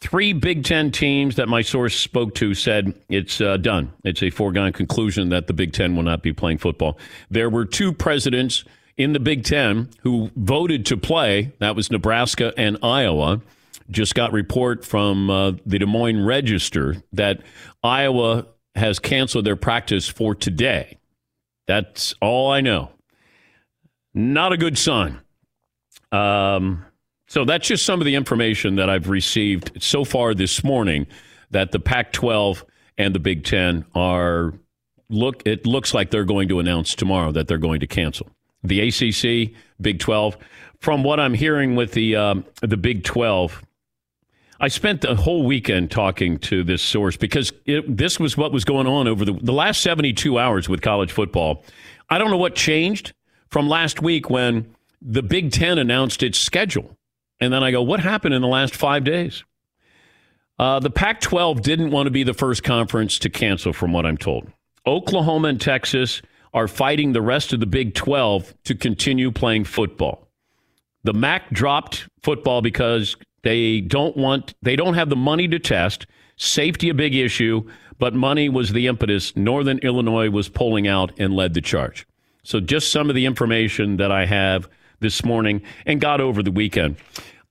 Three 0.00 0.32
Big 0.32 0.62
Ten 0.62 0.92
teams 0.92 1.36
that 1.36 1.48
my 1.48 1.60
source 1.60 1.96
spoke 1.96 2.34
to 2.36 2.54
said 2.54 2.94
it's 3.08 3.40
uh, 3.40 3.56
done. 3.56 3.92
It's 4.04 4.22
a 4.22 4.30
foregone 4.30 4.72
conclusion 4.72 5.28
that 5.30 5.48
the 5.48 5.52
Big 5.52 5.72
Ten 5.72 5.96
will 5.96 6.04
not 6.04 6.22
be 6.22 6.32
playing 6.32 6.58
football. 6.58 6.98
There 7.30 7.50
were 7.50 7.64
two 7.64 7.92
presidents 7.92 8.64
in 8.98 9.12
the 9.12 9.20
Big 9.20 9.44
Ten 9.44 9.88
who 10.02 10.30
voted 10.36 10.84
to 10.86 10.96
play. 10.96 11.52
That 11.60 11.76
was 11.76 11.90
Nebraska 11.90 12.52
and 12.58 12.76
Iowa. 12.82 13.40
Just 13.90 14.14
got 14.14 14.32
report 14.32 14.84
from 14.84 15.30
uh, 15.30 15.52
the 15.64 15.78
Des 15.78 15.86
Moines 15.86 16.24
Register 16.24 16.96
that 17.12 17.40
Iowa 17.82 18.46
has 18.74 18.98
canceled 18.98 19.46
their 19.46 19.56
practice 19.56 20.08
for 20.08 20.34
today. 20.34 20.98
That's 21.66 22.14
all 22.20 22.50
I 22.50 22.60
know. 22.60 22.90
Not 24.12 24.52
a 24.52 24.56
good 24.56 24.76
sign. 24.76 25.20
Um, 26.12 26.84
so 27.28 27.44
that's 27.44 27.68
just 27.68 27.86
some 27.86 28.00
of 28.00 28.04
the 28.04 28.14
information 28.14 28.76
that 28.76 28.90
I've 28.90 29.08
received 29.08 29.82
so 29.82 30.04
far 30.04 30.34
this 30.34 30.64
morning 30.64 31.06
that 31.50 31.72
the 31.72 31.78
Pac 31.78 32.12
12 32.12 32.64
and 32.96 33.14
the 33.14 33.18
Big 33.18 33.44
Ten 33.44 33.84
are 33.94 34.54
look 35.10 35.42
it 35.46 35.66
looks 35.66 35.94
like 35.94 36.10
they're 36.10 36.24
going 36.24 36.48
to 36.48 36.58
announce 36.58 36.94
tomorrow 36.94 37.32
that 37.32 37.48
they're 37.48 37.58
going 37.58 37.80
to 37.80 37.86
cancel. 37.86 38.28
The 38.62 38.80
ACC, 38.88 39.54
Big 39.80 40.00
12, 40.00 40.36
from 40.80 41.02
what 41.04 41.20
I'm 41.20 41.34
hearing 41.34 41.76
with 41.76 41.92
the 41.92 42.16
um, 42.16 42.44
the 42.60 42.76
Big 42.76 43.04
12, 43.04 43.62
I 44.60 44.68
spent 44.68 45.02
the 45.02 45.14
whole 45.14 45.44
weekend 45.44 45.90
talking 45.90 46.38
to 46.40 46.64
this 46.64 46.82
source 46.82 47.16
because 47.16 47.52
it, 47.64 47.96
this 47.96 48.18
was 48.18 48.36
what 48.36 48.52
was 48.52 48.64
going 48.64 48.86
on 48.86 49.06
over 49.06 49.24
the, 49.24 49.32
the 49.32 49.52
last 49.52 49.82
72 49.82 50.38
hours 50.38 50.68
with 50.68 50.80
college 50.82 51.12
football. 51.12 51.64
I 52.10 52.18
don't 52.18 52.30
know 52.30 52.38
what 52.38 52.56
changed 52.56 53.12
from 53.50 53.68
last 53.68 54.02
week 54.02 54.28
when 54.28 54.74
the 55.00 55.22
Big 55.22 55.52
Ten 55.52 55.78
announced 55.78 56.22
its 56.22 56.38
schedule. 56.38 56.96
And 57.40 57.52
then 57.52 57.62
I 57.62 57.70
go, 57.70 57.82
what 57.82 58.00
happened 58.00 58.34
in 58.34 58.42
the 58.42 58.48
last 58.48 58.74
five 58.74 59.04
days? 59.04 59.44
Uh, 60.58 60.80
the 60.80 60.90
Pac 60.90 61.20
12 61.20 61.62
didn't 61.62 61.92
want 61.92 62.06
to 62.06 62.10
be 62.10 62.24
the 62.24 62.34
first 62.34 62.64
conference 62.64 63.20
to 63.20 63.30
cancel, 63.30 63.72
from 63.72 63.92
what 63.92 64.04
I'm 64.04 64.16
told. 64.16 64.50
Oklahoma 64.86 65.48
and 65.48 65.60
Texas 65.60 66.20
are 66.54 66.68
fighting 66.68 67.12
the 67.12 67.22
rest 67.22 67.52
of 67.52 67.60
the 67.60 67.66
Big 67.66 67.94
12 67.94 68.54
to 68.64 68.74
continue 68.74 69.30
playing 69.30 69.64
football. 69.64 70.28
The 71.04 71.12
MAC 71.12 71.50
dropped 71.50 72.08
football 72.22 72.62
because 72.62 73.16
they 73.42 73.80
don't 73.80 74.16
want 74.16 74.54
they 74.62 74.76
don't 74.76 74.94
have 74.94 75.10
the 75.10 75.16
money 75.16 75.48
to 75.48 75.58
test. 75.58 76.06
Safety 76.36 76.88
a 76.88 76.94
big 76.94 77.14
issue, 77.14 77.68
but 77.98 78.14
money 78.14 78.48
was 78.48 78.72
the 78.72 78.86
impetus. 78.86 79.34
Northern 79.36 79.78
Illinois 79.78 80.30
was 80.30 80.48
pulling 80.48 80.86
out 80.86 81.12
and 81.18 81.34
led 81.34 81.54
the 81.54 81.60
charge. 81.60 82.06
So 82.42 82.60
just 82.60 82.92
some 82.92 83.08
of 83.08 83.16
the 83.16 83.26
information 83.26 83.96
that 83.96 84.12
I 84.12 84.26
have 84.26 84.68
this 85.00 85.24
morning 85.24 85.62
and 85.86 86.00
got 86.00 86.20
over 86.20 86.42
the 86.42 86.50
weekend. 86.50 86.96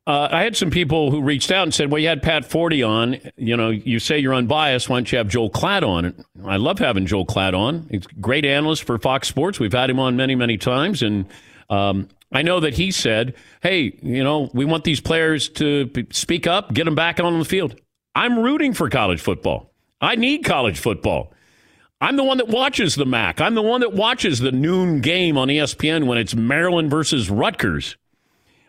Uh, 0.08 0.30
I 0.32 0.44
had 0.44 0.56
some 0.56 0.70
people 0.70 1.12
who 1.12 1.22
reached 1.22 1.52
out 1.52 1.64
and 1.64 1.74
said, 1.74 1.92
"Well, 1.92 2.00
you 2.00 2.08
had 2.08 2.24
Pat 2.24 2.50
Forde 2.50 2.82
on. 2.82 3.18
You 3.36 3.58
know, 3.58 3.70
you 3.70 4.00
say 4.00 4.18
you're 4.18 4.34
unbiased. 4.34 4.88
Why 4.88 4.96
don't 4.96 5.12
you 5.12 5.18
have 5.18 5.28
Joel 5.28 5.50
Klatt 5.50 5.84
on?" 5.84 6.24
I 6.46 6.56
love 6.56 6.80
having 6.80 7.06
Joel 7.06 7.26
Klatt 7.26 7.54
on. 7.54 7.88
He's 7.92 8.06
a 8.06 8.22
great 8.22 8.46
analyst 8.46 8.86
for 8.86 8.98
Fox 8.98 9.28
Sports. 9.28 9.60
We've 9.60 9.74
had 9.74 9.90
him 9.90 10.00
on 10.00 10.16
many, 10.16 10.34
many 10.34 10.58
times, 10.58 11.04
and 11.04 11.26
um, 11.70 12.08
I 12.32 12.42
know 12.42 12.62
that 12.62 12.76
he 12.76 12.90
said, 12.90 13.36
"Hey, 13.62 14.00
you 14.02 14.24
know, 14.24 14.50
we 14.54 14.64
want 14.64 14.86
these 14.86 15.02
players 15.02 15.50
to 15.50 15.92
speak 16.12 16.48
up, 16.48 16.74
get 16.74 16.86
them 16.86 16.96
back 16.96 17.20
on 17.20 17.38
the 17.38 17.44
field." 17.44 17.76
I'm 18.16 18.40
rooting 18.40 18.74
for 18.74 18.90
college 18.90 19.20
football. 19.20 19.74
I 20.00 20.16
need 20.16 20.46
college 20.46 20.80
football. 20.80 21.34
I'm 22.00 22.16
the 22.16 22.24
one 22.24 22.38
that 22.38 22.48
watches 22.48 22.96
the 22.96 23.06
MAC. 23.06 23.42
I'm 23.42 23.56
the 23.56 23.62
one 23.62 23.82
that 23.82 23.92
watches 23.92 24.40
the 24.40 24.54
noon 24.54 25.02
game 25.02 25.38
on 25.38 25.50
ESPN 25.50 26.08
when 26.08 26.18
it's 26.18 26.34
Maryland 26.34 26.90
versus 26.90 27.30
Rutgers. 27.30 27.98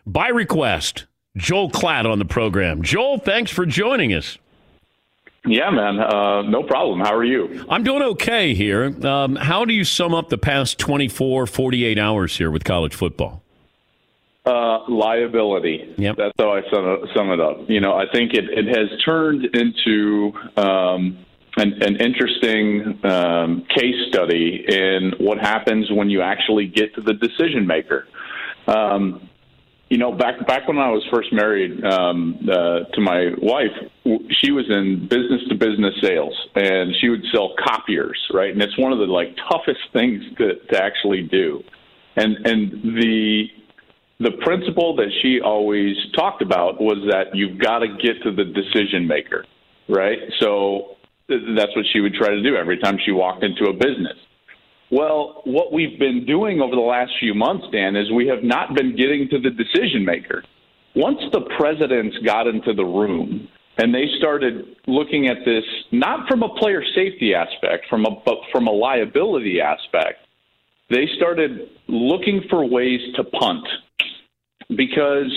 By 0.05 0.29
request, 0.29 1.05
Joel 1.39 1.71
Klatt 1.71 2.05
on 2.05 2.19
the 2.19 2.25
program. 2.25 2.83
Joel, 2.83 3.17
thanks 3.17 3.49
for 3.49 3.65
joining 3.65 4.13
us. 4.13 4.37
Yeah, 5.45 5.69
man. 5.69 5.99
Uh, 5.99 6.41
no 6.43 6.63
problem. 6.63 6.99
How 6.99 7.15
are 7.15 7.23
you? 7.23 7.65
I'm 7.69 7.83
doing 7.83 8.03
okay 8.03 8.53
here. 8.53 8.93
Um, 9.05 9.35
how 9.35 9.65
do 9.65 9.73
you 9.73 9.85
sum 9.85 10.13
up 10.13 10.29
the 10.29 10.37
past 10.37 10.77
24, 10.79 11.47
48 11.47 11.97
hours 11.97 12.37
here 12.37 12.51
with 12.51 12.63
college 12.65 12.93
football? 12.93 13.41
Uh, 14.45 14.79
liability. 14.89 15.93
Yep. 15.97 16.17
That's 16.17 16.33
how 16.37 16.53
I 16.53 16.61
sum 16.71 16.87
it, 16.87 17.09
sum 17.15 17.31
it 17.31 17.39
up. 17.39 17.69
You 17.69 17.79
know, 17.79 17.93
I 17.93 18.05
think 18.11 18.33
it, 18.33 18.45
it 18.49 18.67
has 18.67 18.99
turned 19.05 19.45
into 19.55 20.33
um, 20.57 21.25
an, 21.55 21.81
an 21.81 21.95
interesting 21.97 22.99
um, 23.05 23.65
case 23.75 23.95
study 24.09 24.65
in 24.67 25.13
what 25.19 25.39
happens 25.39 25.89
when 25.91 26.09
you 26.09 26.21
actually 26.21 26.67
get 26.67 26.95
to 26.95 27.01
the 27.01 27.13
decision 27.13 27.65
maker. 27.65 28.07
Um, 28.67 29.29
you 29.89 29.97
know, 29.97 30.11
back 30.11 30.45
back 30.45 30.67
when 30.67 30.77
I 30.77 30.89
was 30.89 31.03
first 31.11 31.33
married 31.33 31.83
um, 31.83 32.47
uh, 32.47 32.81
to 32.93 33.01
my 33.01 33.31
wife, 33.41 33.71
she 34.29 34.51
was 34.51 34.65
in 34.69 35.07
business 35.07 35.41
to 35.49 35.55
business 35.55 35.95
sales, 36.01 36.35
and 36.55 36.93
she 37.01 37.09
would 37.09 37.23
sell 37.33 37.55
copiers, 37.57 38.19
right? 38.31 38.53
And 38.53 38.61
it's 38.61 38.77
one 38.77 38.93
of 38.93 38.99
the 38.99 39.05
like 39.05 39.35
toughest 39.49 39.79
things 39.91 40.23
to 40.37 40.55
to 40.55 40.83
actually 40.83 41.23
do. 41.23 41.63
And 42.15 42.37
and 42.45 42.71
the 43.01 43.47
the 44.19 44.31
principle 44.43 44.95
that 44.97 45.09
she 45.21 45.41
always 45.41 45.95
talked 46.13 46.43
about 46.43 46.79
was 46.79 46.97
that 47.09 47.35
you've 47.35 47.57
got 47.57 47.79
to 47.79 47.87
get 47.87 48.21
to 48.23 48.31
the 48.31 48.45
decision 48.45 49.07
maker, 49.07 49.45
right? 49.87 50.19
So 50.39 50.97
th- 51.29 51.41
that's 51.57 51.75
what 51.75 51.85
she 51.91 52.01
would 52.01 52.13
try 52.13 52.29
to 52.29 52.43
do 52.43 52.55
every 52.55 52.77
time 52.77 52.99
she 53.03 53.11
walked 53.11 53.43
into 53.43 53.65
a 53.65 53.73
business. 53.73 54.17
Well, 54.91 55.41
what 55.45 55.71
we've 55.71 55.99
been 55.99 56.25
doing 56.25 56.61
over 56.61 56.75
the 56.75 56.81
last 56.81 57.11
few 57.19 57.35
months, 57.35 57.67
Dan, 57.71 57.95
is 57.95 58.11
we 58.11 58.27
have 58.27 58.43
not 58.43 58.73
been 58.73 58.95
getting 58.95 59.27
to 59.29 59.39
the 59.39 59.51
decision 59.51 60.03
maker. 60.03 60.43
Once 60.95 61.19
the 61.31 61.41
presidents 61.57 62.17
got 62.25 62.47
into 62.47 62.73
the 62.73 62.83
room 62.83 63.47
and 63.77 63.93
they 63.93 64.05
started 64.17 64.75
looking 64.87 65.27
at 65.27 65.37
this 65.45 65.63
not 65.91 66.27
from 66.27 66.41
a 66.41 66.49
player 66.55 66.83
safety 66.95 67.35
aspect, 67.35 67.85
from 67.87 68.05
a 68.05 68.21
but 68.25 68.37
from 68.51 68.67
a 68.67 68.71
liability 68.71 69.61
aspect, 69.61 70.25
they 70.89 71.07
started 71.17 71.69
looking 71.87 72.41
for 72.49 72.65
ways 72.65 72.99
to 73.15 73.23
punt. 73.23 73.65
Because 74.75 75.31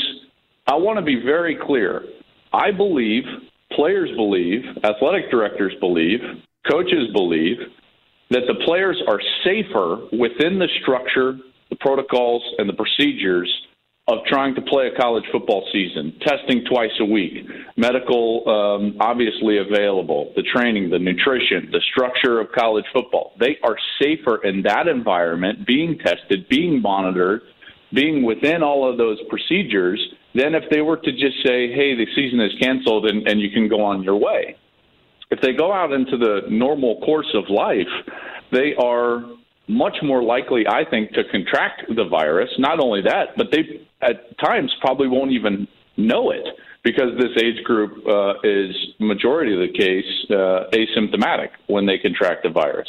I 0.66 0.76
want 0.76 0.98
to 0.98 1.04
be 1.04 1.22
very 1.22 1.56
clear, 1.60 2.04
I 2.52 2.70
believe, 2.70 3.24
players 3.72 4.10
believe, 4.16 4.62
athletic 4.82 5.30
directors 5.30 5.74
believe, 5.80 6.20
coaches 6.70 7.08
believe 7.12 7.58
that 8.34 8.42
the 8.46 8.64
players 8.64 9.00
are 9.08 9.20
safer 9.44 10.08
within 10.12 10.58
the 10.58 10.68
structure, 10.82 11.38
the 11.70 11.76
protocols, 11.76 12.42
and 12.58 12.68
the 12.68 12.74
procedures 12.74 13.50
of 14.08 14.18
trying 14.26 14.54
to 14.54 14.62
play 14.62 14.88
a 14.88 15.00
college 15.00 15.24
football 15.30 15.66
season, 15.72 16.12
testing 16.26 16.64
twice 16.68 16.90
a 17.00 17.04
week, 17.04 17.46
medical 17.76 18.42
um, 18.48 18.96
obviously 19.00 19.58
available, 19.58 20.32
the 20.34 20.42
training, 20.42 20.90
the 20.90 20.98
nutrition, 20.98 21.68
the 21.70 21.80
structure 21.92 22.40
of 22.40 22.50
college 22.52 22.84
football. 22.92 23.32
They 23.38 23.58
are 23.62 23.76
safer 24.00 24.42
in 24.42 24.62
that 24.62 24.88
environment, 24.88 25.66
being 25.66 25.98
tested, 25.98 26.48
being 26.48 26.82
monitored, 26.82 27.42
being 27.94 28.24
within 28.24 28.62
all 28.62 28.90
of 28.90 28.98
those 28.98 29.18
procedures 29.28 30.00
than 30.34 30.54
if 30.54 30.64
they 30.70 30.80
were 30.80 30.96
to 30.96 31.12
just 31.12 31.36
say, 31.46 31.72
hey, 31.72 31.94
the 31.94 32.06
season 32.16 32.40
is 32.40 32.52
canceled 32.60 33.06
and, 33.06 33.28
and 33.28 33.40
you 33.40 33.50
can 33.50 33.68
go 33.68 33.84
on 33.84 34.02
your 34.02 34.16
way. 34.16 34.56
If 35.32 35.40
they 35.40 35.54
go 35.54 35.72
out 35.72 35.92
into 35.92 36.18
the 36.18 36.42
normal 36.50 37.00
course 37.00 37.34
of 37.34 37.44
life, 37.48 37.88
they 38.52 38.74
are 38.78 39.24
much 39.66 39.96
more 40.02 40.22
likely, 40.22 40.66
I 40.68 40.84
think, 40.84 41.12
to 41.12 41.24
contract 41.30 41.84
the 41.88 42.04
virus. 42.04 42.50
Not 42.58 42.80
only 42.80 43.00
that, 43.00 43.28
but 43.38 43.46
they 43.50 43.80
at 44.02 44.38
times 44.38 44.70
probably 44.82 45.08
won't 45.08 45.30
even 45.30 45.66
know 45.96 46.32
it 46.32 46.44
because 46.84 47.16
this 47.16 47.30
age 47.42 47.64
group 47.64 48.06
uh, 48.06 48.34
is 48.44 48.76
majority 49.00 49.54
of 49.54 49.60
the 49.60 49.72
case 49.72 50.04
uh, 50.28 50.68
asymptomatic 50.76 51.48
when 51.66 51.86
they 51.86 51.96
contract 51.96 52.42
the 52.42 52.50
virus. 52.50 52.88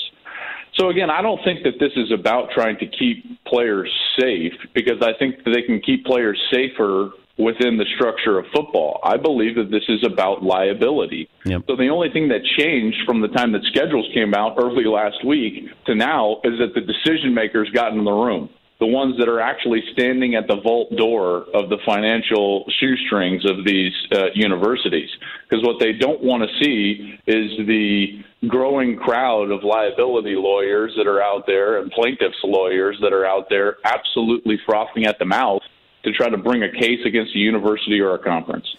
So 0.78 0.90
again, 0.90 1.10
I 1.10 1.22
don't 1.22 1.40
think 1.46 1.64
that 1.64 1.80
this 1.80 1.92
is 1.96 2.12
about 2.12 2.50
trying 2.54 2.78
to 2.80 2.88
keep 2.88 3.24
players 3.46 3.90
safe 4.20 4.54
because 4.74 5.02
I 5.02 5.14
think 5.18 5.46
that 5.46 5.52
they 5.52 5.62
can 5.62 5.80
keep 5.80 6.04
players 6.04 6.38
safer 6.52 7.12
within 7.38 7.78
the 7.78 7.86
structure 7.96 8.38
of 8.38 8.46
football. 8.54 9.00
I 9.04 9.18
believe 9.18 9.56
that 9.56 9.72
this 9.72 9.84
is 9.90 10.04
about 10.06 10.44
liability. 10.44 11.30
Yep. 11.46 11.64
So 11.68 11.76
the 11.76 11.90
only 11.90 12.10
thing 12.10 12.28
that 12.30 12.42
changed 12.58 12.98
from 13.06 13.22
the 13.22 13.28
time 13.30 13.52
that 13.54 13.64
schedules 13.64 14.08
came 14.14 14.34
out 14.34 14.56
early 14.58 14.86
last 14.86 15.26
week 15.26 15.70
to 15.86 15.96
now 15.96 16.42
is 16.44 16.60
that 16.60 16.74
the 16.76 16.82
decision 16.82 17.34
makers 17.34 17.70
got 17.74 17.94
in 17.94 18.04
the 18.04 18.12
room. 18.12 18.50
The 18.80 18.88
ones 18.88 19.18
that 19.18 19.30
are 19.30 19.40
actually 19.40 19.82
standing 19.94 20.36
at 20.36 20.48
the 20.48 20.60
vault 20.62 20.96
door 20.98 21.46
of 21.54 21.70
the 21.70 21.78
financial 21.86 22.66
shoestrings 22.80 23.46
of 23.50 23.66
these 23.66 23.94
uh, 24.12 24.26
universities. 24.36 25.10
Because 25.50 25.64
what 25.64 25.80
they 25.80 25.94
don't 25.94 26.22
want 26.22 26.44
to 26.44 26.64
see 26.64 27.18
is 27.26 27.52
the 27.66 28.22
growing 28.48 28.98
crowd 28.98 29.52
of 29.52 29.64
liability 29.64 30.36
lawyers 30.36 30.94
that 30.98 31.08
are 31.08 31.22
out 31.22 31.46
there 31.48 31.82
and 31.82 31.92
plaintiffs' 31.92 32.36
lawyers 32.44 32.98
that 33.02 33.14
are 33.14 33.26
out 33.26 33.48
there 33.50 33.78
absolutely 33.86 34.60
frothing 34.66 35.06
at 35.06 35.18
the 35.18 35.26
mouth 35.26 35.62
to 36.04 36.12
try 36.12 36.30
to 36.30 36.38
bring 36.38 36.64
a 36.64 36.72
case 36.72 37.00
against 37.06 37.34
a 37.36 37.40
university 37.40 38.00
or 38.00 38.14
a 38.14 38.20
conference. 38.20 38.76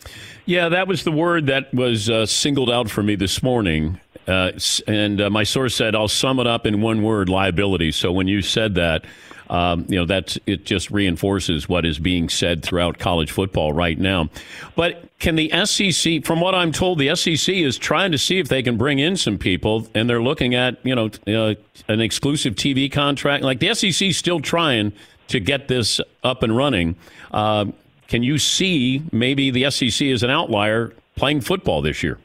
Yeah, 0.47 0.68
that 0.68 0.87
was 0.87 1.05
the 1.05 1.12
word 1.12 1.47
that 1.47 1.72
was 1.72 2.11
uh, 2.11 2.27
singled 2.27 2.70
out 2.70 2.91
for 2.91 3.03
me 3.03 3.16
this 3.16 3.43
morning. 3.43 3.99
Uh, 4.27 4.53
and 4.87 5.20
uh, 5.20 5.31
my 5.31 5.45
source 5.45 5.75
said, 5.75 5.95
I'll 5.95 6.09
sum 6.09 6.39
it 6.39 6.47
up 6.47 6.66
in 6.66 6.81
one 6.81 7.03
word 7.03 7.29
liability. 7.29 7.93
So 7.93 8.12
when 8.12 8.29
you 8.29 8.43
said 8.43 8.75
that, 8.75 9.05
um, 9.51 9.85
you 9.89 9.97
know, 9.97 10.07
that's 10.07 10.39
it 10.47 10.64
just 10.64 10.91
reinforces 10.91 11.68
what 11.68 11.85
is 11.85 11.99
being 11.99 12.29
said 12.29 12.62
throughout 12.62 12.99
college 12.99 13.31
football 13.31 13.72
right 13.72 13.99
now. 13.99 14.31
But 14.75 15.09
can 15.18 15.37
the 15.37 15.51
SEC, 15.66 16.25
from 16.25 16.41
what 16.41 16.55
I'm 16.55 16.72
told, 16.72 16.99
the 16.99 17.14
SEC 17.14 17.55
is 17.55 17.77
trying 17.77 18.12
to 18.12 18.18
see 18.18 18.39
if 18.39 18.49
they 18.49 18.62
can 18.62 18.77
bring 18.77 18.99
in 18.99 19.16
some 19.16 19.39
people, 19.39 19.87
and 19.95 20.09
they're 20.09 20.22
looking 20.22 20.55
at, 20.55 20.79
you 20.83 20.95
know, 20.95 21.11
uh, 21.27 21.55
an 21.89 22.01
exclusive 22.01 22.55
TV 22.55 22.91
contract. 22.91 23.45
Like 23.45 23.61
the 23.61 23.75
SEC 23.75 24.09
is 24.09 24.16
still 24.16 24.41
trying 24.41 24.93
to 25.29 25.41
get 25.41 25.68
this 25.68 26.01
up 26.22 26.43
and 26.43 26.57
running. 26.57 26.97
Uh, 27.33 27.66
can 28.09 28.22
you 28.22 28.39
see 28.39 29.03
maybe 29.12 29.51
the 29.51 29.70
SEC 29.70 30.07
is 30.07 30.22
an 30.22 30.31
outlier 30.31 30.93
playing 31.16 31.41
football 31.41 31.83
this 31.83 32.03
year? 32.03 32.18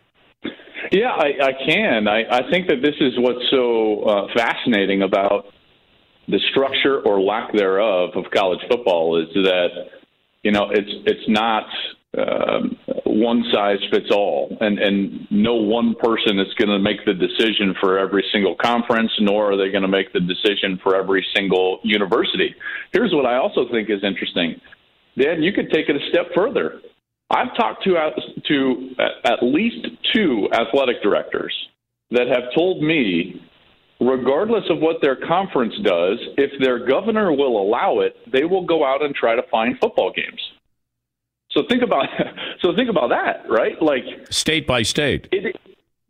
Yeah, 0.92 1.12
I, 1.12 1.34
I 1.42 1.54
can. 1.68 2.08
I, 2.08 2.24
I 2.32 2.50
think 2.50 2.68
that 2.68 2.82
this 2.82 2.96
is 3.00 3.14
what's 3.18 3.44
so 3.52 4.02
uh, 4.02 4.28
fascinating 4.36 5.04
about 5.04 5.46
the 6.28 6.40
structure 6.52 7.02
or 7.02 7.22
lack 7.22 7.54
thereof 7.54 8.12
of 8.16 8.26
college 8.32 8.60
football 8.70 9.22
is 9.22 9.28
that 9.34 9.70
you 10.44 10.52
know 10.52 10.70
it's 10.72 10.90
it's 11.06 11.28
not 11.28 11.66
um, 12.18 12.78
one 13.06 13.44
size 13.54 13.78
fits 13.92 14.10
all, 14.12 14.58
and 14.62 14.80
and 14.80 15.28
no 15.30 15.56
one 15.56 15.94
person 15.96 16.40
is 16.40 16.52
going 16.56 16.70
to 16.70 16.80
make 16.80 17.06
the 17.06 17.14
decision 17.14 17.76
for 17.80 18.00
every 18.00 18.26
single 18.32 18.56
conference, 18.56 19.12
nor 19.20 19.52
are 19.52 19.58
they 19.58 19.70
going 19.70 19.84
to 19.84 19.88
make 19.88 20.12
the 20.14 20.20
decision 20.20 20.80
for 20.82 20.96
every 20.96 21.26
single 21.36 21.80
university. 21.84 22.56
Here's 22.92 23.14
what 23.14 23.26
I 23.26 23.36
also 23.36 23.70
think 23.72 23.90
is 23.90 24.04
interesting, 24.04 24.60
Dan. 25.18 25.44
You 25.44 25.54
could 25.54 25.70
take 25.72 25.88
it 25.88 25.96
a 25.96 26.10
step 26.10 26.28
further. 26.34 26.82
I've 27.30 27.56
talked 27.56 27.84
to 27.84 27.94
to 28.48 28.90
at 29.24 29.44
least 29.44 29.88
two 30.14 30.48
athletic 30.52 31.04
directors 31.04 31.54
that 32.10 32.28
have 32.28 32.52
told 32.56 32.82
me, 32.82 33.40
regardless 34.02 34.64
of 34.72 34.80
what 34.80 34.98
their 35.04 35.16
conference 35.16 35.76
does, 35.84 36.18
if 36.38 36.60
their 36.60 36.88
governor 36.88 37.32
will 37.32 37.62
allow 37.62 38.00
it, 38.00 38.16
they 38.32 38.46
will 38.46 38.66
go 38.66 38.84
out 38.84 39.04
and 39.04 39.14
try 39.14 39.36
to 39.36 39.44
find 39.52 39.78
football 39.80 40.12
games. 40.12 40.42
So 41.52 41.64
think 41.68 41.82
about 41.84 42.06
so 42.62 42.76
think 42.76 42.90
about 42.90 43.10
that, 43.10 43.50
right? 43.50 43.82
Like 43.82 44.04
state 44.30 44.68
by 44.68 44.84
state. 44.84 45.28
It 45.32 45.56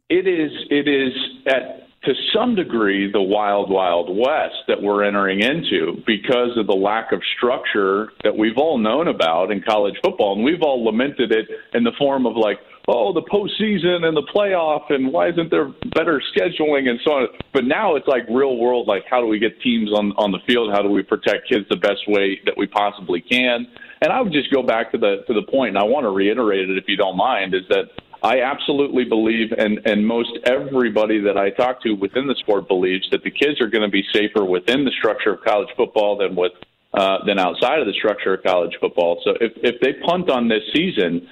it 0.10 0.28
is 0.28 0.52
it 0.70 0.88
is 0.88 1.14
at 1.48 1.88
to 2.04 2.14
some 2.34 2.56
degree 2.56 3.12
the 3.12 3.22
wild 3.22 3.70
wild 3.70 4.10
west 4.16 4.56
that 4.68 4.82
we're 4.82 5.04
entering 5.04 5.42
into 5.42 6.02
because 6.08 6.58
of 6.58 6.68
the 6.68 6.74
lack 6.74 7.12
of 7.12 7.22
structure 7.38 8.12
that 8.24 8.38
we've 8.38 8.58
all 8.58 8.78
known 8.78 9.08
about 9.08 9.52
in 9.52 9.62
college 9.62 9.96
football, 10.04 10.36
and 10.36 10.44
we've 10.44 10.62
all 10.62 10.84
lamented 10.84 11.32
it 11.32 11.48
in 11.74 11.84
the 11.84 11.92
form 11.98 12.26
of 12.26 12.36
like. 12.36 12.60
Oh, 12.92 13.14
the 13.14 13.22
postseason 13.22 14.04
and 14.04 14.18
the 14.18 14.26
playoff, 14.34 14.90
and 14.90 15.14
why 15.14 15.30
isn't 15.30 15.52
there 15.52 15.72
better 15.94 16.20
scheduling 16.36 16.90
and 16.90 17.00
so 17.06 17.12
on? 17.12 17.28
But 17.54 17.66
now 17.66 17.96
it's 17.96 18.08
like 18.08 18.24
real 18.28 18.58
world. 18.58 18.88
Like, 18.88 19.04
how 19.08 19.22
do 19.22 19.28
we 19.28 19.38
get 19.38 19.62
teams 19.62 19.92
on 19.94 20.12
on 20.18 20.32
the 20.32 20.40
field? 20.48 20.72
How 20.74 20.82
do 20.82 20.90
we 20.90 21.04
protect 21.04 21.48
kids 21.50 21.66
the 21.70 21.78
best 21.78 22.02
way 22.08 22.42
that 22.46 22.58
we 22.58 22.66
possibly 22.66 23.22
can? 23.22 23.68
And 24.02 24.12
I 24.12 24.20
would 24.22 24.34
just 24.34 24.52
go 24.52 24.64
back 24.64 24.92
to 24.94 24.98
the 24.98 25.24
to 25.28 25.34
the 25.36 25.44
point, 25.44 25.70
and 25.70 25.78
I 25.78 25.84
want 25.84 26.06
to 26.06 26.10
reiterate 26.10 26.68
it 26.68 26.80
if 26.80 26.86
you 26.88 26.98
don't 26.98 27.16
mind, 27.16 27.54
is 27.54 27.62
that 27.70 27.92
I 28.24 28.42
absolutely 28.42 29.06
believe, 29.06 29.52
and 29.52 29.86
and 29.86 30.08
most 30.08 30.32
everybody 30.46 31.22
that 31.22 31.38
I 31.38 31.52
talk 31.52 31.84
to 31.84 31.94
within 31.94 32.26
the 32.26 32.36
sport 32.40 32.68
believes 32.68 33.08
that 33.12 33.24
the 33.24 33.30
kids 33.30 33.62
are 33.62 33.68
going 33.68 33.84
to 33.84 33.92
be 33.92 34.04
safer 34.12 34.44
within 34.44 34.84
the 34.84 34.92
structure 34.98 35.34
of 35.34 35.44
college 35.44 35.70
football 35.78 36.18
than 36.18 36.36
with 36.36 36.54
uh, 36.96 37.24
than 37.28 37.38
outside 37.38 37.80
of 37.80 37.86
the 37.86 37.94
structure 37.94 38.34
of 38.34 38.42
college 38.42 38.76
football. 38.82 39.22
So 39.24 39.36
if 39.40 39.52
if 39.58 39.80
they 39.80 39.94
punt 40.06 40.32
on 40.32 40.48
this 40.48 40.64
season, 40.74 41.28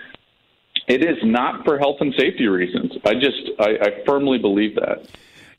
it 0.87 1.03
is 1.03 1.17
not 1.23 1.65
for 1.65 1.77
health 1.77 1.97
and 1.99 2.13
safety 2.17 2.47
reasons. 2.47 2.93
I 3.05 3.13
just 3.15 3.51
I, 3.59 3.77
I 3.81 4.03
firmly 4.05 4.37
believe 4.37 4.75
that. 4.75 5.07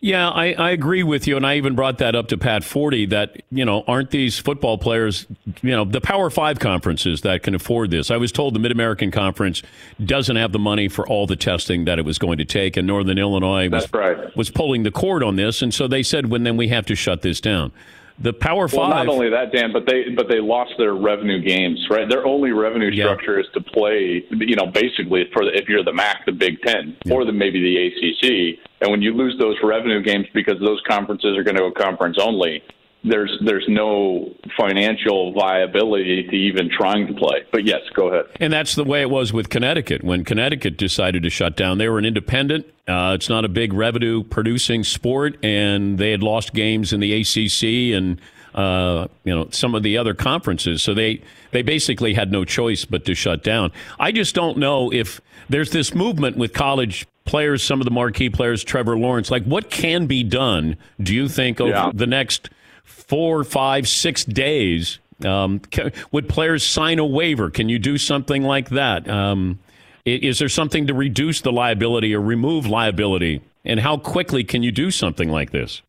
Yeah, 0.01 0.29
I, 0.29 0.53
I 0.53 0.71
agree 0.71 1.03
with 1.03 1.27
you, 1.27 1.37
and 1.37 1.45
I 1.45 1.57
even 1.57 1.75
brought 1.75 1.99
that 1.99 2.15
up 2.15 2.29
to 2.29 2.39
Pat 2.39 2.63
Forde. 2.63 3.11
That 3.11 3.43
you 3.51 3.65
know, 3.65 3.83
aren't 3.89 4.11
these 4.11 4.39
football 4.39 4.79
players, 4.79 5.27
you 5.61 5.73
know, 5.73 5.85
the 5.85 6.01
Power 6.01 6.31
Five 6.31 6.61
conferences 6.61 7.23
that 7.23 7.43
can 7.43 7.57
afford 7.57 7.91
this? 7.91 8.09
I 8.09 8.17
was 8.17 8.31
told 8.31 8.55
the 8.55 8.61
Mid 8.61 8.71
American 8.71 9.11
Conference 9.11 9.61
doesn't 10.05 10.37
have 10.37 10.53
the 10.53 10.59
money 10.61 10.87
for 10.87 11.07
all 11.09 11.27
the 11.27 11.35
testing 11.35 11.85
that 11.87 11.99
it 11.99 12.05
was 12.05 12.17
going 12.17 12.39
to 12.39 12.45
take, 12.45 12.77
and 12.77 12.87
Northern 12.87 13.19
Illinois 13.19 13.69
was 13.69 13.93
right. 13.93 14.37
was 14.37 14.51
pulling 14.51 14.85
the 14.85 14.93
cord 14.93 15.25
on 15.25 15.35
this, 15.35 15.63
and 15.63 15.75
so 15.75 15.89
they 15.89 16.05
said, 16.05 16.31
"When 16.31 16.45
then 16.45 16.57
we 16.57 16.69
have 16.69 16.87
to 16.87 16.95
shut 16.95 17.23
this 17.23 17.41
down." 17.41 17.73
The 18.21 18.33
Power 18.33 18.67
Five. 18.67 18.79
well, 18.79 18.89
Not 18.89 19.09
only 19.09 19.31
that, 19.31 19.53
Dan, 19.53 19.73
but 19.73 19.87
they 19.87 20.11
but 20.17 20.29
they 20.29 20.41
lost 20.41 20.73
their 20.77 20.95
revenue 20.95 21.41
games. 21.41 21.87
Right, 21.89 22.09
their 22.09 22.27
only 22.27 22.51
revenue 22.51 22.93
structure 22.93 23.35
yeah. 23.39 23.45
is 23.45 23.47
to 23.55 23.61
play. 23.61 24.25
You 24.31 24.57
know, 24.57 24.67
basically 24.67 25.25
for 25.33 25.45
the, 25.45 25.53
if 25.55 25.69
you're 25.69 25.85
the 25.85 25.93
MAC, 25.93 26.27
the 26.27 26.33
Big 26.33 26.61
Ten, 26.63 26.97
yeah. 27.05 27.15
or 27.15 27.25
the 27.25 27.33
maybe 27.33 27.61
the 27.61 27.87
ACC. 27.87 28.59
And 28.81 28.91
when 28.91 29.03
you 29.03 29.15
lose 29.15 29.37
those 29.39 29.57
revenue 29.63 30.03
games 30.03 30.27
because 30.35 30.59
those 30.61 30.81
conferences 30.89 31.37
are 31.37 31.43
going 31.43 31.57
to 31.57 31.63
go 31.63 31.73
conference 31.73 32.17
only, 32.21 32.63
there's 33.05 33.37
there's 33.45 33.65
no 33.69 34.35
financial 34.57 35.33
viability 35.33 36.25
to 36.25 36.37
even 36.37 36.69
trying 36.71 37.07
to 37.07 37.15
play. 37.15 37.45
But 37.53 37.65
yes, 37.65 37.81
go 37.95 38.09
ahead. 38.09 38.27
And 38.41 38.53
that's 38.53 38.75
the 38.75 38.85
way 38.85 39.03
it 39.03 39.11
was 39.11 39.33
with 39.33 39.49
Connecticut 39.49 40.03
when 40.03 40.25
Connecticut 40.25 40.77
decided 40.77 41.23
to 41.23 41.31
shut 41.31 41.57
down. 41.57 41.79
They 41.79 41.89
were 41.89 41.99
an 41.99 42.05
independent. 42.05 42.67
Uh, 42.87 43.13
it's 43.15 43.29
not 43.29 43.45
a 43.45 43.49
big 43.49 43.73
revenue 43.73 44.25
producing 44.25 44.83
sport, 44.83 45.43
and 45.45 45.99
they 45.99 46.11
had 46.11 46.23
lost 46.23 46.55
games 46.55 46.93
in 46.93 47.01
the 47.01 47.21
ACC 47.21 47.97
and 47.97 48.21
uh, 48.55 49.09
you 49.25 49.35
know 49.35 49.49
some 49.51 49.75
of 49.75 49.83
the 49.83 49.97
other 49.97 50.15
conferences. 50.15 50.83
So 50.83 50.95
they 50.95 51.23
they 51.53 51.63
basically 51.63 52.15
had 52.15 52.33
no 52.33 52.45
choice 52.45 52.85
but 52.85 53.05
to 53.05 53.15
shut 53.15 53.45
down. 53.45 53.73
I 54.01 54.13
just 54.13 54.35
don't 54.35 54.59
know 54.59 54.93
if 54.93 55.21
there's 55.49 55.71
this 55.71 55.95
movement 55.95 56.37
with 56.37 56.53
college 56.53 57.07
players, 57.25 57.63
some 57.63 57.81
of 57.81 57.85
the 57.85 57.91
marquee 57.91 58.31
players, 58.31 58.65
Trevor 58.65 58.99
Lawrence. 58.99 59.31
Like, 59.31 59.45
what 59.45 59.71
can 59.71 60.07
be 60.07 60.25
done? 60.25 60.77
Do 61.01 61.15
you 61.15 61.29
think 61.29 61.61
over 61.61 61.71
yeah. 61.71 61.91
the 61.95 62.07
next 62.07 62.51
four, 62.89 63.45
five, 63.45 63.87
six 63.87 64.25
days. 64.25 64.99
Um, 65.25 65.59
can, 65.59 65.93
would 66.13 66.29
players 66.29 66.65
sign 66.65 66.99
a 66.99 67.07
waiver? 67.07 67.51
Can 67.51 67.69
you 67.69 67.79
do 67.79 67.99
something 67.99 68.43
like 68.43 68.71
that? 68.71 69.09
Um, 69.09 69.59
is 70.05 70.39
there 70.39 70.49
something 70.49 70.87
to 70.87 70.95
reduce 70.95 71.41
the 71.41 71.53
liability 71.53 72.15
or 72.15 72.21
remove 72.21 72.67
liability? 72.67 73.43
And 73.65 73.81
how 73.81 73.99
quickly 73.99 74.45
can 74.45 74.63
you 74.63 74.73
do 74.73 74.91
something 74.91 75.29
like 75.29 75.51
this? 75.51 75.83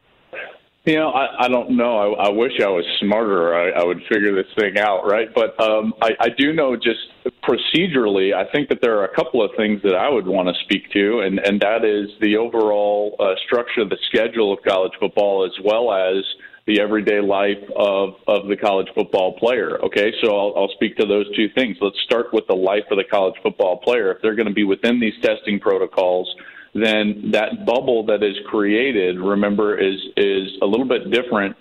You 0.85 0.95
know, 0.95 1.11
I, 1.11 1.45
I 1.45 1.47
don't 1.47 1.71
know. 1.77 2.15
I, 2.15 2.27
I 2.27 2.29
wish 2.29 2.53
I 2.61 2.67
was 2.67 2.83
smarter. 2.99 3.53
I, 3.53 3.81
I 3.81 3.83
would 3.83 4.01
figure 4.11 4.33
this 4.33 4.51
thing 4.57 4.79
out, 4.79 5.05
right? 5.05 5.27
But 5.33 5.59
um, 5.61 5.93
I, 6.01 6.11
I 6.19 6.29
do 6.29 6.51
know 6.51 6.75
just 6.75 6.99
procedurally, 7.43 8.33
I 8.33 8.49
think 8.51 8.69
that 8.69 8.79
there 8.81 8.97
are 8.97 9.05
a 9.05 9.15
couple 9.15 9.43
of 9.43 9.51
things 9.55 9.81
that 9.83 9.95
I 9.95 10.09
would 10.09 10.25
want 10.25 10.47
to 10.47 10.55
speak 10.63 10.89
to, 10.93 11.19
and, 11.19 11.39
and 11.39 11.61
that 11.61 11.85
is 11.85 12.09
the 12.21 12.37
overall 12.37 13.15
uh, 13.19 13.35
structure 13.45 13.81
of 13.81 13.89
the 13.89 13.97
schedule 14.09 14.51
of 14.51 14.59
college 14.63 14.93
football 14.99 15.45
as 15.45 15.51
well 15.63 15.93
as 15.93 16.23
the 16.69 16.79
everyday 16.79 17.19
life 17.19 17.57
of, 17.75 18.13
of 18.27 18.47
the 18.47 18.55
college 18.55 18.87
football 18.93 19.33
player. 19.39 19.83
Okay, 19.83 20.13
so 20.21 20.37
I'll, 20.37 20.53
I'll 20.55 20.71
speak 20.75 20.95
to 20.97 21.05
those 21.07 21.25
two 21.35 21.47
things. 21.55 21.77
Let's 21.81 21.99
start 22.05 22.27
with 22.31 22.45
the 22.47 22.55
life 22.55 22.83
of 22.91 22.97
the 22.97 23.03
college 23.03 23.33
football 23.41 23.77
player. 23.77 24.11
If 24.11 24.21
they're 24.21 24.35
going 24.35 24.47
to 24.47 24.53
be 24.53 24.65
within 24.65 24.99
these 24.99 25.15
testing 25.23 25.59
protocols, 25.59 26.29
then 26.75 27.31
that 27.33 27.65
bubble 27.65 28.05
that 28.05 28.21
is 28.21 28.35
created, 28.47 29.19
remember, 29.19 29.79
is 29.79 29.99
is 30.15 30.47
a 30.61 30.65
little 30.65 30.87
bit 30.87 31.09
different 31.11 31.55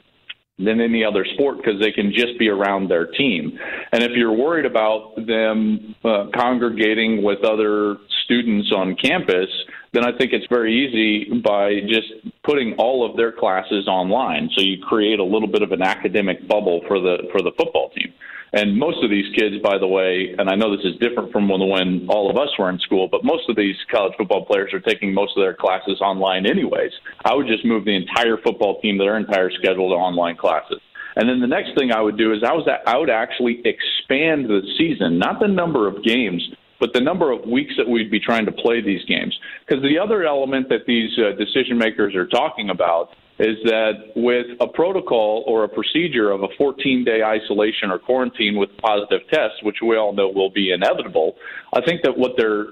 than 0.59 0.79
any 0.83 1.03
other 1.03 1.25
sport 1.35 1.57
because 1.57 1.81
they 1.81 1.93
can 1.93 2.13
just 2.13 2.39
be 2.39 2.49
around 2.49 2.89
their 2.89 3.07
team. 3.07 3.59
And 3.93 4.03
if 4.03 4.11
you're 4.15 4.37
worried 4.37 4.67
about 4.67 5.15
them 5.17 5.95
uh, 6.05 6.27
congregating 6.35 7.23
with 7.23 7.45
other 7.45 7.97
students 8.25 8.71
on 8.77 8.95
campus, 8.97 9.49
then 9.93 10.05
I 10.05 10.17
think 10.17 10.33
it's 10.33 10.47
very 10.51 10.75
easy 10.75 11.41
by 11.41 11.81
just 11.89 12.13
putting 12.45 12.75
all 12.75 13.09
of 13.09 13.17
their 13.17 13.33
classes 13.33 13.89
online. 13.89 14.51
So 14.55 14.63
you 14.63 14.79
create 14.83 15.19
a 15.19 15.25
little 15.25 15.49
bit 15.49 15.63
of 15.63 15.73
an 15.73 15.83
academic 15.83 16.47
bubble 16.47 16.83
for 16.87 17.01
the 17.01 17.29
for 17.33 17.41
the 17.41 17.53
football 17.57 17.91
team. 17.91 18.13
And 18.53 18.79
most 18.79 19.05
of 19.05 19.11
these 19.11 19.27
kids, 19.37 19.57
by 19.63 19.77
the 19.77 19.87
way, 19.87 20.35
and 20.39 20.49
I 20.49 20.55
know 20.55 20.75
this 20.75 20.85
is 20.85 20.99
different 21.01 21.33
from 21.33 21.49
when, 21.49 21.69
when 21.69 22.07
all 22.09 22.31
of 22.31 22.39
us 22.39 22.49
were 22.59 22.71
in 22.71 22.79
school, 22.79 23.07
but 23.07 23.23
most 23.23 23.49
of 23.51 23.57
these 23.57 23.77
college 23.91 24.15
football 24.17 24.47
players 24.47 24.73
are 24.73 24.81
taking 24.81 25.13
most 25.13 25.37
of 25.37 25.43
their 25.43 25.53
classes 25.53 26.01
online 26.01 26.47
anyways. 26.47 26.93
I 27.27 27.35
would 27.35 27.47
just 27.47 27.65
move 27.67 27.85
the 27.85 27.95
entire 27.95 28.39
football 28.39 28.81
team, 28.81 28.97
their 28.97 29.19
entire 29.19 29.51
schedule 29.51 29.91
to 29.91 29.97
online 29.97 30.37
classes. 30.37 30.81
And 31.17 31.29
then 31.29 31.41
the 31.41 31.47
next 31.47 31.77
thing 31.77 31.93
I 31.93 32.01
would 32.01 32.17
do 32.17 32.33
is 32.33 32.43
I 32.43 32.53
was 32.53 32.67
I 32.87 32.97
would 32.97 33.11
actually 33.11 33.61
expand 33.65 34.47
the 34.47 34.63
season, 34.79 35.19
not 35.19 35.41
the 35.41 35.49
number 35.49 35.89
of 35.89 36.03
games, 36.05 36.43
but 36.81 36.93
the 36.93 37.01
number 37.01 37.31
of 37.31 37.45
weeks 37.45 37.75
that 37.77 37.89
we'd 37.89 38.11
be 38.11 38.21
trying 38.21 38.47
to 38.47 38.53
play 38.53 38.81
these 38.81 39.05
games. 39.07 39.39
Because 39.67 39.83
the 39.83 39.99
other 39.99 40.25
element 40.25 40.69
that 40.69 40.87
these 40.87 41.11
uh, 41.19 41.37
decision 41.37 41.79
makers 41.79 42.15
are 42.15 42.27
talking 42.27 42.71
about 42.71 43.11
is 43.39 43.57
that 43.65 43.93
with 44.17 44.47
a 44.61 44.67
protocol 44.67 45.45
or 45.47 45.65
a 45.65 45.69
procedure 45.69 46.31
of 46.31 46.43
a 46.43 46.49
14 46.57 47.05
day 47.05 47.23
isolation 47.23 47.91
or 47.91 47.99
quarantine 47.99 48.57
with 48.57 48.69
positive 48.79 49.21
tests, 49.33 49.63
which 49.63 49.77
we 49.81 49.97
all 49.97 50.13
know 50.13 50.29
will 50.29 50.51
be 50.51 50.73
inevitable, 50.73 51.37
I 51.73 51.81
think 51.83 52.03
that 52.03 52.19
what 52.19 52.33
they're 52.37 52.67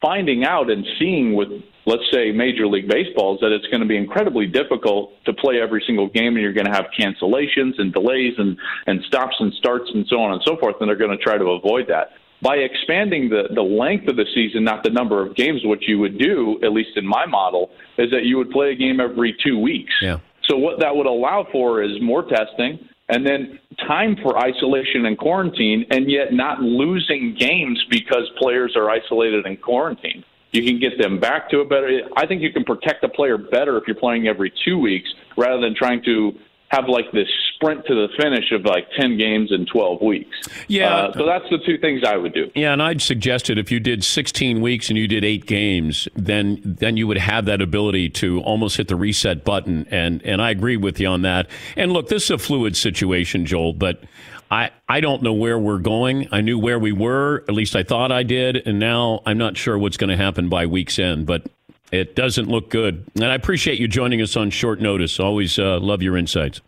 finding 0.00 0.44
out 0.44 0.70
and 0.70 0.86
seeing 0.98 1.34
with, 1.34 1.48
let's 1.86 2.04
say, 2.12 2.30
Major 2.30 2.68
League 2.68 2.88
Baseball 2.88 3.34
is 3.34 3.40
that 3.40 3.50
it's 3.50 3.66
going 3.66 3.80
to 3.80 3.88
be 3.88 3.96
incredibly 3.96 4.46
difficult 4.46 5.10
to 5.24 5.32
play 5.32 5.60
every 5.60 5.82
single 5.86 6.08
game, 6.08 6.34
and 6.34 6.40
you're 6.40 6.52
going 6.52 6.66
to 6.66 6.72
have 6.72 6.86
cancellations 6.96 7.72
and 7.78 7.92
delays 7.92 8.34
and, 8.38 8.56
and 8.86 9.02
stops 9.08 9.34
and 9.40 9.52
starts 9.54 9.90
and 9.92 10.06
so 10.08 10.20
on 10.20 10.32
and 10.32 10.42
so 10.46 10.56
forth, 10.58 10.76
and 10.78 10.88
they're 10.88 10.94
going 10.94 11.16
to 11.16 11.22
try 11.22 11.36
to 11.36 11.46
avoid 11.46 11.88
that 11.88 12.10
by 12.42 12.56
expanding 12.56 13.28
the, 13.28 13.44
the 13.54 13.62
length 13.62 14.08
of 14.08 14.16
the 14.16 14.26
season, 14.34 14.64
not 14.64 14.82
the 14.82 14.90
number 14.90 15.24
of 15.24 15.36
games, 15.36 15.62
what 15.64 15.82
you 15.82 15.98
would 16.00 16.18
do, 16.18 16.58
at 16.62 16.72
least 16.72 16.90
in 16.96 17.06
my 17.06 17.24
model, 17.24 17.70
is 17.98 18.10
that 18.10 18.24
you 18.24 18.36
would 18.36 18.50
play 18.50 18.72
a 18.72 18.74
game 18.74 19.00
every 19.00 19.34
two 19.44 19.58
weeks. 19.58 19.92
Yeah. 20.02 20.18
So 20.48 20.56
what 20.56 20.80
that 20.80 20.94
would 20.94 21.06
allow 21.06 21.46
for 21.52 21.82
is 21.82 21.92
more 22.02 22.24
testing 22.28 22.88
and 23.08 23.26
then 23.26 23.58
time 23.86 24.16
for 24.22 24.38
isolation 24.38 25.06
and 25.06 25.18
quarantine, 25.18 25.84
and 25.90 26.10
yet 26.10 26.32
not 26.32 26.60
losing 26.60 27.36
games 27.38 27.82
because 27.90 28.30
players 28.38 28.74
are 28.76 28.90
isolated 28.90 29.44
and 29.44 29.60
quarantined. 29.60 30.24
You 30.52 30.64
can 30.64 30.78
get 30.78 30.98
them 30.98 31.18
back 31.18 31.48
to 31.50 31.60
a 31.60 31.64
better. 31.64 32.02
I 32.16 32.26
think 32.26 32.42
you 32.42 32.52
can 32.52 32.64
protect 32.64 33.02
the 33.02 33.08
player 33.08 33.38
better 33.38 33.76
if 33.78 33.84
you're 33.86 33.96
playing 33.96 34.28
every 34.28 34.52
two 34.64 34.78
weeks 34.78 35.08
rather 35.36 35.60
than 35.60 35.74
trying 35.74 36.02
to 36.04 36.32
have 36.72 36.88
like 36.88 37.12
this 37.12 37.28
sprint 37.54 37.84
to 37.86 37.94
the 37.94 38.08
finish 38.20 38.50
of 38.50 38.64
like 38.64 38.88
10 38.98 39.18
games 39.18 39.52
in 39.52 39.66
12 39.66 40.00
weeks. 40.00 40.36
Yeah. 40.68 40.94
Uh, 40.94 41.12
so 41.12 41.26
that's 41.26 41.44
the 41.50 41.58
two 41.58 41.78
things 41.78 42.02
I 42.04 42.16
would 42.16 42.32
do. 42.32 42.50
Yeah, 42.54 42.72
and 42.72 42.82
I'd 42.82 43.02
suggest 43.02 43.50
it 43.50 43.58
if 43.58 43.70
you 43.70 43.78
did 43.78 44.02
16 44.02 44.60
weeks 44.62 44.88
and 44.88 44.98
you 44.98 45.06
did 45.06 45.24
eight 45.24 45.46
games, 45.46 46.08
then 46.16 46.60
then 46.64 46.96
you 46.96 47.06
would 47.06 47.18
have 47.18 47.44
that 47.44 47.60
ability 47.60 48.08
to 48.10 48.40
almost 48.40 48.78
hit 48.78 48.88
the 48.88 48.96
reset 48.96 49.44
button. 49.44 49.86
And 49.90 50.22
and 50.22 50.40
I 50.40 50.50
agree 50.50 50.78
with 50.78 50.98
you 50.98 51.08
on 51.08 51.22
that. 51.22 51.48
And 51.76 51.92
look, 51.92 52.08
this 52.08 52.24
is 52.24 52.30
a 52.30 52.38
fluid 52.38 52.76
situation, 52.76 53.44
Joel, 53.44 53.74
but 53.74 54.02
I, 54.50 54.70
I 54.86 55.00
don't 55.00 55.22
know 55.22 55.32
where 55.32 55.58
we're 55.58 55.78
going. 55.78 56.28
I 56.30 56.42
knew 56.42 56.58
where 56.58 56.78
we 56.78 56.92
were, 56.92 57.42
at 57.48 57.54
least 57.54 57.74
I 57.74 57.82
thought 57.82 58.12
I 58.12 58.22
did, 58.22 58.56
and 58.66 58.78
now 58.78 59.22
I'm 59.24 59.38
not 59.38 59.56
sure 59.56 59.78
what's 59.78 59.96
going 59.96 60.10
to 60.10 60.16
happen 60.16 60.50
by 60.50 60.66
week's 60.66 60.98
end. 60.98 61.24
But 61.24 61.46
it 61.92 62.16
doesn't 62.16 62.48
look 62.48 62.70
good. 62.70 63.04
And 63.14 63.26
I 63.26 63.34
appreciate 63.34 63.78
you 63.78 63.86
joining 63.86 64.20
us 64.22 64.36
on 64.36 64.50
short 64.50 64.80
notice. 64.80 65.20
Always 65.20 65.58
uh, 65.58 65.78
love 65.78 66.02
your 66.02 66.16
insights. 66.16 66.60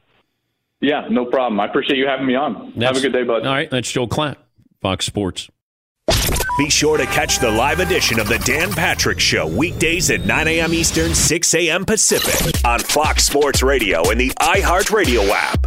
Yeah, 0.80 1.08
no 1.10 1.24
problem. 1.24 1.58
I 1.60 1.64
appreciate 1.66 1.98
you 1.98 2.06
having 2.06 2.26
me 2.26 2.34
on. 2.34 2.74
That's, 2.76 2.96
Have 2.96 2.96
a 2.98 3.00
good 3.00 3.18
day, 3.18 3.24
bud. 3.24 3.46
All 3.46 3.52
right, 3.52 3.70
that's 3.70 3.90
Joel 3.90 4.08
Klatt, 4.08 4.36
Fox 4.82 5.06
Sports. 5.06 5.48
Be 6.58 6.70
sure 6.70 6.98
to 6.98 7.06
catch 7.06 7.40
the 7.40 7.50
live 7.50 7.80
edition 7.80 8.20
of 8.20 8.28
the 8.28 8.38
Dan 8.40 8.70
Patrick 8.70 9.18
Show 9.18 9.48
weekdays 9.48 10.10
at 10.10 10.24
9 10.24 10.46
a.m. 10.46 10.72
Eastern, 10.72 11.14
6 11.14 11.54
a.m. 11.54 11.84
Pacific 11.84 12.64
on 12.64 12.78
Fox 12.78 13.24
Sports 13.24 13.62
Radio 13.62 14.08
and 14.10 14.20
the 14.20 14.30
iHeartRadio 14.40 15.28
app. 15.30 15.66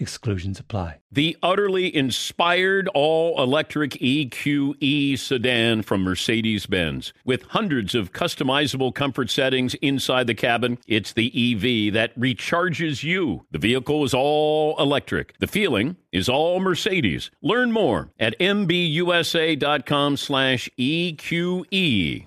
Exclusions 0.00 0.58
apply. 0.58 0.98
The 1.12 1.36
utterly 1.42 1.94
inspired 1.94 2.88
all 2.94 3.40
electric 3.42 3.90
EQE 3.92 5.18
sedan 5.18 5.82
from 5.82 6.02
Mercedes 6.02 6.64
Benz. 6.64 7.12
With 7.24 7.42
hundreds 7.42 7.94
of 7.94 8.12
customizable 8.12 8.94
comfort 8.94 9.28
settings 9.28 9.74
inside 9.74 10.26
the 10.26 10.34
cabin, 10.34 10.78
it's 10.86 11.12
the 11.12 11.28
EV 11.28 11.92
that 11.92 12.18
recharges 12.18 13.02
you. 13.02 13.44
The 13.50 13.58
vehicle 13.58 14.02
is 14.04 14.14
all 14.14 14.74
electric. 14.78 15.38
The 15.38 15.46
feeling 15.46 15.96
is 16.12 16.30
all 16.30 16.60
Mercedes. 16.60 17.30
Learn 17.42 17.70
more 17.70 18.10
at 18.18 18.38
mbusa.com 18.38 20.16
slash 20.16 20.70
EQE. 20.78 22.26